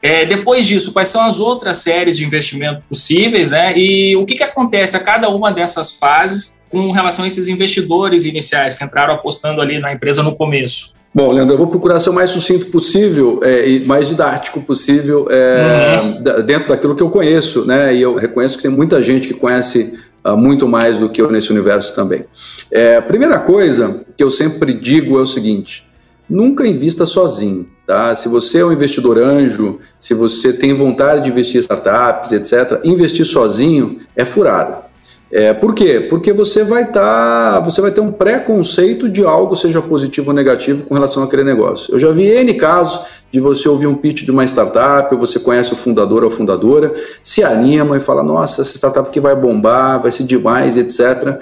É, 0.00 0.24
depois 0.24 0.66
disso, 0.68 0.92
quais 0.92 1.08
são 1.08 1.24
as 1.24 1.40
outras 1.40 1.78
séries 1.78 2.16
de 2.16 2.24
investimento 2.24 2.82
possíveis, 2.88 3.50
né? 3.50 3.76
E 3.76 4.14
o 4.14 4.24
que, 4.24 4.36
que 4.36 4.44
acontece 4.44 4.96
a 4.96 5.00
cada 5.00 5.28
uma 5.30 5.50
dessas 5.50 5.90
fases 5.90 6.62
com 6.70 6.92
relação 6.92 7.24
a 7.24 7.26
esses 7.26 7.48
investidores 7.48 8.24
iniciais 8.24 8.76
que 8.76 8.84
entraram 8.84 9.14
apostando 9.14 9.60
ali 9.60 9.80
na 9.80 9.92
empresa 9.92 10.22
no 10.22 10.32
começo? 10.32 10.94
Bom, 11.16 11.32
Leandro, 11.32 11.54
eu 11.54 11.58
vou 11.58 11.68
procurar 11.68 11.98
ser 11.98 12.10
o 12.10 12.12
mais 12.12 12.28
sucinto 12.28 12.66
possível 12.66 13.40
é, 13.42 13.66
e 13.66 13.80
mais 13.86 14.06
didático 14.06 14.60
possível 14.60 15.26
é, 15.30 15.98
uhum. 16.02 16.44
dentro 16.44 16.68
daquilo 16.68 16.94
que 16.94 17.02
eu 17.02 17.08
conheço, 17.08 17.64
né? 17.64 17.96
E 17.96 18.02
eu 18.02 18.16
reconheço 18.16 18.58
que 18.58 18.64
tem 18.64 18.70
muita 18.70 19.00
gente 19.00 19.26
que 19.26 19.32
conhece 19.32 19.94
uh, 20.22 20.36
muito 20.36 20.68
mais 20.68 20.98
do 20.98 21.08
que 21.08 21.22
eu 21.22 21.30
nesse 21.30 21.50
universo 21.50 21.94
também. 21.94 22.26
É, 22.70 22.98
a 22.98 23.02
primeira 23.02 23.38
coisa 23.38 24.02
que 24.14 24.22
eu 24.22 24.30
sempre 24.30 24.74
digo 24.74 25.18
é 25.18 25.22
o 25.22 25.26
seguinte: 25.26 25.88
nunca 26.28 26.66
invista 26.66 27.06
sozinho. 27.06 27.66
Tá? 27.86 28.14
Se 28.14 28.28
você 28.28 28.58
é 28.58 28.66
um 28.66 28.72
investidor 28.72 29.16
anjo, 29.16 29.80
se 29.98 30.12
você 30.12 30.52
tem 30.52 30.74
vontade 30.74 31.24
de 31.24 31.30
investir 31.30 31.56
em 31.56 31.60
startups, 31.60 32.32
etc., 32.32 32.78
investir 32.84 33.24
sozinho 33.24 34.00
é 34.14 34.26
furada. 34.26 34.84
É, 35.30 35.52
por 35.52 35.74
quê? 35.74 36.06
Porque 36.08 36.32
você 36.32 36.62
vai 36.62 36.90
tá, 36.90 37.60
você 37.60 37.80
vai 37.80 37.90
ter 37.90 38.00
um 38.00 38.12
preconceito 38.12 39.08
de 39.08 39.24
algo, 39.24 39.56
seja 39.56 39.82
positivo 39.82 40.30
ou 40.30 40.34
negativo, 40.34 40.84
com 40.84 40.94
relação 40.94 41.22
àquele 41.22 41.42
negócio. 41.42 41.94
Eu 41.94 41.98
já 41.98 42.12
vi 42.12 42.26
N 42.26 42.54
casos 42.54 43.04
de 43.32 43.40
você 43.40 43.68
ouvir 43.68 43.88
um 43.88 43.94
pitch 43.94 44.22
de 44.22 44.30
uma 44.30 44.44
startup, 44.44 45.14
você 45.16 45.40
conhece 45.40 45.72
o 45.72 45.76
fundador 45.76 46.22
ou 46.22 46.30
fundadora, 46.30 46.94
se 47.22 47.42
anima 47.42 47.96
e 47.96 48.00
fala, 48.00 48.22
nossa, 48.22 48.62
essa 48.62 48.76
startup 48.76 49.10
que 49.10 49.20
vai 49.20 49.34
bombar, 49.34 50.00
vai 50.00 50.12
ser 50.12 50.22
demais, 50.22 50.76
etc 50.76 51.40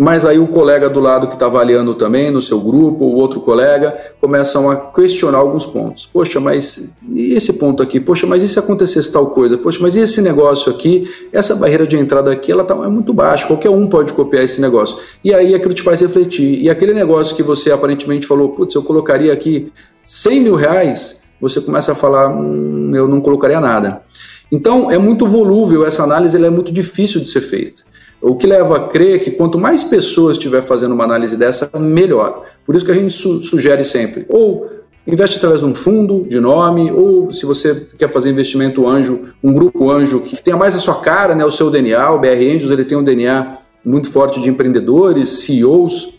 mas 0.00 0.24
aí 0.24 0.38
o 0.38 0.46
colega 0.46 0.88
do 0.88 1.00
lado 1.00 1.26
que 1.26 1.34
está 1.34 1.46
avaliando 1.46 1.92
também 1.92 2.30
no 2.30 2.40
seu 2.40 2.60
grupo, 2.60 3.04
o 3.04 3.16
outro 3.16 3.40
colega, 3.40 3.96
começam 4.20 4.70
a 4.70 4.76
questionar 4.76 5.38
alguns 5.38 5.66
pontos. 5.66 6.08
Poxa, 6.12 6.38
mas 6.38 6.88
e 7.12 7.34
esse 7.34 7.54
ponto 7.54 7.82
aqui? 7.82 7.98
Poxa, 7.98 8.24
mas 8.24 8.44
e 8.44 8.48
se 8.48 8.60
acontecesse 8.60 9.10
tal 9.10 9.26
coisa? 9.30 9.58
Poxa, 9.58 9.80
mas 9.82 9.96
e 9.96 10.00
esse 10.00 10.22
negócio 10.22 10.70
aqui? 10.70 11.10
Essa 11.32 11.56
barreira 11.56 11.84
de 11.84 11.96
entrada 11.96 12.30
aqui, 12.30 12.52
ela 12.52 12.62
tá, 12.62 12.76
é 12.76 12.86
muito 12.86 13.12
baixa, 13.12 13.48
qualquer 13.48 13.70
um 13.70 13.88
pode 13.88 14.12
copiar 14.12 14.44
esse 14.44 14.60
negócio. 14.60 14.98
E 15.24 15.34
aí 15.34 15.52
aquilo 15.52 15.74
te 15.74 15.82
faz 15.82 16.00
refletir. 16.00 16.62
E 16.62 16.70
aquele 16.70 16.94
negócio 16.94 17.34
que 17.34 17.42
você 17.42 17.72
aparentemente 17.72 18.24
falou, 18.24 18.50
putz, 18.50 18.76
eu 18.76 18.84
colocaria 18.84 19.32
aqui 19.32 19.72
100 20.04 20.40
mil 20.42 20.54
reais, 20.54 21.20
você 21.40 21.60
começa 21.60 21.90
a 21.90 21.96
falar, 21.96 22.28
hum, 22.28 22.92
eu 22.94 23.08
não 23.08 23.20
colocaria 23.20 23.58
nada. 23.58 24.02
Então, 24.50 24.92
é 24.92 24.96
muito 24.96 25.26
volúvel 25.26 25.84
essa 25.84 26.04
análise, 26.04 26.36
ela 26.36 26.46
é 26.46 26.50
muito 26.50 26.72
difícil 26.72 27.20
de 27.20 27.28
ser 27.28 27.40
feita. 27.40 27.87
O 28.20 28.34
que 28.34 28.46
leva 28.46 28.76
a 28.76 28.80
crer 28.88 29.20
que 29.20 29.30
quanto 29.30 29.58
mais 29.58 29.84
pessoas 29.84 30.36
estiver 30.36 30.62
fazendo 30.62 30.92
uma 30.92 31.04
análise 31.04 31.36
dessa, 31.36 31.70
melhor. 31.78 32.44
Por 32.66 32.74
isso 32.74 32.84
que 32.84 32.90
a 32.90 32.94
gente 32.94 33.12
su 33.12 33.40
sugere 33.40 33.84
sempre, 33.84 34.26
ou 34.28 34.68
investe 35.06 35.38
através 35.38 35.60
de 35.60 35.66
um 35.66 35.74
fundo 35.74 36.26
de 36.28 36.38
nome, 36.38 36.92
ou 36.92 37.32
se 37.32 37.46
você 37.46 37.86
quer 37.96 38.10
fazer 38.10 38.30
investimento 38.30 38.86
anjo, 38.86 39.28
um 39.42 39.54
grupo 39.54 39.90
anjo 39.90 40.20
que 40.20 40.40
tenha 40.42 40.56
mais 40.56 40.76
a 40.76 40.78
sua 40.78 40.96
cara, 40.96 41.34
né, 41.34 41.44
o 41.44 41.50
seu 41.50 41.70
DNA, 41.70 42.10
o 42.12 42.18
BR 42.18 42.54
Angels, 42.54 42.70
ele 42.70 42.84
tem 42.84 42.98
um 42.98 43.02
DNA 43.02 43.56
muito 43.82 44.10
forte 44.10 44.38
de 44.38 44.50
empreendedores, 44.50 45.28
CEOs, 45.30 46.18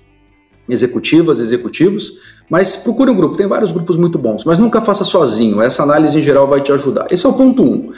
executivas, 0.68 1.39
executivos, 1.39 2.14
mas 2.50 2.78
procure 2.78 3.12
um 3.12 3.16
grupo, 3.16 3.38
tem 3.38 3.45
vários 3.45 3.72
grupos 3.72 3.95
muito 3.95 4.18
bons, 4.18 4.43
mas 4.43 4.58
nunca 4.58 4.82
faça 4.82 5.04
sozinho, 5.04 5.62
essa 5.62 5.84
análise 5.84 6.18
em 6.18 6.22
geral 6.22 6.47
vai 6.47 6.62
te 6.62 6.72
ajudar. 6.72 7.06
Esse 7.12 7.28
é 7.28 7.30
o 7.30 7.34
ponto 7.34 7.62
1. 7.62 7.66
Um. 7.66 7.93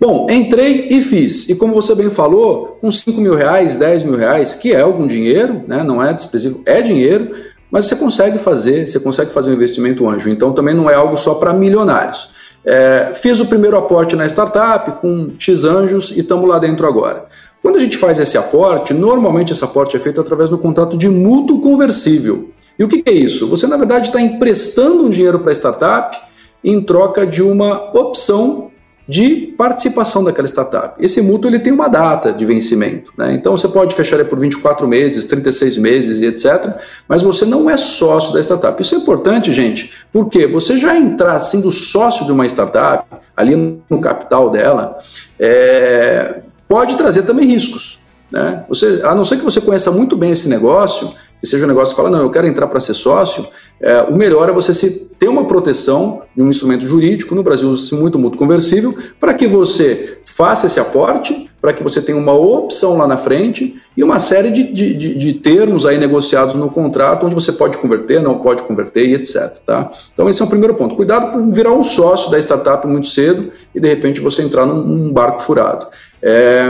Bom, 0.00 0.28
entrei 0.30 0.88
e 0.90 1.00
fiz. 1.00 1.48
E 1.48 1.56
como 1.56 1.74
você 1.74 1.94
bem 1.94 2.08
falou, 2.08 2.78
com 2.80 2.90
5 2.90 3.20
mil 3.20 3.34
reais, 3.34 3.76
10 3.76 4.04
mil 4.04 4.16
reais, 4.16 4.54
que 4.54 4.72
é 4.72 4.80
algum 4.80 5.06
dinheiro, 5.06 5.64
né? 5.66 5.82
não 5.82 6.02
é 6.02 6.12
desprezível, 6.12 6.62
é 6.64 6.80
dinheiro, 6.80 7.34
mas 7.70 7.86
você 7.86 7.96
consegue 7.96 8.38
fazer, 8.38 8.86
você 8.86 9.00
consegue 9.00 9.32
fazer 9.32 9.50
um 9.50 9.54
investimento 9.54 10.08
anjo. 10.08 10.30
Então 10.30 10.52
também 10.52 10.74
não 10.74 10.88
é 10.88 10.94
algo 10.94 11.16
só 11.16 11.34
para 11.34 11.52
milionários. 11.52 12.30
É, 12.64 13.12
fiz 13.14 13.40
o 13.40 13.46
primeiro 13.46 13.76
aporte 13.76 14.14
na 14.14 14.26
startup 14.26 15.00
com 15.00 15.32
X 15.38 15.64
anjos 15.64 16.10
e 16.10 16.20
estamos 16.20 16.48
lá 16.48 16.58
dentro 16.58 16.86
agora. 16.86 17.26
Quando 17.60 17.76
a 17.76 17.80
gente 17.80 17.96
faz 17.96 18.20
esse 18.20 18.38
aporte, 18.38 18.94
normalmente 18.94 19.52
esse 19.52 19.64
aporte 19.64 19.96
é 19.96 20.00
feito 20.00 20.20
através 20.20 20.48
do 20.48 20.58
contrato 20.58 20.96
de 20.96 21.08
mútuo 21.08 21.60
conversível. 21.60 22.50
E 22.78 22.84
o 22.84 22.88
que 22.88 23.02
é 23.04 23.12
isso? 23.12 23.48
Você, 23.48 23.66
na 23.66 23.76
verdade, 23.76 24.06
está 24.06 24.20
emprestando 24.20 25.04
um 25.04 25.10
dinheiro 25.10 25.40
para 25.40 25.50
a 25.50 25.54
startup 25.54 26.16
em 26.62 26.80
troca 26.80 27.26
de 27.26 27.42
uma 27.42 27.90
opção 27.98 28.67
de 29.08 29.54
participação 29.56 30.22
daquela 30.22 30.46
startup. 30.46 31.02
Esse 31.02 31.22
mútuo 31.22 31.50
ele 31.50 31.58
tem 31.58 31.72
uma 31.72 31.88
data 31.88 32.30
de 32.30 32.44
vencimento, 32.44 33.10
né? 33.16 33.32
então 33.32 33.56
você 33.56 33.66
pode 33.66 33.94
fechar 33.94 34.16
ele 34.16 34.28
por 34.28 34.38
24 34.38 34.86
meses, 34.86 35.24
36 35.24 35.78
meses 35.78 36.20
e 36.20 36.26
etc. 36.26 36.76
Mas 37.08 37.22
você 37.22 37.46
não 37.46 37.70
é 37.70 37.76
sócio 37.78 38.34
da 38.34 38.40
startup. 38.40 38.80
Isso 38.82 38.94
é 38.94 38.98
importante, 38.98 39.50
gente, 39.50 39.92
porque 40.12 40.46
você 40.46 40.76
já 40.76 40.94
entrar 40.94 41.40
sendo 41.40 41.72
sócio 41.72 42.26
de 42.26 42.32
uma 42.32 42.44
startup, 42.44 43.06
ali 43.34 43.80
no 43.88 44.00
capital 44.00 44.50
dela, 44.50 44.98
é, 45.38 46.40
pode 46.68 46.96
trazer 46.96 47.22
também 47.22 47.46
riscos. 47.46 48.00
Né? 48.30 48.64
Você, 48.68 49.00
a 49.04 49.14
não 49.14 49.24
ser 49.24 49.38
que 49.38 49.44
você 49.44 49.60
conheça 49.60 49.90
muito 49.90 50.16
bem 50.16 50.32
esse 50.32 50.48
negócio, 50.50 51.14
que 51.40 51.46
seja 51.46 51.64
um 51.64 51.68
negócio 51.68 51.94
que 51.94 52.02
fala, 52.02 52.16
não, 52.16 52.24
eu 52.24 52.30
quero 52.30 52.46
entrar 52.46 52.66
para 52.66 52.80
ser 52.80 52.94
sócio, 52.94 53.46
é, 53.80 54.02
o 54.02 54.16
melhor 54.16 54.48
é 54.48 54.52
você 54.52 54.74
se, 54.74 55.08
ter 55.18 55.28
uma 55.28 55.46
proteção 55.46 56.22
de 56.34 56.42
um 56.42 56.48
instrumento 56.48 56.84
jurídico, 56.84 57.34
no 57.34 57.42
Brasil 57.42 57.72
muito 57.92 58.18
muito 58.18 58.36
conversível, 58.36 58.96
para 59.20 59.34
que 59.34 59.46
você 59.46 60.18
faça 60.24 60.66
esse 60.66 60.80
aporte, 60.80 61.48
para 61.60 61.72
que 61.72 61.82
você 61.82 62.00
tenha 62.00 62.16
uma 62.16 62.32
opção 62.32 62.96
lá 62.96 63.06
na 63.06 63.16
frente 63.16 63.74
e 63.96 64.04
uma 64.04 64.20
série 64.20 64.50
de, 64.50 64.72
de, 64.72 64.94
de, 64.94 65.14
de, 65.14 65.32
termos 65.34 65.84
aí 65.84 65.98
negociados 65.98 66.54
no 66.54 66.70
contrato, 66.70 67.26
onde 67.26 67.34
você 67.34 67.50
pode 67.50 67.78
converter, 67.78 68.22
não 68.22 68.38
pode 68.38 68.62
converter 68.62 69.08
e 69.08 69.14
etc. 69.14 69.58
Tá? 69.66 69.90
Então 70.14 70.28
esse 70.28 70.40
é 70.40 70.44
o 70.44 70.48
primeiro 70.48 70.74
ponto. 70.74 70.94
Cuidado 70.94 71.32
para 71.32 71.40
virar 71.40 71.72
um 71.72 71.82
sócio 71.82 72.30
da 72.30 72.38
startup 72.38 72.86
muito 72.86 73.08
cedo 73.08 73.50
e 73.74 73.80
de 73.80 73.88
repente 73.88 74.20
você 74.20 74.42
entrar 74.42 74.66
num, 74.66 74.84
num 74.84 75.12
barco 75.12 75.42
furado. 75.42 75.88
É, 76.22 76.68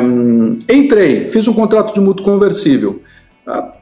entrei, 0.71 1.29
fiz 1.29 1.47
um 1.47 1.53
contrato 1.53 1.93
de 1.93 2.01
mútuo 2.01 2.25
conversível 2.25 3.03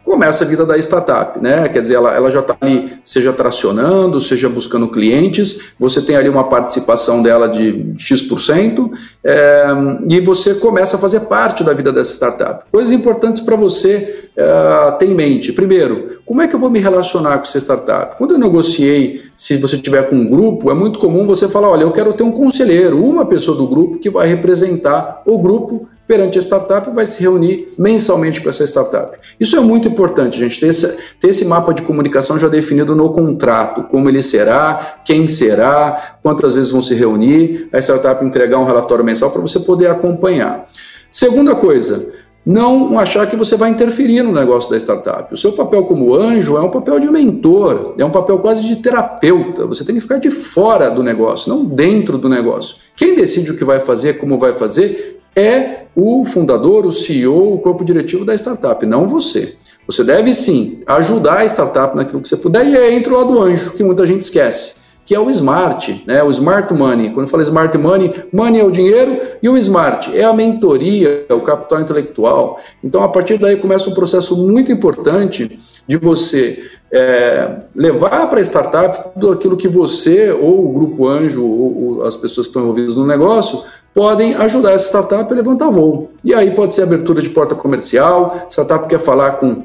começa 0.06 0.44
a 0.44 0.46
vida 0.46 0.64
da 0.64 0.78
startup, 0.78 1.42
né? 1.42 1.68
Quer 1.68 1.82
dizer, 1.82 1.94
ela, 1.94 2.14
ela 2.14 2.30
já 2.30 2.38
está 2.38 2.56
ali, 2.60 2.92
seja 3.04 3.32
tracionando, 3.32 4.20
seja 4.20 4.48
buscando 4.48 4.86
clientes, 4.86 5.72
você 5.78 6.00
tem 6.00 6.14
ali 6.14 6.28
uma 6.28 6.44
participação 6.44 7.20
dela 7.20 7.48
de 7.48 7.92
X%, 7.98 8.88
é, 9.24 9.66
e 10.08 10.20
você 10.20 10.54
começa 10.54 10.96
a 10.96 11.00
fazer 11.00 11.20
parte 11.20 11.64
da 11.64 11.72
vida 11.72 11.92
dessa 11.92 12.12
startup. 12.12 12.64
Coisas 12.70 12.92
importantes 12.92 13.42
para 13.42 13.56
você 13.56 14.28
é, 14.36 14.90
ter 14.92 15.06
em 15.06 15.14
mente. 15.14 15.52
Primeiro, 15.52 16.20
como 16.24 16.40
é 16.40 16.46
que 16.46 16.54
eu 16.54 16.60
vou 16.60 16.70
me 16.70 16.78
relacionar 16.78 17.38
com 17.38 17.42
essa 17.42 17.58
startup? 17.58 18.16
Quando 18.16 18.34
eu 18.34 18.38
negociei, 18.38 19.22
se 19.36 19.56
você 19.56 19.76
tiver 19.76 20.04
com 20.08 20.14
um 20.14 20.28
grupo, 20.28 20.70
é 20.70 20.74
muito 20.74 21.00
comum 21.00 21.26
você 21.26 21.48
falar: 21.48 21.70
olha, 21.70 21.82
eu 21.82 21.90
quero 21.90 22.12
ter 22.12 22.22
um 22.22 22.30
conselheiro, 22.30 23.04
uma 23.04 23.26
pessoa 23.26 23.56
do 23.56 23.66
grupo 23.66 23.98
que 23.98 24.08
vai 24.08 24.28
representar 24.28 25.22
o 25.26 25.36
grupo 25.36 25.88
perante 26.06 26.38
a 26.38 26.42
startup 26.42 26.88
vai 26.90 27.04
se 27.04 27.20
reunir 27.20 27.68
mensalmente 27.78 28.40
com 28.40 28.48
essa 28.48 28.64
startup. 28.64 29.18
Isso 29.38 29.56
é 29.56 29.60
muito 29.60 29.88
importante, 29.88 30.38
gente, 30.38 30.60
ter 30.60 30.68
esse, 30.68 30.96
ter 31.20 31.28
esse 31.28 31.44
mapa 31.44 31.74
de 31.74 31.82
comunicação 31.82 32.38
já 32.38 32.48
definido 32.48 32.94
no 32.94 33.12
contrato, 33.12 33.82
como 33.84 34.08
ele 34.08 34.22
será, 34.22 35.00
quem 35.04 35.26
será, 35.26 36.18
quantas 36.22 36.54
vezes 36.54 36.70
vão 36.70 36.82
se 36.82 36.94
reunir, 36.94 37.68
a 37.72 37.78
startup 37.78 38.24
entregar 38.24 38.58
um 38.58 38.64
relatório 38.64 39.04
mensal 39.04 39.30
para 39.30 39.42
você 39.42 39.60
poder 39.60 39.88
acompanhar. 39.88 40.66
Segunda 41.10 41.54
coisa, 41.54 42.12
não 42.46 42.96
achar 42.96 43.26
que 43.26 43.34
você 43.34 43.56
vai 43.56 43.70
interferir 43.70 44.22
no 44.22 44.30
negócio 44.30 44.70
da 44.70 44.76
startup. 44.76 45.34
O 45.34 45.36
seu 45.36 45.50
papel 45.50 45.84
como 45.84 46.14
anjo 46.14 46.56
é 46.56 46.60
um 46.60 46.70
papel 46.70 47.00
de 47.00 47.10
mentor, 47.10 47.94
é 47.98 48.04
um 48.04 48.10
papel 48.10 48.38
quase 48.38 48.64
de 48.64 48.76
terapeuta. 48.76 49.66
Você 49.66 49.84
tem 49.84 49.96
que 49.96 50.00
ficar 50.00 50.18
de 50.18 50.30
fora 50.30 50.88
do 50.88 51.02
negócio, 51.02 51.52
não 51.52 51.64
dentro 51.64 52.16
do 52.16 52.28
negócio. 52.28 52.76
Quem 52.94 53.16
decide 53.16 53.50
o 53.50 53.56
que 53.56 53.64
vai 53.64 53.80
fazer, 53.80 54.18
como 54.18 54.38
vai 54.38 54.52
fazer, 54.52 55.15
é 55.36 55.86
o 55.94 56.24
fundador, 56.24 56.86
o 56.86 56.92
CEO, 56.92 57.54
o 57.54 57.58
corpo 57.58 57.84
diretivo 57.84 58.24
da 58.24 58.34
startup, 58.34 58.84
não 58.86 59.06
você. 59.06 59.56
Você 59.86 60.02
deve 60.02 60.32
sim 60.32 60.80
ajudar 60.86 61.40
a 61.40 61.44
startup 61.44 61.94
naquilo 61.94 62.20
que 62.20 62.28
você 62.28 62.36
puder, 62.36 62.66
e 62.66 62.76
aí 62.76 62.94
entra 62.96 63.12
o 63.12 63.16
lado 63.16 63.40
anjo, 63.40 63.72
que 63.72 63.84
muita 63.84 64.04
gente 64.06 64.22
esquece, 64.22 64.74
que 65.04 65.14
é 65.14 65.20
o 65.20 65.30
smart, 65.30 66.02
né? 66.06 66.22
o 66.22 66.30
smart 66.30 66.72
money. 66.74 67.10
Quando 67.10 67.26
eu 67.26 67.30
falo 67.30 67.42
smart 67.42 67.76
money, 67.78 68.12
money 68.32 68.60
é 68.60 68.64
o 68.64 68.70
dinheiro 68.70 69.20
e 69.40 69.48
o 69.48 69.56
smart 69.56 70.16
é 70.16 70.24
a 70.24 70.32
mentoria, 70.32 71.26
é 71.28 71.34
o 71.34 71.42
capital 71.42 71.80
intelectual. 71.80 72.58
Então, 72.82 73.02
a 73.02 73.08
partir 73.08 73.38
daí 73.38 73.56
começa 73.56 73.88
um 73.88 73.94
processo 73.94 74.36
muito 74.36 74.72
importante 74.72 75.60
de 75.86 75.96
você 75.96 76.64
é, 76.92 77.60
levar 77.74 78.28
para 78.28 78.40
a 78.40 78.42
startup 78.42 79.12
tudo 79.14 79.30
aquilo 79.30 79.56
que 79.56 79.68
você, 79.68 80.30
ou 80.30 80.68
o 80.68 80.72
grupo 80.72 81.06
anjo, 81.06 81.44
ou, 81.44 81.98
ou 81.98 82.04
as 82.04 82.16
pessoas 82.16 82.46
que 82.46 82.50
estão 82.50 82.62
envolvidas 82.62 82.96
no 82.96 83.06
negócio, 83.06 83.62
podem 83.96 84.34
ajudar 84.34 84.72
essa 84.72 84.88
startup 84.88 85.32
a 85.32 85.34
levantar 85.34 85.70
voo. 85.70 86.10
E 86.22 86.34
aí 86.34 86.50
pode 86.50 86.74
ser 86.74 86.82
abertura 86.82 87.22
de 87.22 87.30
porta 87.30 87.54
comercial, 87.54 88.44
startup 88.46 88.86
quer 88.86 88.98
falar 88.98 89.32
com 89.32 89.62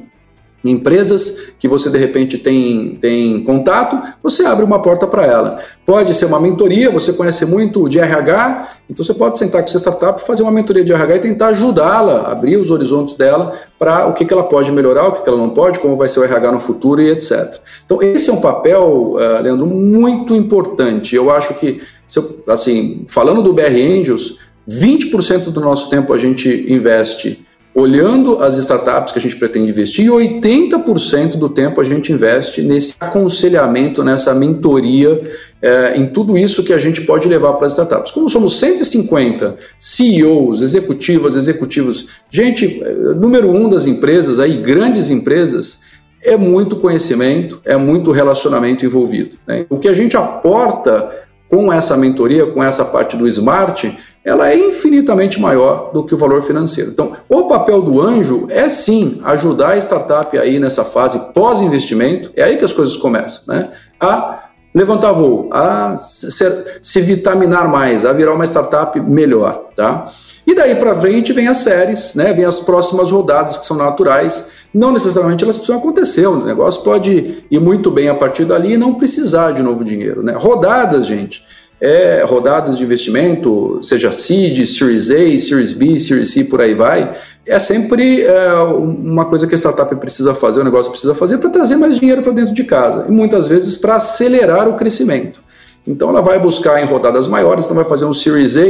empresas 0.64 1.54
que 1.60 1.68
você 1.68 1.90
de 1.90 1.98
repente 1.98 2.38
tem, 2.38 2.98
tem 3.02 3.44
contato, 3.44 4.02
você 4.22 4.46
abre 4.46 4.64
uma 4.64 4.82
porta 4.82 5.06
para 5.06 5.26
ela. 5.26 5.60
Pode 5.86 6.14
ser 6.14 6.26
uma 6.26 6.40
mentoria, 6.40 6.90
você 6.90 7.12
conhece 7.12 7.46
muito 7.46 7.90
de 7.90 8.00
RH, 8.00 8.70
então 8.90 9.04
você 9.04 9.14
pode 9.14 9.38
sentar 9.38 9.62
com 9.62 9.68
essa 9.68 9.80
startup, 9.80 10.22
fazer 10.22 10.44
uma 10.44 10.52
mentoria 10.52 10.84
de 10.86 10.94
RH 10.94 11.16
e 11.16 11.20
tentar 11.20 11.48
ajudá-la, 11.48 12.32
abrir 12.32 12.58
os 12.58 12.70
horizontes 12.70 13.16
dela 13.16 13.54
para 13.78 14.08
o 14.08 14.14
que, 14.14 14.24
que 14.24 14.34
ela 14.34 14.44
pode 14.44 14.72
melhorar, 14.72 15.08
o 15.08 15.12
que, 15.12 15.24
que 15.24 15.30
ela 15.30 15.38
não 15.38 15.50
pode, 15.50 15.80
como 15.80 15.98
vai 15.98 16.08
ser 16.08 16.20
o 16.20 16.24
RH 16.24 16.52
no 16.52 16.60
futuro 16.60 17.02
e 17.02 17.10
etc. 17.10 17.60
Então 17.86 18.02
esse 18.02 18.30
é 18.30 18.34
um 18.34 18.40
papel, 18.40 19.16
uh, 19.16 19.42
Leandro, 19.42 19.66
muito 19.66 20.36
importante. 20.36 21.16
Eu 21.16 21.32
acho 21.32 21.56
que, 21.56 21.82
eu, 22.20 22.44
assim, 22.48 23.06
falando 23.08 23.42
do 23.42 23.54
BR 23.54 23.76
Angels, 24.00 24.38
20% 24.70 25.50
do 25.52 25.60
nosso 25.60 25.90
tempo 25.90 26.14
a 26.14 26.18
gente 26.18 26.66
investe 26.68 27.46
olhando 27.74 28.38
as 28.38 28.58
startups 28.58 29.14
que 29.14 29.20
a 29.20 29.22
gente 29.22 29.38
pretende 29.38 29.72
investir, 29.72 30.06
e 30.06 30.10
80% 30.10 31.38
do 31.38 31.48
tempo 31.48 31.80
a 31.80 31.84
gente 31.84 32.12
investe 32.12 32.62
nesse 32.62 32.96
aconselhamento, 33.00 34.04
nessa 34.04 34.36
mentoria, 34.36 35.22
é, 35.62 35.98
em 35.98 36.08
tudo 36.08 36.38
isso 36.38 36.64
que 36.64 36.74
a 36.74 36.78
gente 36.78 37.02
pode 37.02 37.30
levar 37.30 37.54
para 37.54 37.68
as 37.68 37.74
startups. 37.74 38.12
Como 38.12 38.30
somos 38.30 38.60
150 38.60 39.56
CEOs, 39.80 40.62
executivas, 40.62 41.36
executivos, 41.36 42.08
gente, 42.30 42.84
é, 42.84 42.94
número 43.16 43.50
um 43.50 43.70
das 43.70 43.86
empresas, 43.86 44.38
aí, 44.38 44.58
grandes 44.58 45.10
empresas, 45.10 45.80
é 46.24 46.36
muito 46.36 46.76
conhecimento, 46.76 47.62
é 47.64 47.78
muito 47.78 48.12
relacionamento 48.12 48.86
envolvido. 48.86 49.38
Né? 49.48 49.66
O 49.70 49.80
que 49.80 49.88
a 49.88 49.94
gente 49.94 50.18
aporta 50.18 51.10
com 51.52 51.72
essa 51.72 51.98
mentoria, 51.98 52.48
com 52.48 52.64
essa 52.64 52.86
parte 52.86 53.18
do 53.18 53.28
smart, 53.28 53.98
ela 54.24 54.50
é 54.50 54.58
infinitamente 54.58 55.38
maior 55.38 55.92
do 55.92 56.06
que 56.06 56.16
o 56.16 56.18
valor 56.18 56.42
financeiro. 56.42 56.92
Então, 56.92 57.12
o 57.28 57.44
papel 57.44 57.82
do 57.82 58.02
anjo 58.02 58.48
é 58.50 58.70
sim 58.70 59.20
ajudar 59.26 59.72
a 59.72 59.78
startup 59.78 60.38
aí 60.38 60.60
nessa 60.60 60.86
fase 60.86 61.20
pós-investimento, 61.34 62.32
é 62.38 62.44
aí 62.44 62.56
que 62.56 62.64
as 62.64 62.72
coisas 62.72 62.96
começam, 62.96 63.54
né? 63.54 63.70
A 64.00 64.46
levantar 64.74 65.12
voo, 65.12 65.50
a 65.52 65.98
se, 65.98 66.66
se 66.82 67.02
vitaminar 67.02 67.70
mais, 67.70 68.06
a 68.06 68.14
virar 68.14 68.34
uma 68.34 68.46
startup 68.46 69.00
melhor, 69.00 69.70
tá? 69.76 70.08
E 70.48 70.56
daí 70.56 70.76
para 70.76 70.96
frente 70.96 71.34
vem 71.34 71.48
as 71.48 71.58
séries, 71.58 72.16
né? 72.16 72.34
Vem 72.34 72.46
as 72.46 72.60
próximas 72.60 73.12
rodadas 73.12 73.58
que 73.58 73.66
são 73.66 73.78
naturais. 73.78 74.48
Não 74.74 74.92
necessariamente 74.92 75.44
elas 75.44 75.58
precisam 75.58 75.80
acontecer, 75.80 76.26
o 76.28 76.44
negócio 76.44 76.84
pode 76.84 77.44
ir 77.52 77.60
muito 77.60 77.92
bem 77.92 78.08
a 78.08 78.16
partir 78.16 78.46
dali 78.46 78.74
e 78.74 78.78
não 78.78 78.96
precisar 78.96 79.52
de 79.52 79.62
novo 79.62 79.84
dinheiro, 79.84 80.24
né? 80.24 80.34
Rodadas, 80.38 81.06
gente 81.06 81.44
é, 81.82 82.24
rodadas 82.24 82.78
de 82.78 82.84
investimento, 82.84 83.80
seja 83.82 84.12
seed, 84.12 84.64
Series 84.68 85.10
A, 85.10 85.40
Series 85.40 85.74
B, 85.74 85.98
Series 85.98 86.32
C, 86.32 86.44
por 86.44 86.62
aí 86.62 86.76
vai, 86.76 87.12
é 87.46 87.60
sempre 87.60 88.24
é, 88.24 88.54
uma 88.54 89.26
coisa 89.26 89.48
que 89.48 89.56
a 89.56 89.58
startup 89.58 89.96
precisa 89.96 90.36
fazer, 90.36 90.62
o 90.62 90.64
negócio 90.64 90.92
precisa 90.92 91.16
fazer 91.16 91.38
para 91.38 91.50
trazer 91.50 91.76
mais 91.76 92.00
dinheiro 92.00 92.22
para 92.22 92.32
dentro 92.32 92.54
de 92.54 92.64
casa 92.64 93.06
e 93.08 93.12
muitas 93.12 93.50
vezes 93.50 93.76
para 93.76 93.96
acelerar 93.96 94.70
o 94.70 94.76
crescimento. 94.76 95.42
Então 95.86 96.10
ela 96.10 96.22
vai 96.22 96.40
buscar 96.40 96.82
em 96.82 96.86
rodadas 96.86 97.28
maiores, 97.28 97.66
então 97.66 97.76
vai 97.76 97.86
fazer 97.86 98.06
um 98.06 98.14
Series 98.14 98.56
A 98.56 98.62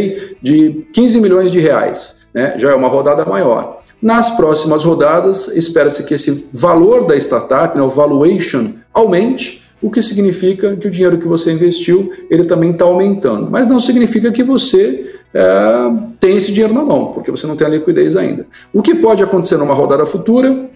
de 0.41 0.87
15 0.93 1.19
milhões 1.19 1.51
de 1.51 1.59
reais. 1.59 2.21
né, 2.33 2.53
já 2.57 2.71
é 2.71 2.75
uma 2.75 2.87
rodada 2.87 3.25
maior. 3.25 3.81
Nas 4.01 4.31
próximas 4.31 4.85
rodadas, 4.85 5.49
espera-se 5.49 6.05
que 6.05 6.13
esse 6.13 6.49
valor 6.53 7.05
da 7.05 7.15
startup, 7.17 7.77
né, 7.77 7.83
o 7.83 7.89
valuation, 7.89 8.73
aumente, 8.93 9.60
o 9.81 9.89
que 9.89 10.01
significa 10.01 10.75
que 10.75 10.87
o 10.87 10.91
dinheiro 10.91 11.17
que 11.17 11.27
você 11.27 11.51
investiu 11.51 12.11
ele 12.29 12.43
também 12.43 12.71
está 12.71 12.85
aumentando. 12.85 13.49
Mas 13.49 13.67
não 13.67 13.79
significa 13.79 14.31
que 14.31 14.43
você 14.43 15.15
é, 15.33 15.43
tem 16.19 16.37
esse 16.37 16.51
dinheiro 16.51 16.73
na 16.73 16.83
mão, 16.83 17.13
porque 17.13 17.31
você 17.31 17.47
não 17.47 17.55
tem 17.55 17.65
a 17.65 17.69
liquidez 17.69 18.15
ainda. 18.15 18.45
O 18.73 18.81
que 18.81 18.93
pode 18.93 19.23
acontecer 19.23 19.57
numa 19.57 19.73
rodada 19.73 20.05
futura 20.05 20.69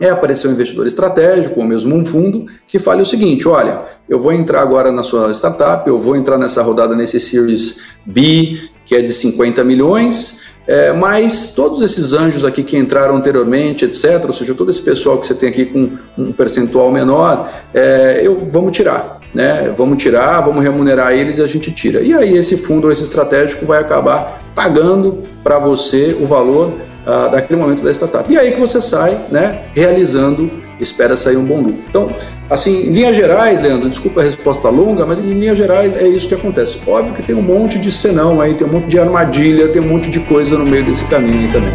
é 0.00 0.08
aparecer 0.08 0.48
um 0.48 0.52
investidor 0.52 0.86
estratégico 0.86 1.60
ou 1.60 1.66
mesmo 1.66 1.94
um 1.94 2.06
fundo 2.06 2.46
que 2.66 2.78
fale 2.78 3.02
o 3.02 3.06
seguinte: 3.06 3.46
olha, 3.46 3.82
eu 4.08 4.18
vou 4.18 4.32
entrar 4.32 4.62
agora 4.62 4.90
na 4.90 5.02
sua 5.02 5.30
startup, 5.32 5.86
eu 5.86 5.98
vou 5.98 6.16
entrar 6.16 6.38
nessa 6.38 6.62
rodada 6.62 6.96
nesse 6.96 7.20
Series 7.20 7.82
B, 8.06 8.58
que 8.86 8.94
é 8.94 9.02
de 9.02 9.12
50 9.12 9.62
milhões. 9.62 10.39
É, 10.70 10.92
mas 10.92 11.52
todos 11.52 11.82
esses 11.82 12.12
anjos 12.12 12.44
aqui 12.44 12.62
que 12.62 12.76
entraram 12.76 13.16
anteriormente, 13.16 13.84
etc., 13.84 14.22
ou 14.24 14.32
seja, 14.32 14.54
todo 14.54 14.70
esse 14.70 14.80
pessoal 14.80 15.18
que 15.18 15.26
você 15.26 15.34
tem 15.34 15.48
aqui 15.48 15.66
com 15.66 15.98
um 16.16 16.30
percentual 16.30 16.92
menor, 16.92 17.50
é, 17.74 18.20
eu 18.22 18.46
vamos 18.52 18.70
tirar. 18.70 19.18
Né? 19.34 19.74
Vamos 19.76 20.00
tirar, 20.00 20.40
vamos 20.42 20.62
remunerar 20.62 21.12
eles 21.12 21.38
e 21.38 21.42
a 21.42 21.46
gente 21.48 21.72
tira. 21.72 22.02
E 22.02 22.14
aí 22.14 22.36
esse 22.36 22.56
fundo, 22.56 22.88
esse 22.88 23.02
estratégico, 23.02 23.66
vai 23.66 23.80
acabar 23.80 24.44
pagando 24.54 25.24
para 25.42 25.58
você 25.58 26.16
o 26.20 26.24
valor 26.24 26.72
ah, 27.04 27.26
daquele 27.26 27.60
momento 27.60 27.82
da 27.82 27.90
startup. 27.90 28.32
E 28.32 28.38
aí 28.38 28.52
que 28.52 28.60
você 28.60 28.80
sai, 28.80 29.18
né, 29.28 29.62
realizando, 29.74 30.50
espera 30.82 31.16
sair 31.16 31.36
um 31.36 31.44
bom 31.44 31.58
lucro. 31.58 31.82
Então, 31.88 32.12
assim, 32.48 32.86
em 32.86 32.92
linhas 32.92 33.16
gerais, 33.16 33.62
Leandro, 33.62 33.88
desculpa 33.88 34.20
a 34.20 34.24
resposta 34.24 34.68
longa, 34.68 35.06
mas 35.06 35.18
em 35.18 35.32
linhas 35.32 35.58
gerais 35.58 35.96
é 35.96 36.06
isso 36.06 36.28
que 36.28 36.34
acontece. 36.34 36.78
Óbvio 36.86 37.14
que 37.14 37.22
tem 37.22 37.34
um 37.34 37.42
monte 37.42 37.78
de 37.78 37.90
senão 37.90 38.40
aí, 38.40 38.54
tem 38.54 38.66
um 38.66 38.70
monte 38.70 38.88
de 38.88 38.98
armadilha, 38.98 39.68
tem 39.68 39.80
um 39.82 39.88
monte 39.88 40.10
de 40.10 40.20
coisa 40.20 40.56
no 40.56 40.64
meio 40.64 40.84
desse 40.84 41.04
caminho 41.04 41.52
também. 41.52 41.74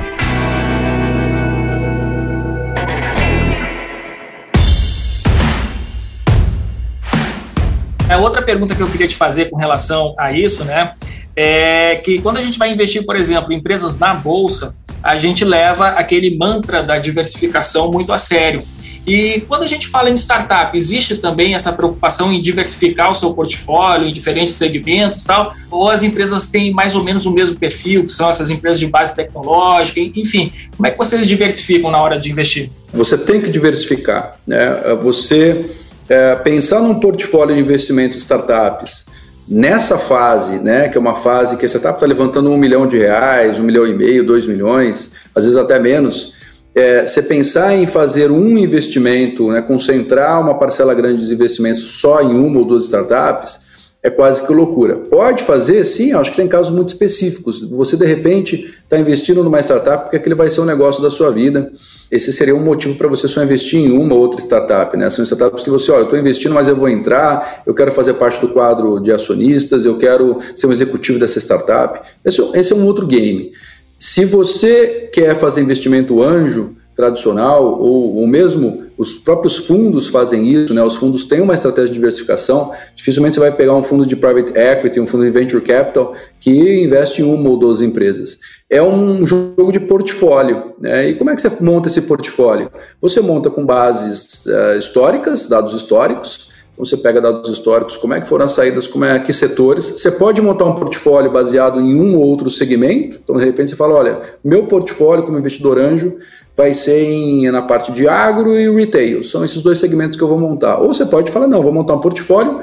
A 8.08 8.18
outra 8.18 8.42
pergunta 8.42 8.76
que 8.76 8.82
eu 8.82 8.88
queria 8.88 9.08
te 9.08 9.16
fazer 9.16 9.50
com 9.50 9.58
relação 9.58 10.14
a 10.18 10.32
isso, 10.32 10.64
né, 10.64 10.94
é 11.36 11.96
que 11.98 12.22
quando 12.22 12.38
a 12.38 12.42
gente 12.42 12.58
vai 12.58 12.72
investir, 12.72 13.06
por 13.06 13.16
exemplo, 13.16 13.52
em 13.52 13.58
empresas 13.58 14.00
na 14.00 14.14
bolsa, 14.14 14.76
a 15.04 15.18
gente 15.18 15.44
leva 15.44 15.90
aquele 15.90 16.38
mantra 16.38 16.82
da 16.82 16.98
diversificação 16.98 17.92
muito 17.92 18.14
a 18.14 18.18
sério. 18.18 18.64
E 19.06 19.42
quando 19.48 19.64
a 19.64 19.68
gente 19.68 19.88
fala 19.88 20.10
em 20.10 20.16
startup, 20.16 20.76
existe 20.76 21.18
também 21.18 21.54
essa 21.54 21.72
preocupação 21.72 22.34
em 22.34 22.42
diversificar 22.42 23.12
o 23.12 23.14
seu 23.14 23.34
portfólio 23.34 24.08
em 24.08 24.12
diferentes 24.12 24.56
segmentos 24.56 25.24
tal? 25.24 25.52
Ou 25.70 25.90
as 25.90 26.04
empresas 26.04 26.50
têm 26.50 26.74
mais 26.74 26.96
ou 26.96 27.04
menos 27.04 27.26
o 27.26 27.32
mesmo 27.32 27.58
perfil, 27.58 28.06
que 28.06 28.12
são 28.12 28.30
essas 28.30 28.50
empresas 28.50 28.80
de 28.80 28.88
base 28.88 29.16
tecnológica, 29.16 30.00
enfim, 30.00 30.52
como 30.76 30.88
é 30.88 30.92
que 30.92 30.98
vocês 30.98 31.28
diversificam 31.28 31.92
na 31.92 32.02
hora 32.02 32.20
de 32.20 32.32
investir? 32.32 32.70
Você 32.94 33.18
tem 33.18 33.42
que 33.42 33.50
diversificar, 33.50 34.40
né? 34.48 34.96
Você 35.04 35.66
é, 36.10 36.36
pensar 36.36 36.82
num 36.82 36.96
portfólio 36.96 37.56
de 37.56 37.62
investimento 37.62 38.16
de 38.16 38.20
startups 38.20 39.06
Nessa 39.48 40.00
fase, 40.00 40.58
né, 40.58 40.90
que 40.90 40.98
é 40.98 41.02
uma 41.02 41.14
fase 41.14 41.56
que 41.56 41.66
a 41.66 41.68
startup 41.68 41.98
está 41.98 42.08
levantando 42.08 42.50
um 42.50 42.58
milhão 42.58 42.88
de 42.88 42.98
reais, 42.98 43.60
um 43.60 43.64
milhão 43.64 43.86
e 43.86 43.94
meio, 43.94 44.26
dois 44.26 44.48
milhões, 44.48 45.12
às 45.36 45.44
vezes 45.44 45.56
até 45.56 45.80
menos, 45.80 46.34
é, 46.76 47.08
você 47.08 47.22
pensar 47.24 47.74
em 47.74 47.88
fazer 47.88 48.30
um 48.30 48.58
investimento, 48.58 49.50
né, 49.50 49.62
concentrar 49.62 50.42
uma 50.42 50.60
parcela 50.60 50.94
grande 50.94 51.22
dos 51.22 51.32
investimentos 51.32 51.82
só 51.82 52.22
em 52.22 52.36
uma 52.36 52.60
ou 52.60 52.66
duas 52.66 52.84
startups, 52.84 53.64
é 54.04 54.10
quase 54.12 54.46
que 54.46 54.54
loucura. 54.54 54.98
Pode 54.98 55.44
fazer, 55.44 55.84
sim, 55.84 56.14
acho 56.14 56.30
que 56.30 56.38
tem 56.38 56.48
casos 56.48 56.72
muito 56.72 56.90
específicos. 56.90 57.64
Você, 57.64 57.98
de 57.98 58.06
repente, 58.06 58.72
está 58.84 59.00
investindo 59.00 59.44
numa 59.44 59.60
startup 59.62 60.04
porque 60.04 60.18
aquele 60.18 60.36
vai 60.36 60.48
ser 60.48 60.62
um 60.62 60.66
negócio 60.66 61.02
da 61.02 61.10
sua 61.10 61.32
vida. 61.32 61.72
Esse 62.12 62.32
seria 62.32 62.56
um 62.56 62.64
motivo 62.64 62.94
para 62.96 63.08
você 63.08 63.28
só 63.28 63.44
investir 63.44 63.80
em 63.80 63.92
uma 63.92 64.14
ou 64.14 64.22
outra 64.22 64.40
startup. 64.40 64.96
Né? 64.96 65.10
São 65.10 65.24
startups 65.24 65.64
que 65.64 65.72
você, 65.72 65.92
olha, 65.92 66.02
eu 66.02 66.04
estou 66.04 66.20
investindo, 66.20 66.54
mas 66.54 66.68
eu 66.68 66.76
vou 66.76 66.88
entrar, 66.88 67.64
eu 67.66 67.74
quero 67.74 67.92
fazer 67.92 68.14
parte 68.14 68.40
do 68.40 68.50
quadro 68.50 69.00
de 69.00 69.12
acionistas, 69.12 69.88
eu 69.88 69.98
quero 69.98 70.38
ser 70.56 70.68
um 70.68 70.72
executivo 70.72 71.18
dessa 71.18 71.40
startup. 71.40 72.08
Esse, 72.24 72.48
esse 72.54 72.74
é 72.74 72.76
um 72.76 72.86
outro 72.86 73.08
game. 73.08 73.54
Se 73.98 74.26
você 74.26 75.10
quer 75.12 75.36
fazer 75.36 75.62
investimento 75.62 76.22
anjo, 76.22 76.76
tradicional, 76.96 77.78
ou, 77.80 78.16
ou 78.16 78.28
mesmo 78.28 78.86
os 78.98 79.14
próprios 79.16 79.58
fundos 79.58 80.08
fazem 80.08 80.48
isso, 80.48 80.74
né? 80.74 80.82
Os 80.82 80.96
fundos 80.96 81.26
têm 81.26 81.42
uma 81.42 81.54
estratégia 81.54 81.90
de 81.90 81.96
diversificação. 81.96 82.72
Dificilmente 82.96 83.36
você 83.36 83.42
vai 83.42 83.52
pegar 83.52 83.76
um 83.76 83.84
fundo 83.84 84.06
de 84.06 84.16
private 84.16 84.58
equity, 84.58 85.02
um 85.02 85.08
fundo 85.08 85.26
de 85.26 85.30
venture 85.30 85.62
capital 85.62 86.14
que 86.40 86.82
investe 86.82 87.22
em 87.22 87.26
uma 87.26 87.50
ou 87.50 87.58
duas 87.58 87.82
empresas. 87.82 88.40
É 88.70 88.82
um 88.82 89.28
jogo 89.28 89.74
de 89.74 89.82
portfólio, 89.82 90.74
né? 90.80 91.10
E 91.10 91.16
como 91.16 91.30
é 91.30 91.36
que 91.36 91.42
você 91.42 91.52
monta 91.62 91.90
esse 91.90 92.04
portfólio? 92.04 92.72
Você 93.02 93.20
monta 93.20 93.50
com 93.50 93.66
bases 93.66 94.46
uh, 94.46 94.80
históricas, 94.80 95.50
dados 95.50 95.74
históricos. 95.74 96.55
Então 96.76 96.84
você 96.84 96.98
pega 96.98 97.22
dados 97.22 97.50
históricos, 97.50 97.96
como 97.96 98.14
é 98.14 98.20
que 98.20 98.28
foram 98.28 98.44
as 98.44 98.52
saídas, 98.52 98.86
como 98.86 99.06
é 99.06 99.18
que 99.18 99.32
setores. 99.32 99.86
Você 99.86 100.12
pode 100.12 100.42
montar 100.42 100.66
um 100.66 100.76
portfólio 100.76 101.32
baseado 101.32 101.80
em 101.80 101.96
um 101.96 102.18
ou 102.18 102.24
outro 102.24 102.50
segmento. 102.50 103.18
Então 103.24 103.38
de 103.38 103.46
repente 103.46 103.70
você 103.70 103.78
fala, 103.78 103.94
olha, 103.94 104.22
meu 104.44 104.66
portfólio 104.66 105.24
como 105.24 105.40
investidor 105.40 105.80
anjo 105.80 106.18
vai 106.56 106.74
ser 106.74 107.02
em, 107.02 107.50
na 107.50 107.62
parte 107.62 107.94
de 107.94 108.08
agro 108.10 108.54
e 108.54 108.70
retail. 108.70 109.24
São 109.24 109.44
esses 109.44 109.64
dois 109.64 109.80
segmentos 109.80 110.18
que 110.18 110.24
eu 110.24 110.28
vou 110.28 110.38
montar. 110.38 110.80
Ou 110.80 110.94
você 110.94 111.06
pode 111.06 111.32
falar, 111.32 111.48
não, 111.48 111.64
vou 111.64 111.72
montar 111.72 111.94
um 111.94 112.00
portfólio, 112.00 112.60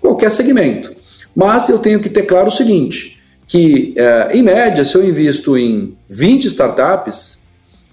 qualquer 0.00 0.30
segmento. 0.32 0.92
Mas 1.34 1.68
eu 1.68 1.78
tenho 1.78 2.00
que 2.00 2.08
ter 2.08 2.22
claro 2.22 2.48
o 2.48 2.52
seguinte, 2.52 3.20
que 3.46 3.94
é, 3.96 4.30
em 4.36 4.42
média, 4.42 4.84
se 4.84 4.96
eu 4.96 5.04
invisto 5.04 5.56
em 5.56 5.96
20 6.08 6.46
startups, 6.46 7.40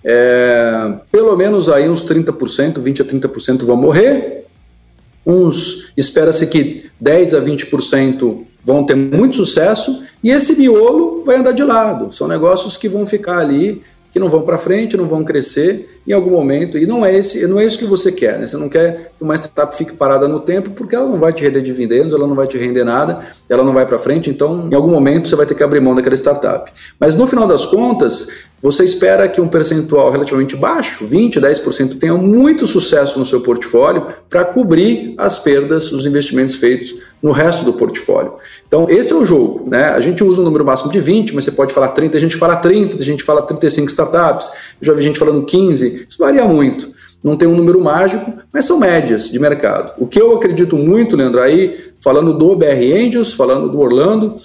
é, 0.03 0.93
pelo 1.11 1.35
menos 1.35 1.69
aí 1.69 1.87
uns 1.87 2.03
30%, 2.03 2.79
20 2.79 3.01
a 3.03 3.05
30% 3.05 3.63
vão 3.63 3.75
morrer, 3.75 4.40
uns 5.25 5.91
espera-se 5.95 6.47
que 6.47 6.89
10 6.99 7.33
a 7.33 7.41
20% 7.41 8.43
vão 8.63 8.85
ter 8.85 8.95
muito 8.95 9.37
sucesso 9.37 10.03
e 10.23 10.29
esse 10.29 10.55
miolo 10.57 11.23
vai 11.25 11.37
andar 11.37 11.51
de 11.51 11.63
lado. 11.63 12.13
São 12.13 12.27
negócios 12.27 12.77
que 12.77 12.87
vão 12.87 13.05
ficar 13.05 13.39
ali 13.39 13.81
que 14.11 14.19
não 14.19 14.29
vão 14.29 14.41
para 14.41 14.57
frente, 14.57 14.97
não 14.97 15.07
vão 15.07 15.23
crescer 15.23 16.01
em 16.05 16.11
algum 16.11 16.31
momento. 16.31 16.77
E 16.77 16.85
não 16.85 17.05
é 17.05 17.15
esse, 17.15 17.47
não 17.47 17.59
é 17.59 17.65
isso 17.65 17.79
que 17.79 17.85
você 17.85 18.11
quer. 18.11 18.37
Né? 18.37 18.45
Você 18.45 18.57
não 18.57 18.67
quer 18.67 19.13
que 19.17 19.23
uma 19.23 19.35
startup 19.35 19.75
fique 19.75 19.93
parada 19.93 20.27
no 20.27 20.41
tempo, 20.41 20.71
porque 20.71 20.93
ela 20.93 21.07
não 21.07 21.17
vai 21.17 21.31
te 21.31 21.43
render 21.43 21.61
dividendos, 21.61 22.13
ela 22.13 22.27
não 22.27 22.35
vai 22.35 22.45
te 22.45 22.57
render 22.57 22.83
nada, 22.83 23.21
ela 23.47 23.63
não 23.63 23.73
vai 23.73 23.85
para 23.85 23.97
frente. 23.97 24.29
Então, 24.29 24.67
em 24.69 24.75
algum 24.75 24.91
momento, 24.91 25.29
você 25.29 25.35
vai 25.35 25.45
ter 25.45 25.55
que 25.55 25.63
abrir 25.63 25.79
mão 25.79 25.95
daquela 25.95 26.15
startup. 26.15 26.69
Mas 26.99 27.15
no 27.15 27.25
final 27.25 27.47
das 27.47 27.65
contas, 27.65 28.27
você 28.61 28.83
espera 28.83 29.27
que 29.27 29.41
um 29.41 29.47
percentual 29.47 30.11
relativamente 30.11 30.55
baixo, 30.55 31.07
20, 31.07 31.39
10%, 31.39 31.97
tenha 31.97 32.13
muito 32.15 32.67
sucesso 32.67 33.17
no 33.17 33.25
seu 33.25 33.41
portfólio 33.41 34.07
para 34.29 34.45
cobrir 34.45 35.15
as 35.17 35.39
perdas, 35.39 35.91
os 35.91 36.05
investimentos 36.05 36.55
feitos 36.55 36.93
no 37.21 37.31
resto 37.31 37.65
do 37.65 37.73
portfólio. 37.73 38.33
Então, 38.67 38.89
esse 38.89 39.11
é 39.13 39.15
o 39.15 39.25
jogo. 39.25 39.67
Né? 39.69 39.85
A 39.85 39.99
gente 39.99 40.23
usa 40.23 40.41
um 40.41 40.45
número 40.45 40.63
máximo 40.63 40.91
de 40.91 40.99
20, 40.99 41.33
mas 41.33 41.45
você 41.45 41.51
pode 41.51 41.73
falar 41.73 41.89
30, 41.89 42.17
a 42.17 42.19
gente 42.19 42.37
fala 42.37 42.55
30, 42.55 42.97
a 42.97 43.05
gente 43.05 43.23
fala 43.23 43.41
35 43.41 43.87
startups, 43.89 44.51
já 44.81 44.93
vi 44.93 45.01
gente 45.01 45.17
falando 45.17 45.43
15, 45.43 46.07
isso 46.09 46.17
varia 46.19 46.45
muito. 46.45 46.91
Não 47.23 47.37
tem 47.37 47.47
um 47.47 47.55
número 47.55 47.79
mágico, 47.79 48.33
mas 48.51 48.65
são 48.65 48.79
médias 48.79 49.29
de 49.29 49.39
mercado. 49.39 49.93
O 49.99 50.07
que 50.07 50.19
eu 50.19 50.35
acredito 50.35 50.75
muito, 50.75 51.15
Leandro, 51.15 51.39
aí, 51.39 51.91
falando 52.01 52.33
do 52.33 52.55
BR 52.55 52.81
Angels, 52.95 53.33
falando 53.33 53.69
do 53.69 53.79
Orlando, 53.79 54.37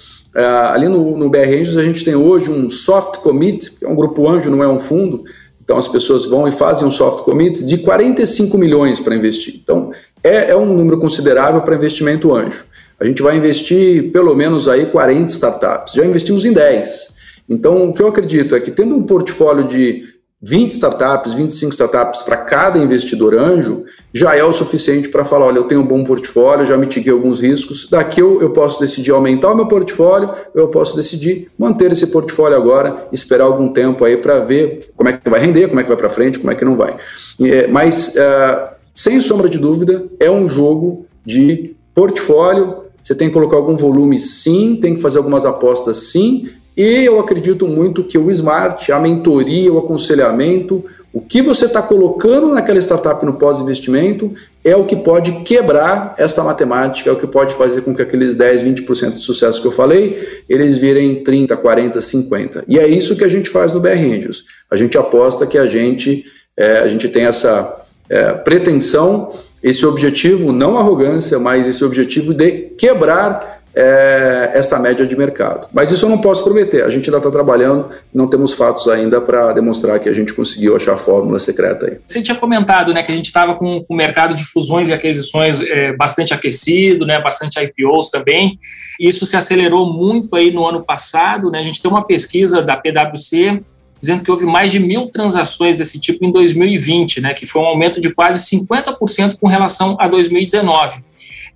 ali 0.43 0.89
no, 0.89 1.17
no 1.17 1.31
BR 1.31 1.49
Angels 1.49 1.77
a 1.77 1.83
gente 1.83 2.05
tem 2.05 2.15
hoje 2.15 2.51
um 2.51 2.69
soft 2.69 3.21
commit, 3.21 3.71
que 3.73 3.85
é 3.85 3.89
um 3.89 3.95
grupo 3.95 4.29
anjo, 4.29 4.51
não 4.51 4.63
é 4.63 4.69
um 4.69 4.79
fundo, 4.79 5.25
então 5.63 5.79
as 5.79 5.89
pessoas 5.89 6.27
vão 6.27 6.47
e 6.47 6.53
fazem 6.53 6.87
um 6.87 6.91
soft 6.91 7.25
commit 7.25 7.65
de 7.65 7.79
45 7.79 8.59
milhões 8.59 9.01
para 9.01 9.17
investir. 9.17 9.61
Então 9.63 9.91
é, 10.23 10.51
é 10.51 10.57
um 10.57 10.67
número 10.67 10.99
considerável 10.99 11.61
para 11.63 11.75
investimento 11.75 12.35
anjo. 12.35 12.65
A 12.99 13.05
gente 13.05 13.23
vai 13.23 13.37
investir 13.37 14.11
pelo 14.11 14.35
menos 14.35 14.69
aí 14.69 14.87
40 14.87 15.31
startups. 15.33 15.95
Já 15.95 16.05
investimos 16.05 16.47
em 16.47 16.53
10. 16.53 17.17
Então, 17.49 17.89
o 17.89 17.95
que 17.95 18.03
eu 18.03 18.09
acredito 18.09 18.55
é 18.57 18.61
que 18.61 18.71
tendo 18.71 18.97
um 18.97 19.03
portfólio 19.03 19.65
de 19.65 20.03
20 20.47 20.71
startups, 20.71 21.35
25 21.35 21.73
startups 21.73 22.23
para 22.23 22.37
cada 22.37 22.79
investidor 22.79 23.35
anjo, 23.35 23.85
já 24.15 24.37
é 24.37 24.45
o 24.45 24.53
suficiente 24.53 25.09
para 25.09 25.25
falar: 25.25 25.47
olha, 25.47 25.59
eu 25.59 25.65
tenho 25.65 25.81
um 25.81 25.87
bom 25.87 26.05
portfólio, 26.05 26.65
já 26.65 26.77
mitiguei 26.77 27.13
alguns 27.13 27.41
riscos, 27.41 27.89
daqui 27.91 28.21
eu, 28.21 28.41
eu 28.41 28.51
posso 28.51 28.79
decidir 28.79 29.11
aumentar 29.11 29.53
o 29.53 29.57
meu 29.57 29.67
portfólio, 29.67 30.31
eu 30.55 30.69
posso 30.69 30.95
decidir 30.95 31.51
manter 31.59 31.91
esse 31.91 32.07
portfólio 32.09 32.57
agora, 32.57 33.09
esperar 33.13 33.45
algum 33.45 33.69
tempo 33.73 34.05
aí 34.05 34.19
para 34.19 34.39
ver 34.39 34.89
como 34.95 35.09
é 35.09 35.15
que 35.15 35.29
vai 35.29 35.41
render, 35.41 35.67
como 35.67 35.81
é 35.81 35.83
que 35.83 35.89
vai 35.89 35.99
para 35.99 36.09
frente, 36.09 36.39
como 36.39 36.53
é 36.53 36.55
que 36.55 36.65
não 36.65 36.77
vai. 36.77 36.97
É, 37.41 37.67
mas. 37.67 38.15
Uh, 38.15 38.77
sem 38.97 39.21
sombra 39.21 39.47
de 39.47 39.59
dúvida, 39.59 40.07
é 40.19 40.31
um 40.31 40.49
jogo 40.49 41.05
de 41.23 41.77
portfólio. 41.95 42.85
Você 43.03 43.15
tem 43.15 43.29
que 43.29 43.35
colocar 43.35 43.59
algum 43.59 43.77
volume, 43.77 44.19
sim, 44.19 44.79
tem 44.81 44.95
que 44.95 45.03
fazer 45.03 45.19
algumas 45.19 45.45
apostas, 45.45 45.99
sim. 45.99 46.49
E 46.77 47.05
eu 47.05 47.19
acredito 47.19 47.67
muito 47.67 48.05
que 48.05 48.19
o 48.19 48.31
smart, 48.31 48.93
a 48.93 49.01
mentoria, 49.01 49.73
o 49.73 49.79
aconselhamento, 49.79 50.85
O 51.17 51.21
que 51.23 51.41
você 51.41 51.65
está 51.65 51.81
colocando 51.81 52.49
naquela 52.49 52.79
startup 52.79 53.25
no 53.25 53.39
pós-investimento 53.39 54.35
é 54.63 54.77
o 54.77 54.85
que 54.85 54.95
pode 54.95 55.33
quebrar 55.45 56.15
esta 56.19 56.45
matemática, 56.45 57.09
é 57.09 57.13
o 57.15 57.17
que 57.17 57.27
pode 57.27 57.55
fazer 57.55 57.81
com 57.81 57.97
que 57.97 58.03
aqueles 58.03 58.37
10, 58.37 58.63
20% 58.63 59.15
de 59.15 59.21
sucesso 59.21 59.63
que 59.63 59.67
eu 59.67 59.73
falei, 59.73 60.43
eles 60.47 60.77
virem 60.77 61.23
30, 61.23 61.57
40, 61.57 62.03
50. 62.03 62.65
E 62.69 62.79
é 62.79 62.87
isso 62.87 63.17
que 63.17 63.25
a 63.25 63.29
gente 63.29 63.49
faz 63.49 63.73
no 63.73 63.81
BR 63.81 63.93
Angels. 63.93 64.45
A 64.71 64.77
gente 64.77 64.99
aposta 64.99 65.47
que 65.47 65.57
a 65.57 65.67
gente, 65.67 66.27
é, 66.55 66.81
a 66.81 66.89
gente 66.89 67.09
tem 67.09 67.25
essa 67.25 67.75
é, 68.11 68.35
pretensão, 68.35 69.33
esse 69.63 69.87
objetivo, 69.87 70.53
não 70.53 70.77
arrogância, 70.77 71.39
mas 71.39 71.67
esse 71.67 71.83
objetivo 71.83 72.35
de 72.35 72.75
quebrar 72.77 73.56
é, 73.77 74.53
esta 74.55 74.79
média 74.79 75.07
de 75.07 75.15
mercado. 75.15 75.69
Mas 75.71 75.93
isso 75.93 76.07
eu 76.07 76.09
não 76.09 76.19
posso 76.19 76.43
prometer. 76.43 76.83
A 76.83 76.89
gente 76.89 77.11
ainda 77.11 77.19
está 77.19 77.31
trabalhando, 77.31 77.91
não 78.13 78.27
temos 78.27 78.55
fatos 78.55 78.89
ainda 78.89 79.21
para 79.21 79.53
demonstrar 79.53 80.01
que 80.01 80.09
a 80.09 80.15
gente 80.15 80.33
conseguiu 80.33 80.75
achar 80.75 80.95
a 80.95 80.97
fórmula 80.97 81.39
secreta 81.39 81.87
aí. 81.87 81.99
Você 82.07 82.23
tinha 82.23 82.37
comentado 82.37 82.95
né, 82.95 83.03
que 83.03 83.13
a 83.13 83.15
gente 83.15 83.27
estava 83.27 83.55
com, 83.55 83.85
o 83.87 83.95
mercado 83.95 84.35
de 84.35 84.45
fusões 84.45 84.89
e 84.89 84.95
aquisições 84.95 85.61
é, 85.61 85.93
bastante 85.95 86.33
aquecido, 86.33 87.05
né, 87.05 87.21
bastante 87.21 87.61
IPOs 87.61 88.11
também. 88.11 88.59
Isso 88.99 89.27
se 89.27 89.37
acelerou 89.37 89.93
muito 89.93 90.35
aí 90.35 90.51
no 90.51 90.67
ano 90.67 90.83
passado. 90.83 91.51
Né? 91.51 91.59
A 91.59 91.65
gente 91.65 91.83
tem 91.83 91.91
uma 91.91 92.07
pesquisa 92.07 92.63
da 92.63 92.79
PwC 92.79 93.63
dizendo 94.01 94.23
que 94.23 94.31
houve 94.31 94.47
mais 94.47 94.73
de 94.73 94.79
mil 94.79 95.09
transações 95.09 95.79
desse 95.79 96.01
tipo 96.01 96.25
em 96.25 96.31
2020, 96.31 97.21
né, 97.21 97.35
que 97.35 97.47
foi 97.47 97.63
um 97.63 97.67
aumento 97.67 98.01
de 98.01 98.15
quase 98.15 98.45
50% 98.57 99.37
com 99.41 99.49
relação 99.49 99.97
a 99.99 100.07
2019. 100.07 101.03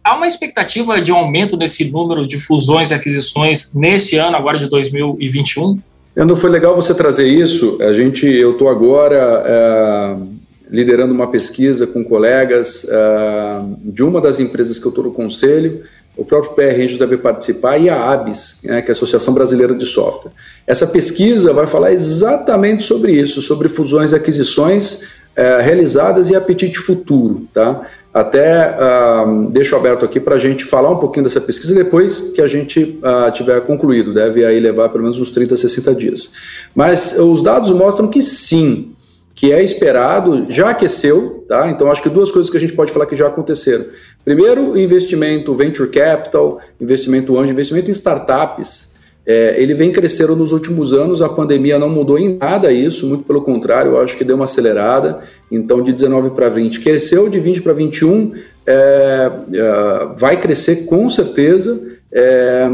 Há 0.02 0.16
uma 0.16 0.26
expectativa 0.26 1.00
de 1.00 1.10
aumento 1.10 1.56
desse 1.56 1.90
número 1.90 2.26
de 2.26 2.38
fusões 2.38 2.90
e 2.90 2.94
aquisições 2.94 3.74
nesse 3.74 4.16
ano, 4.16 4.36
agora 4.36 4.58
de 4.58 4.66
2021? 4.68 5.78
Leandro, 6.16 6.36
foi 6.36 6.50
legal 6.50 6.74
você 6.74 6.94
trazer 6.94 7.28
isso. 7.28 7.78
A 7.80 7.92
gente, 7.92 8.26
eu 8.26 8.52
estou 8.52 8.68
agora 8.68 9.42
é, 9.46 10.16
liderando 10.70 11.12
uma 11.12 11.26
pesquisa 11.26 11.86
com 11.86 12.02
colegas 12.02 12.86
é, 12.88 13.60
de 13.84 14.02
uma 14.02 14.20
das 14.20 14.40
empresas 14.40 14.78
que 14.78 14.86
eu 14.86 14.90
estou 14.90 15.04
no 15.04 15.12
conselho. 15.12 15.82
O 16.16 16.24
próprio 16.24 16.52
PR 16.52 16.74
Angels 16.74 16.98
deve 16.98 17.16
participar 17.16 17.78
e 17.78 17.88
a 17.88 18.10
ABS, 18.10 18.58
né, 18.64 18.82
que 18.82 18.88
é 18.88 18.90
a 18.90 18.92
Associação 18.92 19.32
Brasileira 19.32 19.74
de 19.74 19.86
Software. 19.86 20.32
Essa 20.66 20.86
pesquisa 20.86 21.52
vai 21.52 21.66
falar 21.66 21.92
exatamente 21.92 22.84
sobre 22.84 23.12
isso, 23.12 23.40
sobre 23.40 23.68
fusões 23.68 24.12
e 24.12 24.16
aquisições 24.16 25.02
é, 25.36 25.60
realizadas 25.60 26.30
e 26.30 26.36
apetite 26.36 26.78
futuro. 26.78 27.46
Tá? 27.52 27.82
Até 28.12 28.74
uh, 28.74 29.48
deixo 29.50 29.76
aberto 29.76 30.04
aqui 30.04 30.18
para 30.18 30.34
a 30.34 30.38
gente 30.38 30.64
falar 30.64 30.90
um 30.90 30.96
pouquinho 30.96 31.22
dessa 31.22 31.40
pesquisa 31.40 31.72
depois 31.74 32.32
que 32.34 32.42
a 32.42 32.46
gente 32.46 32.98
uh, 32.98 33.30
tiver 33.30 33.60
concluído. 33.60 34.12
Deve 34.12 34.44
aí 34.44 34.58
levar 34.58 34.88
pelo 34.88 35.04
menos 35.04 35.20
uns 35.20 35.30
30, 35.30 35.56
60 35.56 35.94
dias. 35.94 36.32
Mas 36.74 37.16
os 37.18 37.40
dados 37.40 37.70
mostram 37.70 38.08
que 38.08 38.20
sim, 38.20 38.92
que 39.32 39.52
é 39.52 39.62
esperado, 39.62 40.46
já 40.48 40.70
aqueceu, 40.70 41.44
tá? 41.48 41.70
Então 41.70 41.88
acho 41.90 42.02
que 42.02 42.08
duas 42.08 42.32
coisas 42.32 42.50
que 42.50 42.56
a 42.56 42.60
gente 42.60 42.72
pode 42.72 42.92
falar 42.92 43.06
que 43.06 43.14
já 43.14 43.28
aconteceram. 43.28 43.84
Primeiro, 44.24 44.76
investimento 44.76 45.54
venture 45.54 45.88
capital, 45.88 46.60
investimento 46.80 47.38
anjo, 47.38 47.52
investimento 47.52 47.90
em 47.90 47.92
startups 47.92 48.89
é, 49.26 49.62
ele 49.62 49.74
vem 49.74 49.92
crescendo 49.92 50.34
nos 50.34 50.50
últimos 50.50 50.92
anos, 50.92 51.20
a 51.20 51.28
pandemia 51.28 51.78
não 51.78 51.88
mudou 51.88 52.18
em 52.18 52.36
nada 52.36 52.72
isso, 52.72 53.06
muito 53.06 53.24
pelo 53.24 53.42
contrário, 53.42 53.92
eu 53.92 54.00
acho 54.00 54.16
que 54.16 54.24
deu 54.24 54.36
uma 54.36 54.44
acelerada. 54.44 55.20
Então, 55.50 55.82
de 55.82 55.92
19 55.92 56.30
para 56.30 56.48
20 56.48 56.80
cresceu, 56.80 57.28
de 57.28 57.38
20 57.38 57.62
para 57.62 57.72
21 57.72 58.32
é, 58.66 59.30
é, 59.52 60.08
vai 60.16 60.40
crescer 60.40 60.86
com 60.86 61.08
certeza. 61.08 61.80
É, 62.12 62.66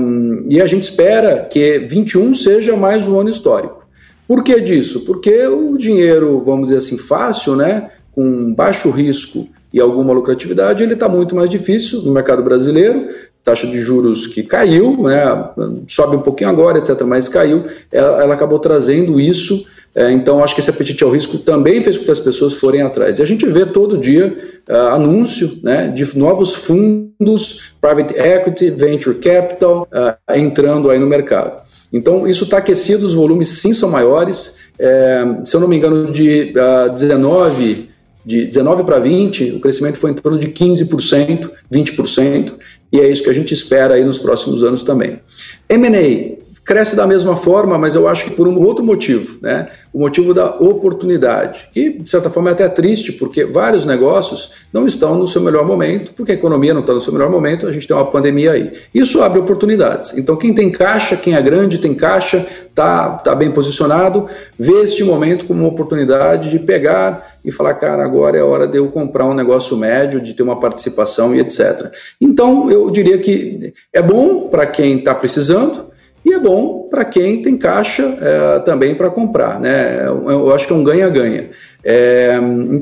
e 0.49 0.61
a 0.61 0.67
gente 0.67 0.85
espera 0.85 1.47
que 1.51 1.81
21 1.91 2.35
seja 2.35 2.77
mais 2.77 3.07
um 3.07 3.19
ano 3.19 3.29
histórico. 3.29 3.85
Por 4.27 4.43
que 4.43 4.61
disso? 4.61 5.05
Porque 5.05 5.47
o 5.47 5.77
dinheiro, 5.77 6.43
vamos 6.45 6.69
dizer 6.69 6.79
assim, 6.79 6.97
fácil, 6.97 7.55
né, 7.55 7.91
com 8.13 8.53
baixo 8.55 8.91
risco 8.91 9.49
e 9.73 9.81
alguma 9.81 10.13
lucratividade, 10.13 10.83
ele 10.83 10.95
está 10.95 11.09
muito 11.09 11.37
mais 11.37 11.51
difícil 11.51 12.01
no 12.03 12.13
mercado 12.13 12.43
brasileiro 12.43 13.09
taxa 13.47 13.69
de 13.69 13.81
juros 13.81 14.27
que 14.27 14.43
caiu, 14.43 15.05
né, 15.05 15.51
sobe 15.87 16.17
um 16.17 16.21
pouquinho 16.21 16.51
agora, 16.51 16.79
etc., 16.79 17.01
mas 17.03 17.29
caiu, 17.29 17.63
ela, 17.93 18.23
ela 18.23 18.35
acabou 18.35 18.59
trazendo 18.59 19.21
isso. 19.21 19.65
É, 19.95 20.11
então, 20.11 20.43
acho 20.43 20.53
que 20.53 20.61
esse 20.61 20.69
apetite 20.69 21.05
ao 21.05 21.11
risco 21.11 21.39
também 21.39 21.81
fez 21.81 21.97
com 21.97 22.05
que 22.05 22.11
as 22.11 22.19
pessoas 22.19 22.55
forem 22.55 22.83
atrás. 22.83 23.21
E 23.21 23.23
a 23.23 23.25
gente 23.25 23.47
vê 23.47 23.65
todo 23.65 23.97
dia 23.97 24.37
uh, 24.69 24.95
anúncio 24.95 25.61
né, 25.63 25.89
de 25.89 26.19
novos 26.19 26.55
fundos, 26.57 27.73
private 27.81 28.15
equity, 28.19 28.71
venture 28.73 29.17
capital, 29.17 29.89
uh, 29.93 30.35
entrando 30.35 30.91
aí 30.91 30.99
no 30.99 31.07
mercado. 31.07 31.63
Então, 31.93 32.27
isso 32.27 32.45
está 32.45 32.59
aquecido, 32.59 33.07
os 33.07 33.15
volumes 33.15 33.49
sim 33.49 33.73
são 33.73 33.89
maiores. 33.89 34.57
É, 34.77 35.25
se 35.45 35.55
eu 35.55 35.61
não 35.61 35.69
me 35.69 35.77
engano, 35.77 36.11
de 36.11 36.53
uh, 36.53 36.93
19 36.93 37.95
de 38.27 38.47
19 38.47 38.83
para 38.83 38.99
20, 38.99 39.53
o 39.53 39.61
crescimento 39.61 39.99
foi 39.99 40.11
em 40.11 40.15
torno 40.15 40.37
de 40.37 40.49
15%, 40.49 41.49
20%, 41.73 42.55
e 42.93 43.01
é 43.01 43.11
isso 43.11 43.23
que 43.23 43.31
a 43.31 43.35
gente 43.35 43.53
espera 43.53 43.95
aí 43.95 44.05
nos 44.05 44.19
próximos 44.19 44.63
anos 44.63 44.83
também. 44.83 45.21
M&A 45.69 46.46
cresce 46.67 46.97
da 46.97 47.07
mesma 47.07 47.37
forma, 47.37 47.79
mas 47.79 47.95
eu 47.95 48.09
acho 48.09 48.25
que 48.25 48.33
por 48.33 48.49
um 48.49 48.61
outro 48.61 48.85
motivo, 48.85 49.39
né? 49.41 49.69
O 49.93 50.01
motivo 50.01 50.35
da 50.35 50.57
oportunidade, 50.57 51.69
que 51.73 51.91
de 51.91 52.11
certa 52.11 52.29
forma 52.29 52.51
é 52.51 52.53
até 52.53 52.69
triste, 52.69 53.13
porque 53.13 53.45
vários 53.45 53.87
negócios 53.87 54.51
não 54.73 54.85
estão 54.85 55.17
no 55.17 55.29
seu 55.29 55.41
melhor 55.41 55.65
momento, 55.65 56.13
porque 56.13 56.33
a 56.33 56.35
economia 56.35 56.75
não 56.75 56.81
está 56.81 56.93
no 56.93 57.01
seu 57.01 57.13
melhor 57.13 57.31
momento, 57.31 57.69
a 57.69 57.73
gente 57.73 57.87
tem 57.87 57.97
uma 57.97 58.11
pandemia 58.11 58.51
aí. 58.51 58.73
Isso 58.93 59.23
abre 59.23 59.39
oportunidades. 59.39 60.19
Então, 60.19 60.35
quem 60.35 60.53
tem 60.53 60.69
caixa, 60.73 61.17
quem 61.17 61.37
é 61.37 61.41
grande, 61.41 61.79
tem 61.79 61.95
caixa, 61.95 62.45
está 62.69 63.11
tá 63.11 63.33
bem 63.37 63.53
posicionado, 63.53 64.27
vê 64.59 64.83
este 64.83 65.05
momento 65.05 65.47
como 65.47 65.61
uma 65.61 65.69
oportunidade 65.69 66.51
de 66.51 66.59
pegar 66.59 67.37
e 67.45 67.53
falar, 67.53 67.75
cara, 67.75 68.05
agora 68.05 68.37
é 68.37 68.43
hora 68.43 68.67
de 68.67 68.77
eu 68.77 68.89
comprar 68.89 69.25
um 69.25 69.35
negócio 69.35 69.77
médio, 69.77 70.21
de 70.21 70.35
ter 70.35 70.43
uma 70.43 70.59
participação 70.59 71.33
e 71.33 71.39
etc. 71.39 71.93
Então, 72.21 72.69
eu 72.69 72.91
diria 72.91 73.19
que 73.19 73.73
é 73.93 74.03
bom 74.03 74.49
para 74.49 74.67
quem 74.67 74.99
está 74.99 75.15
precisando, 75.15 75.86
e 76.27 76.33
é 76.33 76.41
bom 76.41 76.89
para 76.91 77.05
quem 77.05 77.41
tem 77.41 77.57
caixa 77.57 78.03
é, 78.21 78.59
também 78.59 78.97
para 78.97 79.09
comprar. 79.09 79.61
Né? 79.61 80.05
Eu 80.09 80.53
acho 80.53 80.67
que 80.67 80.73
é 80.73 80.77
um 80.77 80.83
ganha-ganha. 80.83 81.51
É, 81.85 82.37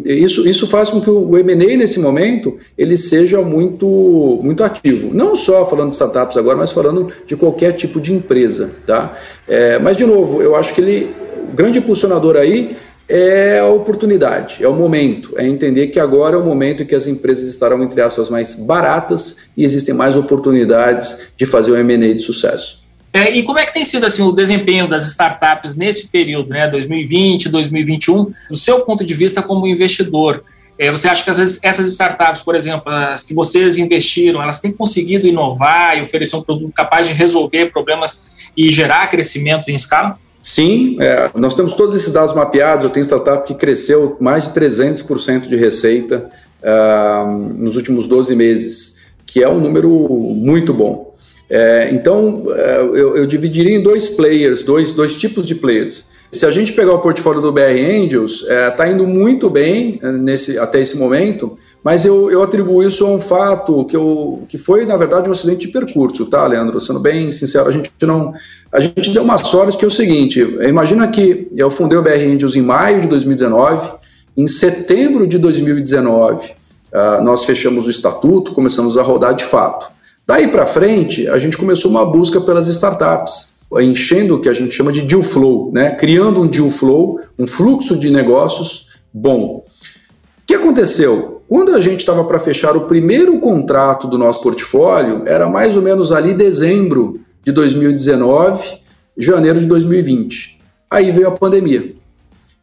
isso, 0.07 0.49
isso 0.49 0.67
faz 0.67 0.89
com 0.89 0.99
que 0.99 1.11
o 1.11 1.37
M&A 1.37 1.77
nesse 1.77 2.01
momento 2.01 2.57
ele 2.79 2.97
seja 2.97 3.43
muito, 3.43 4.41
muito 4.43 4.65
ativo. 4.65 5.11
Não 5.13 5.37
só 5.37 5.69
falando 5.69 5.91
de 5.91 5.97
startups 5.97 6.39
agora, 6.39 6.57
mas 6.57 6.73
falando 6.73 7.13
de 7.27 7.37
qualquer 7.37 7.73
tipo 7.73 8.01
de 8.01 8.15
empresa. 8.15 8.71
Tá? 8.87 9.15
É, 9.47 9.79
mas, 9.79 9.99
de 9.99 10.07
novo, 10.07 10.41
eu 10.41 10.57
acho 10.57 10.73
que 10.73 10.81
ele, 10.81 11.15
o 11.47 11.55
grande 11.55 11.81
impulsionador 11.81 12.37
aí 12.37 12.75
é 13.07 13.59
a 13.59 13.69
oportunidade, 13.69 14.65
é 14.65 14.69
o 14.69 14.73
momento, 14.73 15.35
é 15.37 15.47
entender 15.47 15.89
que 15.89 16.01
agora 16.01 16.37
é 16.37 16.39
o 16.39 16.43
momento 16.43 16.83
em 16.83 16.87
que 16.87 16.95
as 16.95 17.07
empresas 17.07 17.47
estarão, 17.47 17.83
entre 17.83 18.01
aspas, 18.01 18.31
mais 18.31 18.55
baratas 18.55 19.49
e 19.55 19.63
existem 19.63 19.95
mais 19.95 20.17
oportunidades 20.17 21.29
de 21.37 21.45
fazer 21.45 21.73
um 21.73 21.77
M&A 21.77 22.15
de 22.15 22.21
sucesso. 22.21 22.84
É, 23.15 23.31
e 23.31 23.45
como 23.45 23.61
é 23.61 23.65
que 23.65 23.73
tem 23.73 23.85
sido 23.85 24.05
assim 24.05 24.23
o 24.23 24.33
desempenho 24.33 24.89
das 24.89 25.09
startups 25.09 25.77
nesse 25.77 26.09
período, 26.09 26.49
né, 26.49 26.67
2020, 26.67 27.49
2021, 27.49 28.33
do 28.51 28.57
seu 28.57 28.81
ponto 28.81 29.05
de 29.05 29.15
vista 29.15 29.41
como 29.41 29.69
investidor? 29.69 30.43
É, 30.77 30.91
você 30.91 31.09
acha 31.09 31.23
que 31.23 31.31
essas, 31.31 31.63
essas 31.63 31.87
startups, 31.87 32.43
por 32.43 32.57
exemplo, 32.57 32.91
as 32.91 33.23
que 33.23 33.33
vocês 33.33 33.79
investiram, 33.79 34.43
elas 34.43 34.61
têm 34.61 34.73
conseguido 34.73 35.29
inovar 35.29 35.97
e 35.97 36.03
oferecer 36.03 36.35
um 36.35 36.43
produto 36.43 36.73
capaz 36.73 37.07
de 37.07 37.13
resolver 37.13 37.71
problemas 37.71 38.33
e 38.57 38.69
gerar 38.69 39.07
crescimento 39.07 39.71
em 39.71 39.77
escala? 39.77 40.19
Sim, 40.43 40.97
é, 41.01 41.31
nós 41.37 41.55
temos 41.55 41.75
todos 41.75 41.95
esses 41.95 42.13
dados 42.13 42.35
mapeados. 42.35 42.85
Eu 42.85 42.91
tenho 42.91 43.05
startup 43.05 43.47
que 43.47 43.55
cresceu 43.55 44.17
mais 44.21 44.49
de 44.49 44.61
300% 44.61 45.49
de 45.49 45.55
receita 45.57 46.29
uh, 46.61 47.27
nos 47.57 47.77
últimos 47.77 48.09
12 48.09 48.35
meses, 48.35 48.97
que 49.25 49.41
é 49.41 49.49
um 49.49 49.61
número 49.61 49.89
muito 49.89 50.75
bom. 50.75 51.04
É, 51.49 51.91
então, 51.93 52.47
é, 52.49 52.81
eu, 52.81 53.17
eu, 53.17 53.27
dividiria 53.27 53.77
em 53.77 53.83
dois 53.83 54.09
players, 54.09 54.63
dois, 54.63 54.93
dois 54.93 55.15
tipos 55.15 55.47
de 55.47 55.55
players. 55.55 56.07
Se 56.33 56.47
a 56.47 56.51
gente 56.51 56.73
pegar 56.73 56.95
o 56.95 56.99
portfólio 56.99 57.41
do 57.41 57.53
BR 57.53 57.79
Angels, 57.79 58.43
está 58.43 58.55
é, 58.55 58.71
tá 58.71 58.89
indo 58.89 59.07
muito 59.07 59.49
bem 59.49 60.01
é, 60.03 60.11
nesse, 60.11 60.59
até 60.59 60.81
esse 60.81 60.97
momento, 60.97 61.57
mas 61.85 62.07
eu, 62.07 62.31
eu 62.31 62.43
atribuo 62.43 62.83
isso 62.83 63.05
a 63.05 63.11
um 63.11 63.21
fato 63.21 63.85
que, 63.85 63.95
eu, 63.95 64.43
que 64.49 64.57
foi, 64.57 64.87
na 64.87 64.97
verdade, 64.97 65.29
um 65.29 65.33
acidente 65.33 65.67
de 65.67 65.73
percurso, 65.73 66.25
tá, 66.27 66.47
Leandro? 66.47 66.81
Sendo 66.81 66.99
bem 66.99 67.31
sincero, 67.31 67.69
a 67.69 67.73
gente 67.73 67.93
não. 68.01 68.33
A 68.73 68.81
gente 68.81 69.11
deu 69.11 69.23
uma 69.23 69.37
sorte 69.39 69.77
que 69.77 69.85
é 69.85 69.89
o 69.89 69.91
seguinte: 69.91 70.41
imagina 70.63 71.07
que 71.09 71.47
eu 71.55 71.71
fundei 71.71 71.99
o 71.99 72.03
BR 72.03 72.35
Angels 72.35 72.57
em 72.57 72.63
maio 72.63 73.03
de 73.03 73.07
2019, 73.07 73.93
em 74.35 74.47
setembro 74.47 75.27
de 75.27 75.39
2019, 75.39 76.49
uh, 76.49 76.53
ah, 76.93 77.21
nós 77.23 77.45
fechamos 77.45 77.87
o 77.87 77.91
estatuto, 77.91 78.53
começamos 78.53 78.97
a 78.97 79.03
rodar 79.03 79.37
de 79.37 79.45
fato. 79.45 79.94
Daí 80.27 80.49
para 80.49 80.67
frente, 80.67 81.29
a 81.29 81.39
gente 81.39 81.57
começou 81.59 81.91
uma 81.91 82.05
busca 82.05 82.41
pelas 82.41 82.67
startups, 82.69 83.53
enchendo 83.81 84.37
o 84.37 84.41
que 84.41 84.49
a 84.49 84.53
gente 84.53 84.73
chama 84.73 84.93
de 84.93 85.03
deal 85.03 85.23
flow, 85.23 85.71
né? 85.73 85.91
criando 85.97 86.41
um 86.41 86.47
deal 86.47 86.71
flow, 86.71 87.21
um 87.39 87.47
fluxo 87.47 87.99
de 87.99 88.11
negócios 88.11 88.89
bom. 89.13 89.65
O 89.65 90.47
que 90.47 90.55
aconteceu? 90.55 91.43
Quando 91.49 91.75
a 91.75 91.81
gente 91.81 92.01
estava 92.01 92.25
para 92.25 92.39
fechar 92.39 92.77
o 92.77 92.83
primeiro 92.83 93.39
contrato 93.39 94.09
do 94.09 94.17
nosso 94.17 94.41
portfólio, 94.41 95.25
era 95.27 95.49
mais 95.49 95.77
ou 95.77 95.83
menos 95.83 96.11
ali 96.11 96.33
dezembro 96.33 97.21
de 97.45 97.53
2019, 97.53 98.81
janeiro 99.17 99.61
de 99.61 99.67
2020. 99.67 100.59
Aí 100.91 101.11
veio 101.11 101.29
a 101.29 101.33
pandemia. 101.33 101.95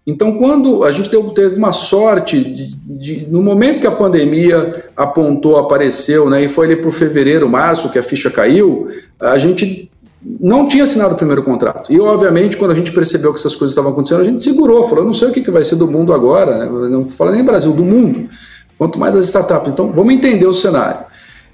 Então, 0.06 0.38
quando 0.38 0.84
a 0.84 0.91
gente 0.91 1.10
teve 1.10 1.56
uma 1.56 1.72
sorte, 1.72 2.43
de, 2.43 2.76
de, 2.76 3.28
no 3.30 3.41
momento 3.41 3.80
que 3.80 3.88
a 3.88 3.91
pandemia 3.91 4.86
apontou, 4.97 5.58
apareceu, 5.58 6.28
né, 6.28 6.43
e 6.43 6.47
foi 6.47 6.66
ali 6.66 6.76
para 6.76 6.89
fevereiro, 6.89 7.47
março, 7.47 7.91
que 7.91 7.99
a 7.99 8.04
ficha 8.04 8.32
caiu, 8.32 8.88
a 9.20 9.38
gente 9.38 9.91
não 10.39 10.68
tinha 10.68 10.84
assinado 10.84 11.14
o 11.14 11.18
primeiro 11.18 11.43
contrato. 11.43 11.91
E, 11.93 11.99
obviamente, 11.99 12.58
quando 12.58 12.72
a 12.72 12.76
gente 12.76 12.91
percebeu 12.91 13.32
que 13.32 13.39
essas 13.39 13.56
coisas 13.56 13.72
estavam 13.72 13.91
acontecendo, 13.91 14.22
a 14.22 14.26
gente 14.26 14.43
segurou, 14.43 14.84
falou: 14.84 15.06
não 15.06 15.14
sei 15.14 15.30
o 15.30 15.32
que, 15.32 15.41
que 15.41 15.52
vai 15.52 15.64
ser 15.64 15.76
do 15.76 15.88
mundo 15.88 16.14
agora, 16.14 16.66
né? 16.66 16.89
não 16.89 17.08
fala 17.08 17.32
nem 17.32 17.43
Brasil, 17.43 17.72
do 17.72 17.84
mundo, 17.84 18.28
quanto 18.78 18.99
mais 18.99 19.16
as 19.16 19.26
startups. 19.26 19.72
Então, 19.72 19.91
vamos 19.91 20.14
entender 20.14 20.45
o 20.45 20.54
cenário. 20.54 21.06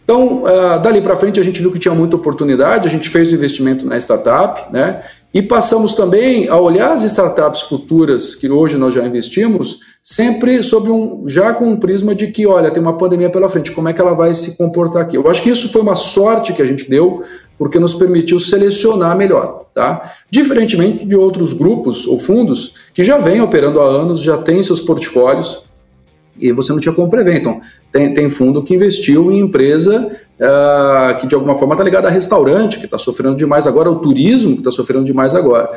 Então, 0.03 0.43
uh, 0.43 0.79
dali 0.81 1.01
para 1.01 1.17
frente, 1.17 1.37
a 1.37 1.43
gente 1.43 1.59
viu 1.61 1.69
que 1.69 1.79
tinha 1.79 1.93
muita 1.93 2.15
oportunidade, 2.15 2.87
a 2.87 2.89
gente 2.89 3.09
fez 3.09 3.29
o 3.29 3.35
investimento 3.35 3.85
na 3.85 3.97
startup, 3.97 4.71
né? 4.71 5.03
E 5.37 5.41
passamos 5.43 5.93
também 5.93 6.49
a 6.49 6.59
olhar 6.59 6.93
as 6.93 7.03
startups 7.03 7.61
futuras 7.61 8.33
que 8.33 8.49
hoje 8.49 8.75
nós 8.75 8.95
já 8.95 9.05
investimos, 9.05 9.81
sempre 10.01 10.63
sobre 10.63 10.89
um 10.89 11.29
já 11.29 11.53
com 11.53 11.69
um 11.69 11.77
prisma 11.77 12.15
de 12.15 12.25
que, 12.25 12.47
olha, 12.47 12.71
tem 12.71 12.81
uma 12.81 12.97
pandemia 12.97 13.29
pela 13.29 13.47
frente, 13.47 13.71
como 13.71 13.87
é 13.87 13.93
que 13.93 14.01
ela 14.01 14.15
vai 14.15 14.33
se 14.33 14.57
comportar 14.57 15.03
aqui? 15.03 15.15
Eu 15.15 15.29
acho 15.29 15.43
que 15.43 15.51
isso 15.51 15.69
foi 15.69 15.83
uma 15.83 15.93
sorte 15.93 16.53
que 16.53 16.61
a 16.63 16.65
gente 16.65 16.89
deu, 16.89 17.21
porque 17.55 17.77
nos 17.77 17.93
permitiu 17.93 18.39
selecionar 18.39 19.15
melhor, 19.15 19.67
tá? 19.75 20.11
Diferentemente 20.27 21.05
de 21.05 21.15
outros 21.15 21.53
grupos 21.53 22.07
ou 22.07 22.17
fundos 22.17 22.73
que 22.91 23.03
já 23.03 23.19
vêm 23.19 23.39
operando 23.39 23.79
há 23.79 23.85
anos, 23.85 24.23
já 24.23 24.39
têm 24.39 24.63
seus 24.63 24.81
portfólios 24.81 25.67
e 26.41 26.51
você 26.51 26.73
não 26.73 26.79
tinha 26.79 26.95
como 26.95 27.11
prever. 27.11 27.35
Então, 27.35 27.61
tem, 27.91 28.11
tem 28.11 28.27
fundo 28.27 28.63
que 28.63 28.73
investiu 28.73 29.31
em 29.31 29.37
empresa 29.37 30.17
uh, 30.39 31.17
que 31.19 31.27
de 31.27 31.35
alguma 31.35 31.55
forma 31.55 31.73
está 31.73 31.83
ligada 31.83 32.07
a 32.07 32.11
restaurante, 32.11 32.79
que 32.79 32.85
está 32.85 32.97
sofrendo 32.97 33.35
demais 33.35 33.67
agora, 33.67 33.89
o 33.89 33.99
turismo, 33.99 34.53
que 34.53 34.59
está 34.59 34.71
sofrendo 34.71 35.05
demais 35.05 35.35
agora. 35.35 35.69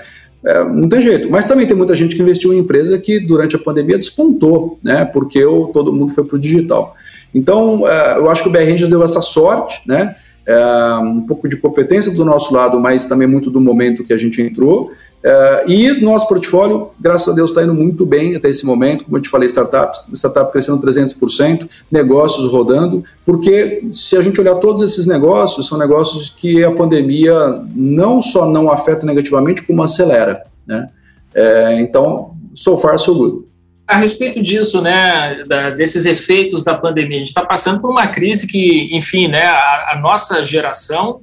É, 0.44 0.64
não 0.64 0.88
tem 0.88 1.00
jeito. 1.00 1.30
Mas 1.30 1.44
também 1.44 1.66
tem 1.66 1.76
muita 1.76 1.94
gente 1.94 2.16
que 2.16 2.22
investiu 2.22 2.54
em 2.54 2.58
empresa 2.58 2.98
que 2.98 3.20
durante 3.20 3.56
a 3.56 3.58
pandemia 3.58 3.98
despontou, 3.98 4.78
né? 4.82 5.04
Porque 5.04 5.44
o, 5.44 5.66
todo 5.66 5.92
mundo 5.92 6.12
foi 6.12 6.24
para 6.24 6.36
o 6.36 6.38
digital. 6.38 6.94
Então, 7.34 7.82
uh, 7.82 8.16
eu 8.16 8.30
acho 8.30 8.42
que 8.42 8.48
o 8.48 8.52
BR 8.52 8.60
Rangers 8.60 8.88
deu 8.88 9.02
essa 9.02 9.20
sorte, 9.20 9.82
né? 9.86 10.16
é, 10.50 10.96
um 10.96 11.20
pouco 11.22 11.48
de 11.48 11.56
competência 11.56 12.12
do 12.12 12.24
nosso 12.24 12.52
lado, 12.52 12.78
mas 12.80 13.04
também 13.04 13.28
muito 13.28 13.50
do 13.50 13.60
momento 13.60 14.04
que 14.04 14.12
a 14.12 14.16
gente 14.16 14.42
entrou. 14.42 14.90
É, 15.22 15.64
e 15.68 16.00
nosso 16.00 16.26
portfólio, 16.26 16.90
graças 16.98 17.28
a 17.28 17.36
Deus, 17.36 17.50
está 17.50 17.62
indo 17.62 17.74
muito 17.74 18.06
bem 18.06 18.36
até 18.36 18.48
esse 18.48 18.64
momento. 18.64 19.04
Como 19.04 19.16
eu 19.16 19.20
te 19.20 19.28
falei, 19.28 19.46
startups, 19.46 20.02
startup 20.14 20.50
crescendo 20.50 20.80
300%, 20.82 21.68
negócios 21.90 22.50
rodando, 22.50 23.04
porque 23.24 23.84
se 23.92 24.16
a 24.16 24.20
gente 24.20 24.40
olhar 24.40 24.54
todos 24.56 24.82
esses 24.82 25.06
negócios, 25.06 25.68
são 25.68 25.76
negócios 25.76 26.30
que 26.30 26.64
a 26.64 26.72
pandemia 26.72 27.62
não 27.74 28.20
só 28.20 28.46
não 28.46 28.70
afeta 28.70 29.04
negativamente, 29.04 29.62
como 29.66 29.82
acelera. 29.82 30.44
Né? 30.66 30.88
É, 31.34 31.80
então, 31.80 32.34
so 32.54 32.78
far, 32.78 32.98
so 32.98 33.14
good 33.14 33.49
a 33.90 33.96
respeito 33.96 34.40
disso, 34.40 34.80
né, 34.80 35.42
da, 35.48 35.70
desses 35.70 36.06
efeitos 36.06 36.62
da 36.62 36.76
pandemia, 36.76 37.16
a 37.16 37.18
gente 37.18 37.28
está 37.28 37.44
passando 37.44 37.80
por 37.80 37.90
uma 37.90 38.06
crise 38.06 38.46
que, 38.46 38.88
enfim, 38.96 39.26
né, 39.26 39.42
a, 39.42 39.92
a, 39.92 39.98
nossa 40.00 40.44
geração 40.44 41.20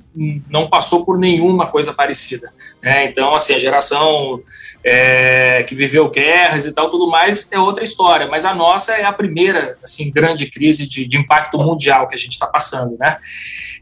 não 0.50 0.70
passou 0.70 1.06
por 1.06 1.18
nenhuma 1.18 1.68
coisa 1.68 1.94
parecida. 1.94 2.52
Né? 2.84 3.06
Então, 3.06 3.34
assim, 3.34 3.54
a 3.54 3.60
geração 3.60 4.42
é, 4.84 5.64
que 5.64 5.74
viveu 5.76 6.10
guerras 6.10 6.66
e 6.66 6.74
tal, 6.74 6.92
tudo 6.92 7.10
mais, 7.10 7.48
é 7.52 7.58
outra 7.58 7.86
história. 7.86 8.28
Mas 8.28 8.44
a 8.44 8.54
nossa 8.54 8.94
é 8.94 9.06
a 9.06 9.14
primeira, 9.14 9.78
assim, 9.82 10.12
grande 10.12 10.52
crise 10.52 10.86
de, 10.86 11.08
de 11.08 11.18
impacto 11.18 11.58
mundial 11.58 12.06
que 12.08 12.16
a 12.16 12.18
gente 12.18 12.34
está 12.34 12.48
passando, 12.48 12.98
né? 13.00 13.18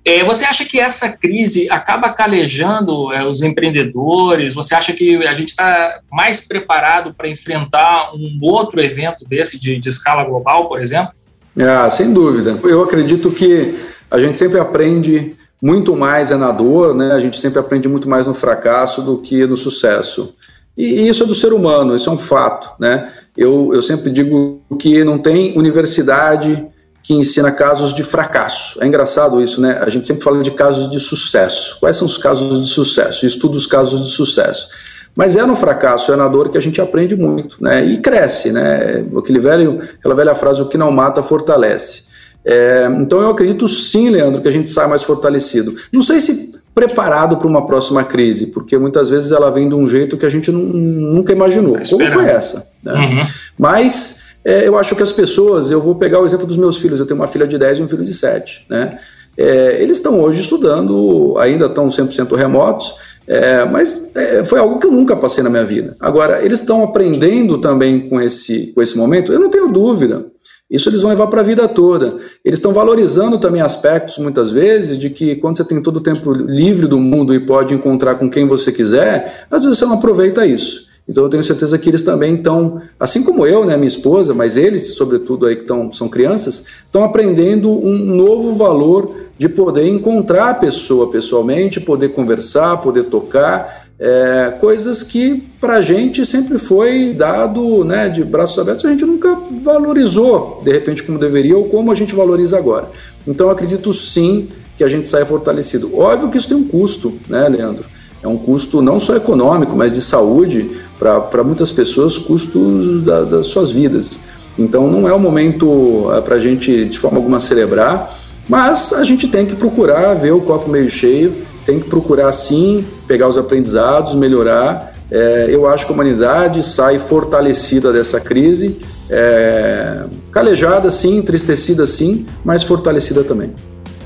É, 0.06 0.24
você 0.24 0.45
acha 0.45 0.64
que 0.64 0.80
essa 0.80 1.10
crise 1.10 1.68
acaba 1.72 2.12
calejando 2.12 3.12
é, 3.12 3.28
os 3.28 3.41
empreendedores? 3.41 4.53
Você 4.53 4.76
acha 4.76 4.93
que 4.93 5.26
a 5.26 5.34
gente 5.34 5.49
está 5.49 5.99
mais 6.12 6.45
preparado 6.45 7.12
para 7.12 7.28
enfrentar 7.28 8.14
um 8.14 8.38
outro 8.39 8.80
evento 8.80 9.26
desse 9.28 9.60
de, 9.60 9.80
de 9.80 9.89
escala 9.89 10.24
global, 10.24 10.70
por 10.70 10.80
exemplo? 10.80 11.12
Ah, 11.58 11.89
sem 11.89 12.14
dúvida. 12.14 12.60
Eu 12.64 12.84
acredito 12.84 13.32
que 13.32 13.74
a 14.12 14.20
gente 14.20 14.38
sempre 14.38 14.60
aprende 14.60 15.36
muito 15.60 15.95
mais 15.95 16.30
é 16.30 16.36
na 16.36 16.51
dor, 16.51 16.93
né? 16.93 17.14
A 17.14 17.20
gente 17.20 17.39
sempre 17.39 17.58
aprende 17.58 17.88
muito 17.88 18.08
mais 18.08 18.28
no 18.28 18.36
fracasso 18.36 19.01
do 19.01 19.18
que 19.18 19.47
no 19.47 19.58
sucesso. 19.58 20.36
E 20.78 21.08
isso 21.08 21.24
é 21.24 21.26
do 21.26 21.34
ser 21.34 21.51
humano, 21.51 21.95
isso 21.95 22.10
é 22.10 22.14
um 22.14 22.20
fato, 22.20 22.70
né? 22.80 23.12
Eu, 23.36 23.72
eu 23.74 23.82
sempre 23.82 24.12
digo 24.12 24.62
que 24.78 25.03
não 25.03 25.18
tem 25.18 25.58
universidade 25.58 26.64
que 27.06 27.14
ensina 27.14 27.51
casos 27.51 27.93
de 27.93 28.01
fracasso. 28.01 28.84
É 28.84 28.88
engraçado 28.88 29.39
isso, 29.39 29.62
né? 29.62 29.78
A 29.80 29.89
gente 29.89 30.08
sempre 30.08 30.24
fala 30.24 30.41
de 30.41 30.49
casos 30.49 30.89
de 30.89 30.99
sucesso. 30.99 31.78
Quais 31.80 31.95
são 31.95 32.08
os 32.08 32.18
casos 32.18 32.64
de 32.64 32.68
sucesso? 32.68 33.28
Estuda 33.28 33.56
os 33.56 33.68
casos 33.68 34.08
de 34.08 34.12
sucesso. 34.12 34.68
Mas 35.16 35.38
é 35.38 35.45
no 35.45 35.56
fracasso, 35.56 36.12
é 36.12 36.16
na 36.16 36.28
dor 36.28 36.49
que 36.49 36.58
a 36.58 36.62
gente 36.62 36.82
aprende 36.82 37.16
muito, 37.16 37.58
né? 37.62 37.86
E 37.86 37.97
cresce, 37.97 38.51
né? 38.51 39.06
Aquele 39.16 39.38
velho, 39.38 39.80
aquela 39.99 40.16
velha 40.16 40.34
frase: 40.34 40.64
o 40.64 40.66
que 40.66 40.80
não 40.80 40.91
mata 40.91 41.22
fortalece. 41.22 42.06
É, 42.43 42.88
então 42.99 43.22
eu 43.22 43.30
acredito 43.30 43.68
sim, 43.68 44.10
Leandro, 44.10 44.41
que 44.41 44.47
a 44.47 44.51
gente 44.51 44.68
sai 44.68 44.88
mais 44.88 45.03
fortalecido. 45.03 45.76
Não 45.93 46.01
sei 46.01 46.20
se 46.20 46.56
preparado 46.74 47.38
para 47.38 47.47
uma 47.47 47.68
próxima 47.68 48.03
crise, 48.03 48.47
porque 48.47 48.80
muitas 48.80 49.12
vezes 49.12 49.32
ela 49.32 49.51
vem 49.51 49.70
de 49.70 49.76
um 49.76 49.88
jeito 49.88 50.18
que 50.18 50.26
a 50.26 50.30
gente 50.30 50.51
nunca 50.51 51.32
imaginou. 51.32 51.74
Tá 51.74 51.84
Como 51.88 52.10
foi 52.10 52.26
essa? 52.26 52.68
Né? 52.84 52.93
Uhum. 52.93 53.22
Mas 53.58 54.24
é, 54.45 54.67
eu 54.67 54.77
acho 54.77 54.95
que 54.95 55.01
as 55.01 55.11
pessoas, 55.11 55.71
eu 55.71 55.81
vou 55.81 55.95
pegar 55.95 56.21
o 56.21 56.25
exemplo 56.25 56.45
dos 56.45 56.55
meus 56.55 56.77
filhos, 56.77 56.99
eu 56.99 57.05
tenho 57.07 57.19
uma 57.19 57.27
filha 57.27 57.47
de 57.47 57.57
10 57.57 57.79
e 57.79 57.81
um 57.81 57.89
filho 57.89 58.05
de 58.05 58.13
7, 58.13 58.67
né? 58.69 58.99
É, 59.37 59.81
eles 59.81 59.97
estão 59.97 60.21
hoje 60.21 60.39
estudando, 60.39 61.35
ainda 61.37 61.65
estão 61.65 61.89
100% 61.89 62.35
remotos, 62.35 62.95
é, 63.27 63.65
mas 63.65 64.11
é, 64.15 64.45
foi 64.45 64.59
algo 64.59 64.79
que 64.79 64.87
eu 64.87 64.91
nunca 64.91 65.15
passei 65.15 65.43
na 65.43 65.49
minha 65.49 65.65
vida. 65.65 65.97
Agora, 65.99 66.45
eles 66.45 66.59
estão 66.59 66.83
aprendendo 66.83 67.57
também 67.57 68.07
com 68.07 68.21
esse, 68.21 68.67
com 68.67 68.81
esse 68.81 68.95
momento, 68.95 69.33
eu 69.33 69.39
não 69.39 69.49
tenho 69.49 69.67
dúvida. 69.67 70.27
Isso 70.69 70.89
eles 70.89 71.01
vão 71.01 71.11
levar 71.11 71.27
para 71.27 71.41
a 71.41 71.43
vida 71.43 71.67
toda. 71.67 72.17
Eles 72.43 72.59
estão 72.59 72.73
valorizando 72.73 73.37
também 73.37 73.61
aspectos, 73.61 74.17
muitas 74.17 74.51
vezes, 74.51 74.97
de 74.97 75.09
que 75.09 75.35
quando 75.35 75.57
você 75.57 75.63
tem 75.63 75.81
todo 75.81 75.97
o 75.97 76.01
tempo 76.01 76.33
livre 76.33 76.87
do 76.87 76.99
mundo 76.99 77.33
e 77.33 77.45
pode 77.45 77.73
encontrar 77.73 78.15
com 78.15 78.29
quem 78.29 78.47
você 78.47 78.71
quiser, 78.71 79.45
às 79.49 79.63
vezes 79.63 79.77
você 79.77 79.85
não 79.85 79.95
aproveita 79.95 80.45
isso. 80.45 80.87
Então 81.08 81.24
eu 81.24 81.30
tenho 81.30 81.43
certeza 81.43 81.78
que 81.78 81.89
eles 81.89 82.01
também 82.01 82.36
estão, 82.36 82.82
assim 82.99 83.24
como 83.24 83.45
eu, 83.45 83.64
né, 83.64 83.78
minha 83.78 83.88
esposa, 83.88 84.34
mas 84.34 84.58
eles, 84.58 84.95
sobretudo 84.95 85.45
aí 85.45 85.56
que 85.56 85.62
estão, 85.62 85.93
são 85.93 86.10
crianças, 86.10 86.66
estão 86.84 87.03
aprendendo 87.03 87.72
um 87.72 87.97
novo 87.97 88.53
valor 88.53 89.16
de 89.38 89.47
poder 89.47 89.88
encontrar 89.88 90.49
a 90.49 90.53
pessoa 90.56 91.12
pessoalmente, 91.12 91.80
poder 91.80 92.10
conversar, 92.10 92.78
poder 92.78 93.03
tocar, 93.03 93.86
é, 93.97 94.53
coisas 94.60 95.03
que 95.03 95.43
para 95.60 95.76
a 95.76 95.82
gente 95.82 96.26
sempre 96.26 96.58
foi 96.58 97.14
dado 97.14 97.86
né, 97.86 98.10
de 98.10 98.24
braços 98.24 98.60
abertos, 98.60 98.84
a 98.86 98.89
gente 98.89 99.06
nunca 99.06 99.38
valorizou 99.62 100.62
de 100.64 100.72
repente 100.72 101.03
como 101.03 101.18
deveria 101.18 101.58
ou 101.58 101.70
como 101.70 101.91
a 101.91 101.95
gente 101.95 102.16
valoriza 102.16 102.58
agora. 102.58 102.89
Então 103.28 103.49
acredito 103.49 103.93
sim 103.93 104.49
que 104.78 104.84
a 104.84 104.88
gente 104.88 105.08
saia 105.08 105.26
fortalecido. 105.26 105.97
Óbvio 105.97 106.30
que 106.30 106.38
isso 106.38 106.49
tem 106.49 106.58
um 106.58 106.68
custo, 106.68 107.14
né, 107.30 107.47
Leandro? 107.47 107.86
É 108.22 108.28
um 108.28 108.38
custo 108.38 108.82
não 108.82 108.99
só 108.99 109.16
econômico, 109.16 109.76
mas 109.76 109.93
de 109.93 110.01
saúde, 110.01 110.72
para 110.97 111.43
muitas 111.43 111.71
pessoas, 111.71 112.17
custos 112.17 113.03
da, 113.03 113.23
das 113.23 113.47
suas 113.47 113.71
vidas. 113.71 114.19
Então 114.57 114.89
não 114.89 115.07
é 115.07 115.13
o 115.13 115.19
momento 115.19 116.09
é, 116.13 116.21
para 116.21 116.35
a 116.35 116.39
gente, 116.39 116.85
de 116.85 116.97
forma 116.97 117.17
alguma, 117.17 117.39
celebrar, 117.39 118.15
mas 118.47 118.93
a 118.93 119.03
gente 119.03 119.27
tem 119.27 119.45
que 119.45 119.55
procurar 119.55 120.13
ver 120.13 120.31
o 120.31 120.41
copo 120.41 120.69
meio 120.69 120.89
cheio, 120.89 121.45
tem 121.65 121.79
que 121.79 121.89
procurar 121.89 122.31
sim 122.31 122.85
pegar 123.07 123.27
os 123.27 123.37
aprendizados, 123.37 124.15
melhorar. 124.15 124.93
É, 125.11 125.47
eu 125.49 125.67
acho 125.67 125.85
que 125.85 125.91
a 125.91 125.93
humanidade 125.93 126.63
sai 126.63 126.97
fortalecida 126.97 127.93
dessa 127.93 128.19
crise, 128.19 128.79
é, 129.09 130.03
calejada 130.31 130.89
sim, 130.89 131.17
entristecida 131.17 131.85
sim, 131.85 132.25
mas 132.43 132.63
fortalecida 132.63 133.23
também. 133.23 133.51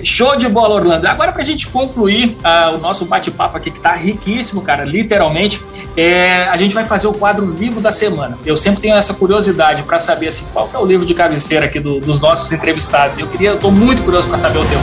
Show 0.03 0.35
de 0.37 0.47
bola, 0.47 0.75
Orlando. 0.75 1.05
Agora, 1.05 1.31
para 1.31 1.41
a 1.41 1.45
gente 1.45 1.67
concluir 1.67 2.37
uh, 2.39 2.75
o 2.75 2.77
nosso 2.77 3.05
bate-papo 3.05 3.57
aqui, 3.57 3.69
que 3.69 3.77
está 3.77 3.93
riquíssimo, 3.93 4.61
cara, 4.61 4.83
literalmente, 4.83 5.61
é, 5.95 6.43
a 6.43 6.57
gente 6.57 6.73
vai 6.73 6.85
fazer 6.85 7.07
o 7.07 7.13
quadro 7.13 7.45
Livro 7.45 7.81
da 7.81 7.91
Semana. 7.91 8.37
Eu 8.45 8.55
sempre 8.55 8.81
tenho 8.81 8.95
essa 8.95 9.13
curiosidade 9.13 9.83
para 9.83 9.99
saber 9.99 10.27
assim, 10.27 10.45
qual 10.53 10.69
é 10.73 10.77
o 10.77 10.85
livro 10.85 11.05
de 11.05 11.13
cabeceira 11.13 11.65
aqui 11.65 11.79
do, 11.79 11.99
dos 11.99 12.19
nossos 12.19 12.51
entrevistados. 12.51 13.17
Eu 13.17 13.27
queria, 13.27 13.53
estou 13.53 13.71
muito 13.71 14.01
curioso 14.03 14.27
para 14.27 14.37
saber 14.37 14.59
o 14.59 14.65
teu. 14.65 14.79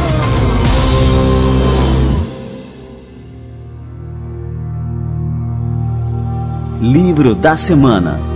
Livro 6.81 7.35
da 7.35 7.57
Semana 7.57 8.36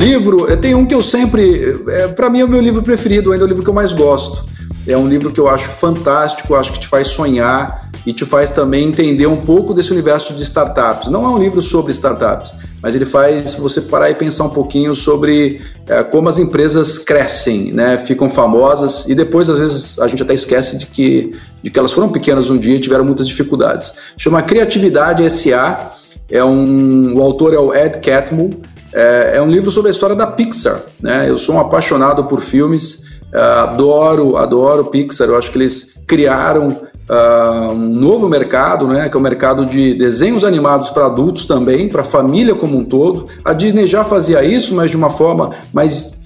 Livro, 0.00 0.50
eh, 0.50 0.56
tem 0.56 0.74
um 0.74 0.86
que 0.86 0.94
eu 0.94 1.02
sempre. 1.02 1.78
É, 1.88 2.08
para 2.08 2.30
mim 2.30 2.40
é 2.40 2.44
o 2.44 2.48
meu 2.48 2.60
livro 2.60 2.82
preferido, 2.82 3.32
ainda 3.32 3.44
é 3.44 3.46
o 3.46 3.48
livro 3.48 3.62
que 3.62 3.68
eu 3.68 3.74
mais 3.74 3.92
gosto. 3.92 4.46
É 4.86 4.96
um 4.96 5.06
livro 5.06 5.30
que 5.30 5.38
eu 5.38 5.46
acho 5.46 5.68
fantástico, 5.68 6.54
acho 6.54 6.72
que 6.72 6.78
te 6.78 6.86
faz 6.86 7.08
sonhar 7.08 7.90
e 8.06 8.12
te 8.14 8.24
faz 8.24 8.50
também 8.50 8.88
entender 8.88 9.26
um 9.26 9.36
pouco 9.36 9.74
desse 9.74 9.92
universo 9.92 10.32
de 10.32 10.42
startups. 10.42 11.10
Não 11.10 11.26
é 11.26 11.28
um 11.28 11.38
livro 11.38 11.60
sobre 11.60 11.92
startups, 11.92 12.54
mas 12.82 12.96
ele 12.96 13.04
faz 13.04 13.54
você 13.56 13.82
parar 13.82 14.08
e 14.08 14.14
pensar 14.14 14.44
um 14.44 14.48
pouquinho 14.48 14.96
sobre 14.96 15.60
é, 15.86 16.02
como 16.02 16.30
as 16.30 16.38
empresas 16.38 16.98
crescem, 16.98 17.70
né, 17.70 17.98
ficam 17.98 18.30
famosas 18.30 19.06
e 19.06 19.14
depois 19.14 19.50
às 19.50 19.58
vezes 19.58 19.98
a 19.98 20.08
gente 20.08 20.22
até 20.22 20.32
esquece 20.32 20.78
de 20.78 20.86
que, 20.86 21.34
de 21.62 21.70
que 21.70 21.78
elas 21.78 21.92
foram 21.92 22.08
pequenas 22.08 22.48
um 22.48 22.56
dia 22.56 22.76
e 22.76 22.80
tiveram 22.80 23.04
muitas 23.04 23.28
dificuldades. 23.28 23.92
Chama 24.16 24.40
Criatividade 24.40 25.28
SA, 25.28 25.92
é 26.30 26.42
um, 26.42 27.18
o 27.18 27.20
autor 27.20 27.52
é 27.52 27.58
o 27.58 27.74
Ed 27.74 27.98
Catmull, 27.98 28.50
é, 28.92 29.32
é 29.36 29.42
um 29.42 29.50
livro 29.50 29.70
sobre 29.70 29.88
a 29.88 29.92
história 29.92 30.16
da 30.16 30.26
Pixar. 30.26 30.80
Né? 31.00 31.28
Eu 31.28 31.38
sou 31.38 31.54
um 31.54 31.60
apaixonado 31.60 32.24
por 32.24 32.40
filmes, 32.40 33.04
é, 33.32 33.40
adoro, 33.40 34.36
adoro 34.36 34.86
Pixar, 34.86 35.28
eu 35.28 35.36
acho 35.36 35.50
que 35.50 35.58
eles 35.58 35.94
criaram 36.06 36.76
uh, 37.10 37.72
um 37.72 37.88
novo 37.88 38.28
mercado, 38.28 38.86
né, 38.86 39.08
que 39.08 39.16
é 39.16 39.20
o 39.20 39.22
mercado 39.22 39.66
de 39.66 39.94
desenhos 39.94 40.44
animados 40.44 40.90
para 40.90 41.06
adultos 41.06 41.44
também, 41.44 41.88
para 41.88 42.02
a 42.02 42.04
família 42.04 42.54
como 42.54 42.76
um 42.76 42.84
todo. 42.84 43.26
A 43.44 43.52
Disney 43.52 43.86
já 43.86 44.04
fazia 44.04 44.42
isso, 44.44 44.74
mas 44.74 44.90
de 44.90 44.96
uma 44.96 45.10
forma 45.10 45.50
mais 45.72 46.18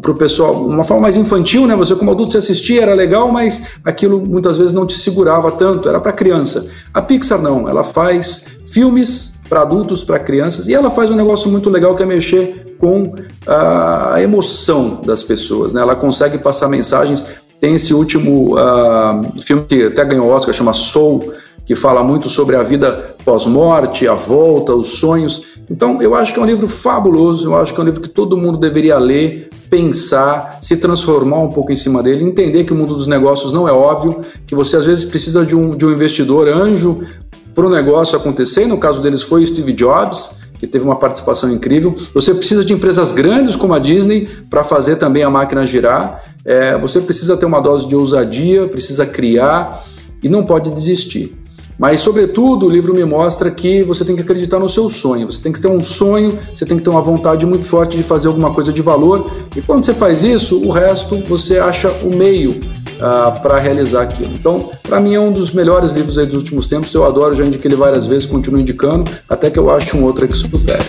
para 0.00 0.12
o 0.12 0.14
pessoal, 0.14 0.54
uma 0.54 0.84
forma 0.84 1.02
mais 1.02 1.16
infantil, 1.16 1.66
né? 1.66 1.74
Você 1.74 1.96
como 1.96 2.12
adulto 2.12 2.30
se 2.30 2.38
assistia, 2.38 2.82
era 2.82 2.94
legal, 2.94 3.32
mas 3.32 3.72
aquilo 3.84 4.24
muitas 4.24 4.56
vezes 4.56 4.72
não 4.72 4.86
te 4.86 4.96
segurava 4.96 5.50
tanto, 5.50 5.88
era 5.88 5.98
para 5.98 6.12
criança. 6.12 6.68
A 6.94 7.02
Pixar 7.02 7.42
não, 7.42 7.68
ela 7.68 7.82
faz 7.82 8.46
filmes 8.66 9.31
para 9.52 9.60
adultos, 9.60 10.02
para 10.02 10.18
crianças, 10.18 10.66
e 10.66 10.72
ela 10.72 10.88
faz 10.88 11.10
um 11.10 11.14
negócio 11.14 11.50
muito 11.50 11.68
legal 11.68 11.94
que 11.94 12.02
é 12.02 12.06
mexer 12.06 12.74
com 12.78 13.12
a 13.46 14.16
emoção 14.22 15.02
das 15.04 15.22
pessoas, 15.22 15.74
né? 15.74 15.82
Ela 15.82 15.94
consegue 15.94 16.38
passar 16.38 16.70
mensagens 16.70 17.42
tem 17.60 17.76
esse 17.76 17.94
último 17.94 18.56
uh, 18.56 19.40
filme 19.40 19.62
que 19.68 19.84
até 19.84 20.04
ganhou 20.04 20.28
Oscar, 20.30 20.52
chama 20.52 20.72
Soul, 20.72 21.32
que 21.64 21.76
fala 21.76 22.02
muito 22.02 22.28
sobre 22.28 22.56
a 22.56 22.62
vida 22.64 23.14
pós-morte, 23.24 24.08
a 24.08 24.14
volta, 24.14 24.74
os 24.74 24.98
sonhos. 24.98 25.44
Então, 25.70 26.02
eu 26.02 26.12
acho 26.16 26.34
que 26.34 26.40
é 26.40 26.42
um 26.42 26.46
livro 26.46 26.66
fabuloso, 26.66 27.46
eu 27.46 27.56
acho 27.56 27.72
que 27.72 27.78
é 27.78 27.82
um 27.84 27.86
livro 27.86 28.00
que 28.00 28.08
todo 28.08 28.36
mundo 28.36 28.58
deveria 28.58 28.98
ler, 28.98 29.48
pensar, 29.70 30.58
se 30.60 30.76
transformar 30.76 31.38
um 31.38 31.50
pouco 31.50 31.70
em 31.70 31.76
cima 31.76 32.02
dele, 32.02 32.24
entender 32.24 32.64
que 32.64 32.72
o 32.72 32.76
mundo 32.76 32.96
dos 32.96 33.06
negócios 33.06 33.52
não 33.52 33.68
é 33.68 33.72
óbvio, 33.72 34.22
que 34.44 34.56
você 34.56 34.76
às 34.76 34.86
vezes 34.86 35.04
precisa 35.04 35.46
de 35.46 35.54
um, 35.54 35.76
de 35.76 35.86
um 35.86 35.92
investidor 35.92 36.48
anjo 36.48 37.06
para 37.54 37.66
o 37.66 37.70
negócio 37.70 38.16
acontecer. 38.16 38.66
No 38.66 38.78
caso 38.78 39.00
deles 39.00 39.22
foi 39.22 39.44
Steve 39.44 39.72
Jobs 39.72 40.42
que 40.62 40.66
teve 40.68 40.84
uma 40.84 40.94
participação 40.94 41.50
incrível. 41.52 41.92
Você 42.14 42.32
precisa 42.32 42.64
de 42.64 42.72
empresas 42.72 43.10
grandes 43.10 43.56
como 43.56 43.74
a 43.74 43.80
Disney 43.80 44.28
para 44.48 44.62
fazer 44.62 44.94
também 44.94 45.24
a 45.24 45.28
máquina 45.28 45.66
girar. 45.66 46.22
É, 46.44 46.78
você 46.78 47.00
precisa 47.00 47.36
ter 47.36 47.46
uma 47.46 47.60
dose 47.60 47.88
de 47.88 47.96
ousadia, 47.96 48.68
precisa 48.68 49.04
criar 49.04 49.82
e 50.22 50.28
não 50.28 50.44
pode 50.46 50.70
desistir. 50.70 51.36
Mas, 51.82 51.98
sobretudo, 51.98 52.66
o 52.66 52.70
livro 52.70 52.94
me 52.94 53.04
mostra 53.04 53.50
que 53.50 53.82
você 53.82 54.04
tem 54.04 54.14
que 54.14 54.22
acreditar 54.22 54.60
no 54.60 54.68
seu 54.68 54.88
sonho. 54.88 55.26
Você 55.26 55.42
tem 55.42 55.50
que 55.50 55.60
ter 55.60 55.66
um 55.66 55.82
sonho, 55.82 56.38
você 56.54 56.64
tem 56.64 56.78
que 56.78 56.84
ter 56.84 56.90
uma 56.90 57.00
vontade 57.00 57.44
muito 57.44 57.64
forte 57.64 57.96
de 57.96 58.04
fazer 58.04 58.28
alguma 58.28 58.54
coisa 58.54 58.72
de 58.72 58.80
valor. 58.80 59.28
E 59.56 59.60
quando 59.60 59.84
você 59.84 59.92
faz 59.92 60.22
isso, 60.22 60.64
o 60.64 60.70
resto 60.70 61.16
você 61.26 61.58
acha 61.58 61.90
o 62.04 62.14
meio 62.14 62.52
uh, 62.52 63.40
para 63.40 63.58
realizar 63.58 64.02
aquilo. 64.02 64.30
Então, 64.32 64.70
para 64.80 65.00
mim, 65.00 65.14
é 65.14 65.18
um 65.18 65.32
dos 65.32 65.52
melhores 65.52 65.90
livros 65.90 66.14
dos 66.14 66.34
últimos 66.34 66.68
tempos. 66.68 66.94
Eu 66.94 67.04
adoro, 67.04 67.34
já 67.34 67.44
indiquei 67.44 67.68
ele 67.68 67.76
várias 67.76 68.06
vezes, 68.06 68.26
continuo 68.26 68.60
indicando, 68.60 69.10
até 69.28 69.50
que 69.50 69.58
eu 69.58 69.68
ache 69.68 69.96
um 69.96 70.04
outro 70.04 70.28
que 70.28 70.36
supere. 70.36 70.84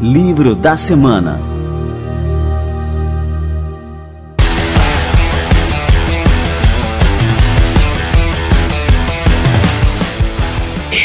Livro 0.00 0.54
da 0.54 0.78
Semana 0.78 1.49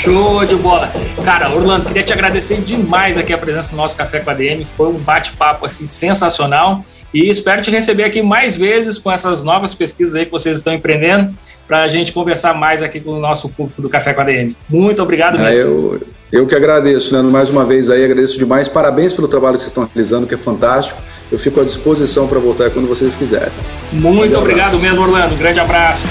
Show 0.06 0.46
de 0.46 0.56
bola. 0.56 0.92
Cara, 1.24 1.50
Orlando, 1.50 1.88
queria 1.88 2.04
te 2.04 2.14
agradecer 2.14 2.62
demais 2.62 3.18
aqui 3.18 3.34
a 3.34 3.38
presença 3.40 3.72
no 3.72 3.78
nosso 3.78 3.98
Café 3.98 4.20
com 4.20 4.30
a 4.30 4.36
DM. 4.36 4.64
Foi 4.64 4.88
um 4.90 5.00
bate-papo 5.00 5.66
assim 5.66 5.88
sensacional 5.88 6.86
e 7.12 7.28
espero 7.28 7.64
te 7.64 7.72
receber 7.72 8.04
aqui 8.04 8.22
mais 8.22 8.56
vezes 8.56 9.00
com 9.00 9.12
essas 9.12 9.44
novas 9.44 9.74
pesquisas 9.74 10.14
aí 10.14 10.26
que 10.26 10.32
vocês 10.32 10.58
estão 10.58 10.76
empreendendo 10.76 11.34
para 11.68 11.82
a 11.82 11.88
gente 11.88 12.14
conversar 12.14 12.54
mais 12.54 12.84
aqui 12.84 13.00
com 13.00 13.14
o 13.14 13.20
nosso 13.20 13.50
público 13.50 13.82
do 13.82 13.90
Café 13.90 14.14
com 14.14 14.22
a 14.22 14.26
DM. 14.26 14.56
Muito 14.70 15.02
obrigado 15.02 15.40
mesmo. 15.40 15.64
Ah, 15.64 15.66
eu, 15.66 16.02
eu 16.32 16.46
que 16.46 16.54
agradeço, 16.54 17.12
Leandro, 17.12 17.32
mais 17.32 17.50
uma 17.50 17.66
vez 17.66 17.90
aí, 17.90 18.06
agradeço 18.06 18.38
demais. 18.38 18.68
Parabéns 18.68 19.12
pelo 19.12 19.28
trabalho 19.28 19.56
que 19.56 19.64
vocês 19.64 19.72
estão 19.72 19.90
realizando, 19.92 20.28
que 20.28 20.36
é 20.36 20.38
fantástico. 20.38 21.02
Eu 21.32 21.40
fico 21.40 21.60
à 21.60 21.64
disposição 21.64 22.28
para 22.28 22.38
voltar 22.38 22.70
quando 22.70 22.88
vocês 22.88 23.16
quiserem. 23.16 23.52
Muito 23.92 24.36
um 24.36 24.40
obrigado 24.40 24.78
mesmo, 24.78 25.02
Orlando. 25.02 25.34
Um 25.34 25.38
grande 25.40 25.60
abraço. 25.60 26.06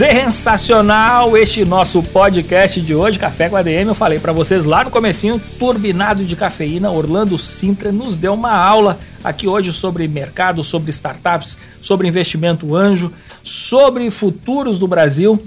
Sensacional 0.00 1.36
este 1.36 1.62
nosso 1.62 2.02
podcast 2.02 2.80
de 2.80 2.94
hoje, 2.94 3.18
Café 3.18 3.50
com 3.50 3.56
ADM. 3.56 3.88
Eu 3.88 3.94
falei 3.94 4.18
para 4.18 4.32
vocês 4.32 4.64
lá 4.64 4.82
no 4.82 4.90
comecinho, 4.90 5.38
turbinado 5.58 6.24
de 6.24 6.34
cafeína, 6.34 6.90
Orlando 6.90 7.36
Sintra 7.36 7.92
nos 7.92 8.16
deu 8.16 8.32
uma 8.32 8.50
aula 8.50 8.98
aqui 9.22 9.46
hoje 9.46 9.74
sobre 9.74 10.08
mercado, 10.08 10.62
sobre 10.62 10.88
startups, 10.90 11.58
sobre 11.82 12.08
investimento 12.08 12.74
anjo, 12.74 13.12
sobre 13.42 14.08
futuros 14.08 14.78
do 14.78 14.88
Brasil. 14.88 15.38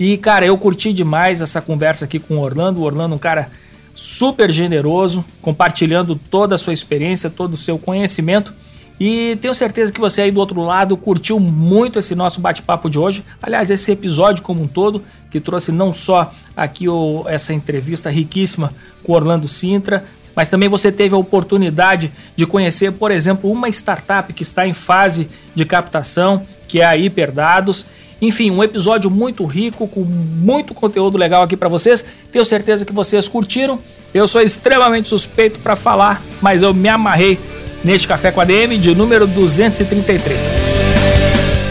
E 0.00 0.16
cara, 0.16 0.46
eu 0.46 0.56
curti 0.56 0.90
demais 0.90 1.42
essa 1.42 1.60
conversa 1.60 2.06
aqui 2.06 2.18
com 2.18 2.38
o 2.38 2.40
Orlando. 2.40 2.80
O 2.80 2.84
Orlando, 2.84 3.14
um 3.14 3.18
cara 3.18 3.50
super 3.94 4.50
generoso, 4.50 5.22
compartilhando 5.42 6.18
toda 6.30 6.54
a 6.54 6.58
sua 6.58 6.72
experiência, 6.72 7.28
todo 7.28 7.52
o 7.52 7.58
seu 7.58 7.78
conhecimento. 7.78 8.54
E 9.00 9.38
tenho 9.40 9.54
certeza 9.54 9.92
que 9.92 10.00
você 10.00 10.22
aí 10.22 10.30
do 10.30 10.40
outro 10.40 10.60
lado 10.60 10.96
curtiu 10.96 11.38
muito 11.38 11.98
esse 11.98 12.14
nosso 12.14 12.40
bate-papo 12.40 12.90
de 12.90 12.98
hoje. 12.98 13.24
Aliás, 13.40 13.70
esse 13.70 13.92
episódio 13.92 14.42
como 14.42 14.62
um 14.62 14.66
todo, 14.66 15.02
que 15.30 15.38
trouxe 15.38 15.70
não 15.70 15.92
só 15.92 16.32
aqui 16.56 16.88
o, 16.88 17.24
essa 17.28 17.52
entrevista 17.54 18.10
riquíssima 18.10 18.72
com 19.04 19.12
Orlando 19.12 19.46
Sintra, 19.46 20.04
mas 20.34 20.48
também 20.48 20.68
você 20.68 20.90
teve 20.90 21.14
a 21.14 21.18
oportunidade 21.18 22.12
de 22.36 22.46
conhecer, 22.46 22.92
por 22.92 23.10
exemplo, 23.10 23.50
uma 23.50 23.68
startup 23.68 24.32
que 24.32 24.42
está 24.42 24.66
em 24.66 24.74
fase 24.74 25.28
de 25.54 25.64
captação, 25.64 26.42
que 26.66 26.80
é 26.80 26.84
a 26.84 26.96
Hiperdados. 26.96 27.86
Enfim, 28.20 28.50
um 28.50 28.62
episódio 28.62 29.10
muito 29.10 29.44
rico, 29.44 29.86
com 29.86 30.00
muito 30.00 30.74
conteúdo 30.74 31.16
legal 31.16 31.42
aqui 31.42 31.56
para 31.56 31.68
vocês. 31.68 32.04
Tenho 32.32 32.44
certeza 32.44 32.84
que 32.84 32.92
vocês 32.92 33.28
curtiram. 33.28 33.78
Eu 34.12 34.26
sou 34.26 34.40
extremamente 34.40 35.08
suspeito 35.08 35.60
para 35.60 35.76
falar, 35.76 36.22
mas 36.40 36.62
eu 36.62 36.72
me 36.72 36.88
amarrei 36.88 37.38
neste 37.82 38.08
Café 38.08 38.30
com 38.30 38.40
a 38.40 38.44
DM 38.44 38.78
de 38.78 38.94
número 38.94 39.26
233. 39.26 40.50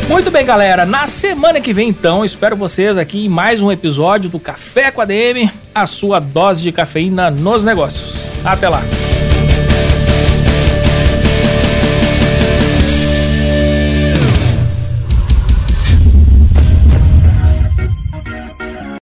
Muito 0.09 0.31
bem, 0.31 0.45
galera. 0.45 0.85
Na 0.85 1.05
semana 1.05 1.59
que 1.59 1.73
vem, 1.73 1.89
então, 1.89 2.23
espero 2.23 2.55
vocês 2.55 2.97
aqui 2.97 3.25
em 3.25 3.29
mais 3.29 3.61
um 3.61 3.71
episódio 3.71 4.29
do 4.29 4.39
Café 4.39 4.89
com 4.89 5.01
a 5.01 5.05
DM, 5.05 5.49
a 5.75 5.85
sua 5.85 6.19
dose 6.19 6.63
de 6.63 6.71
cafeína 6.71 7.29
nos 7.29 7.65
negócios. 7.65 8.29
Até 8.45 8.69
lá. 8.69 8.81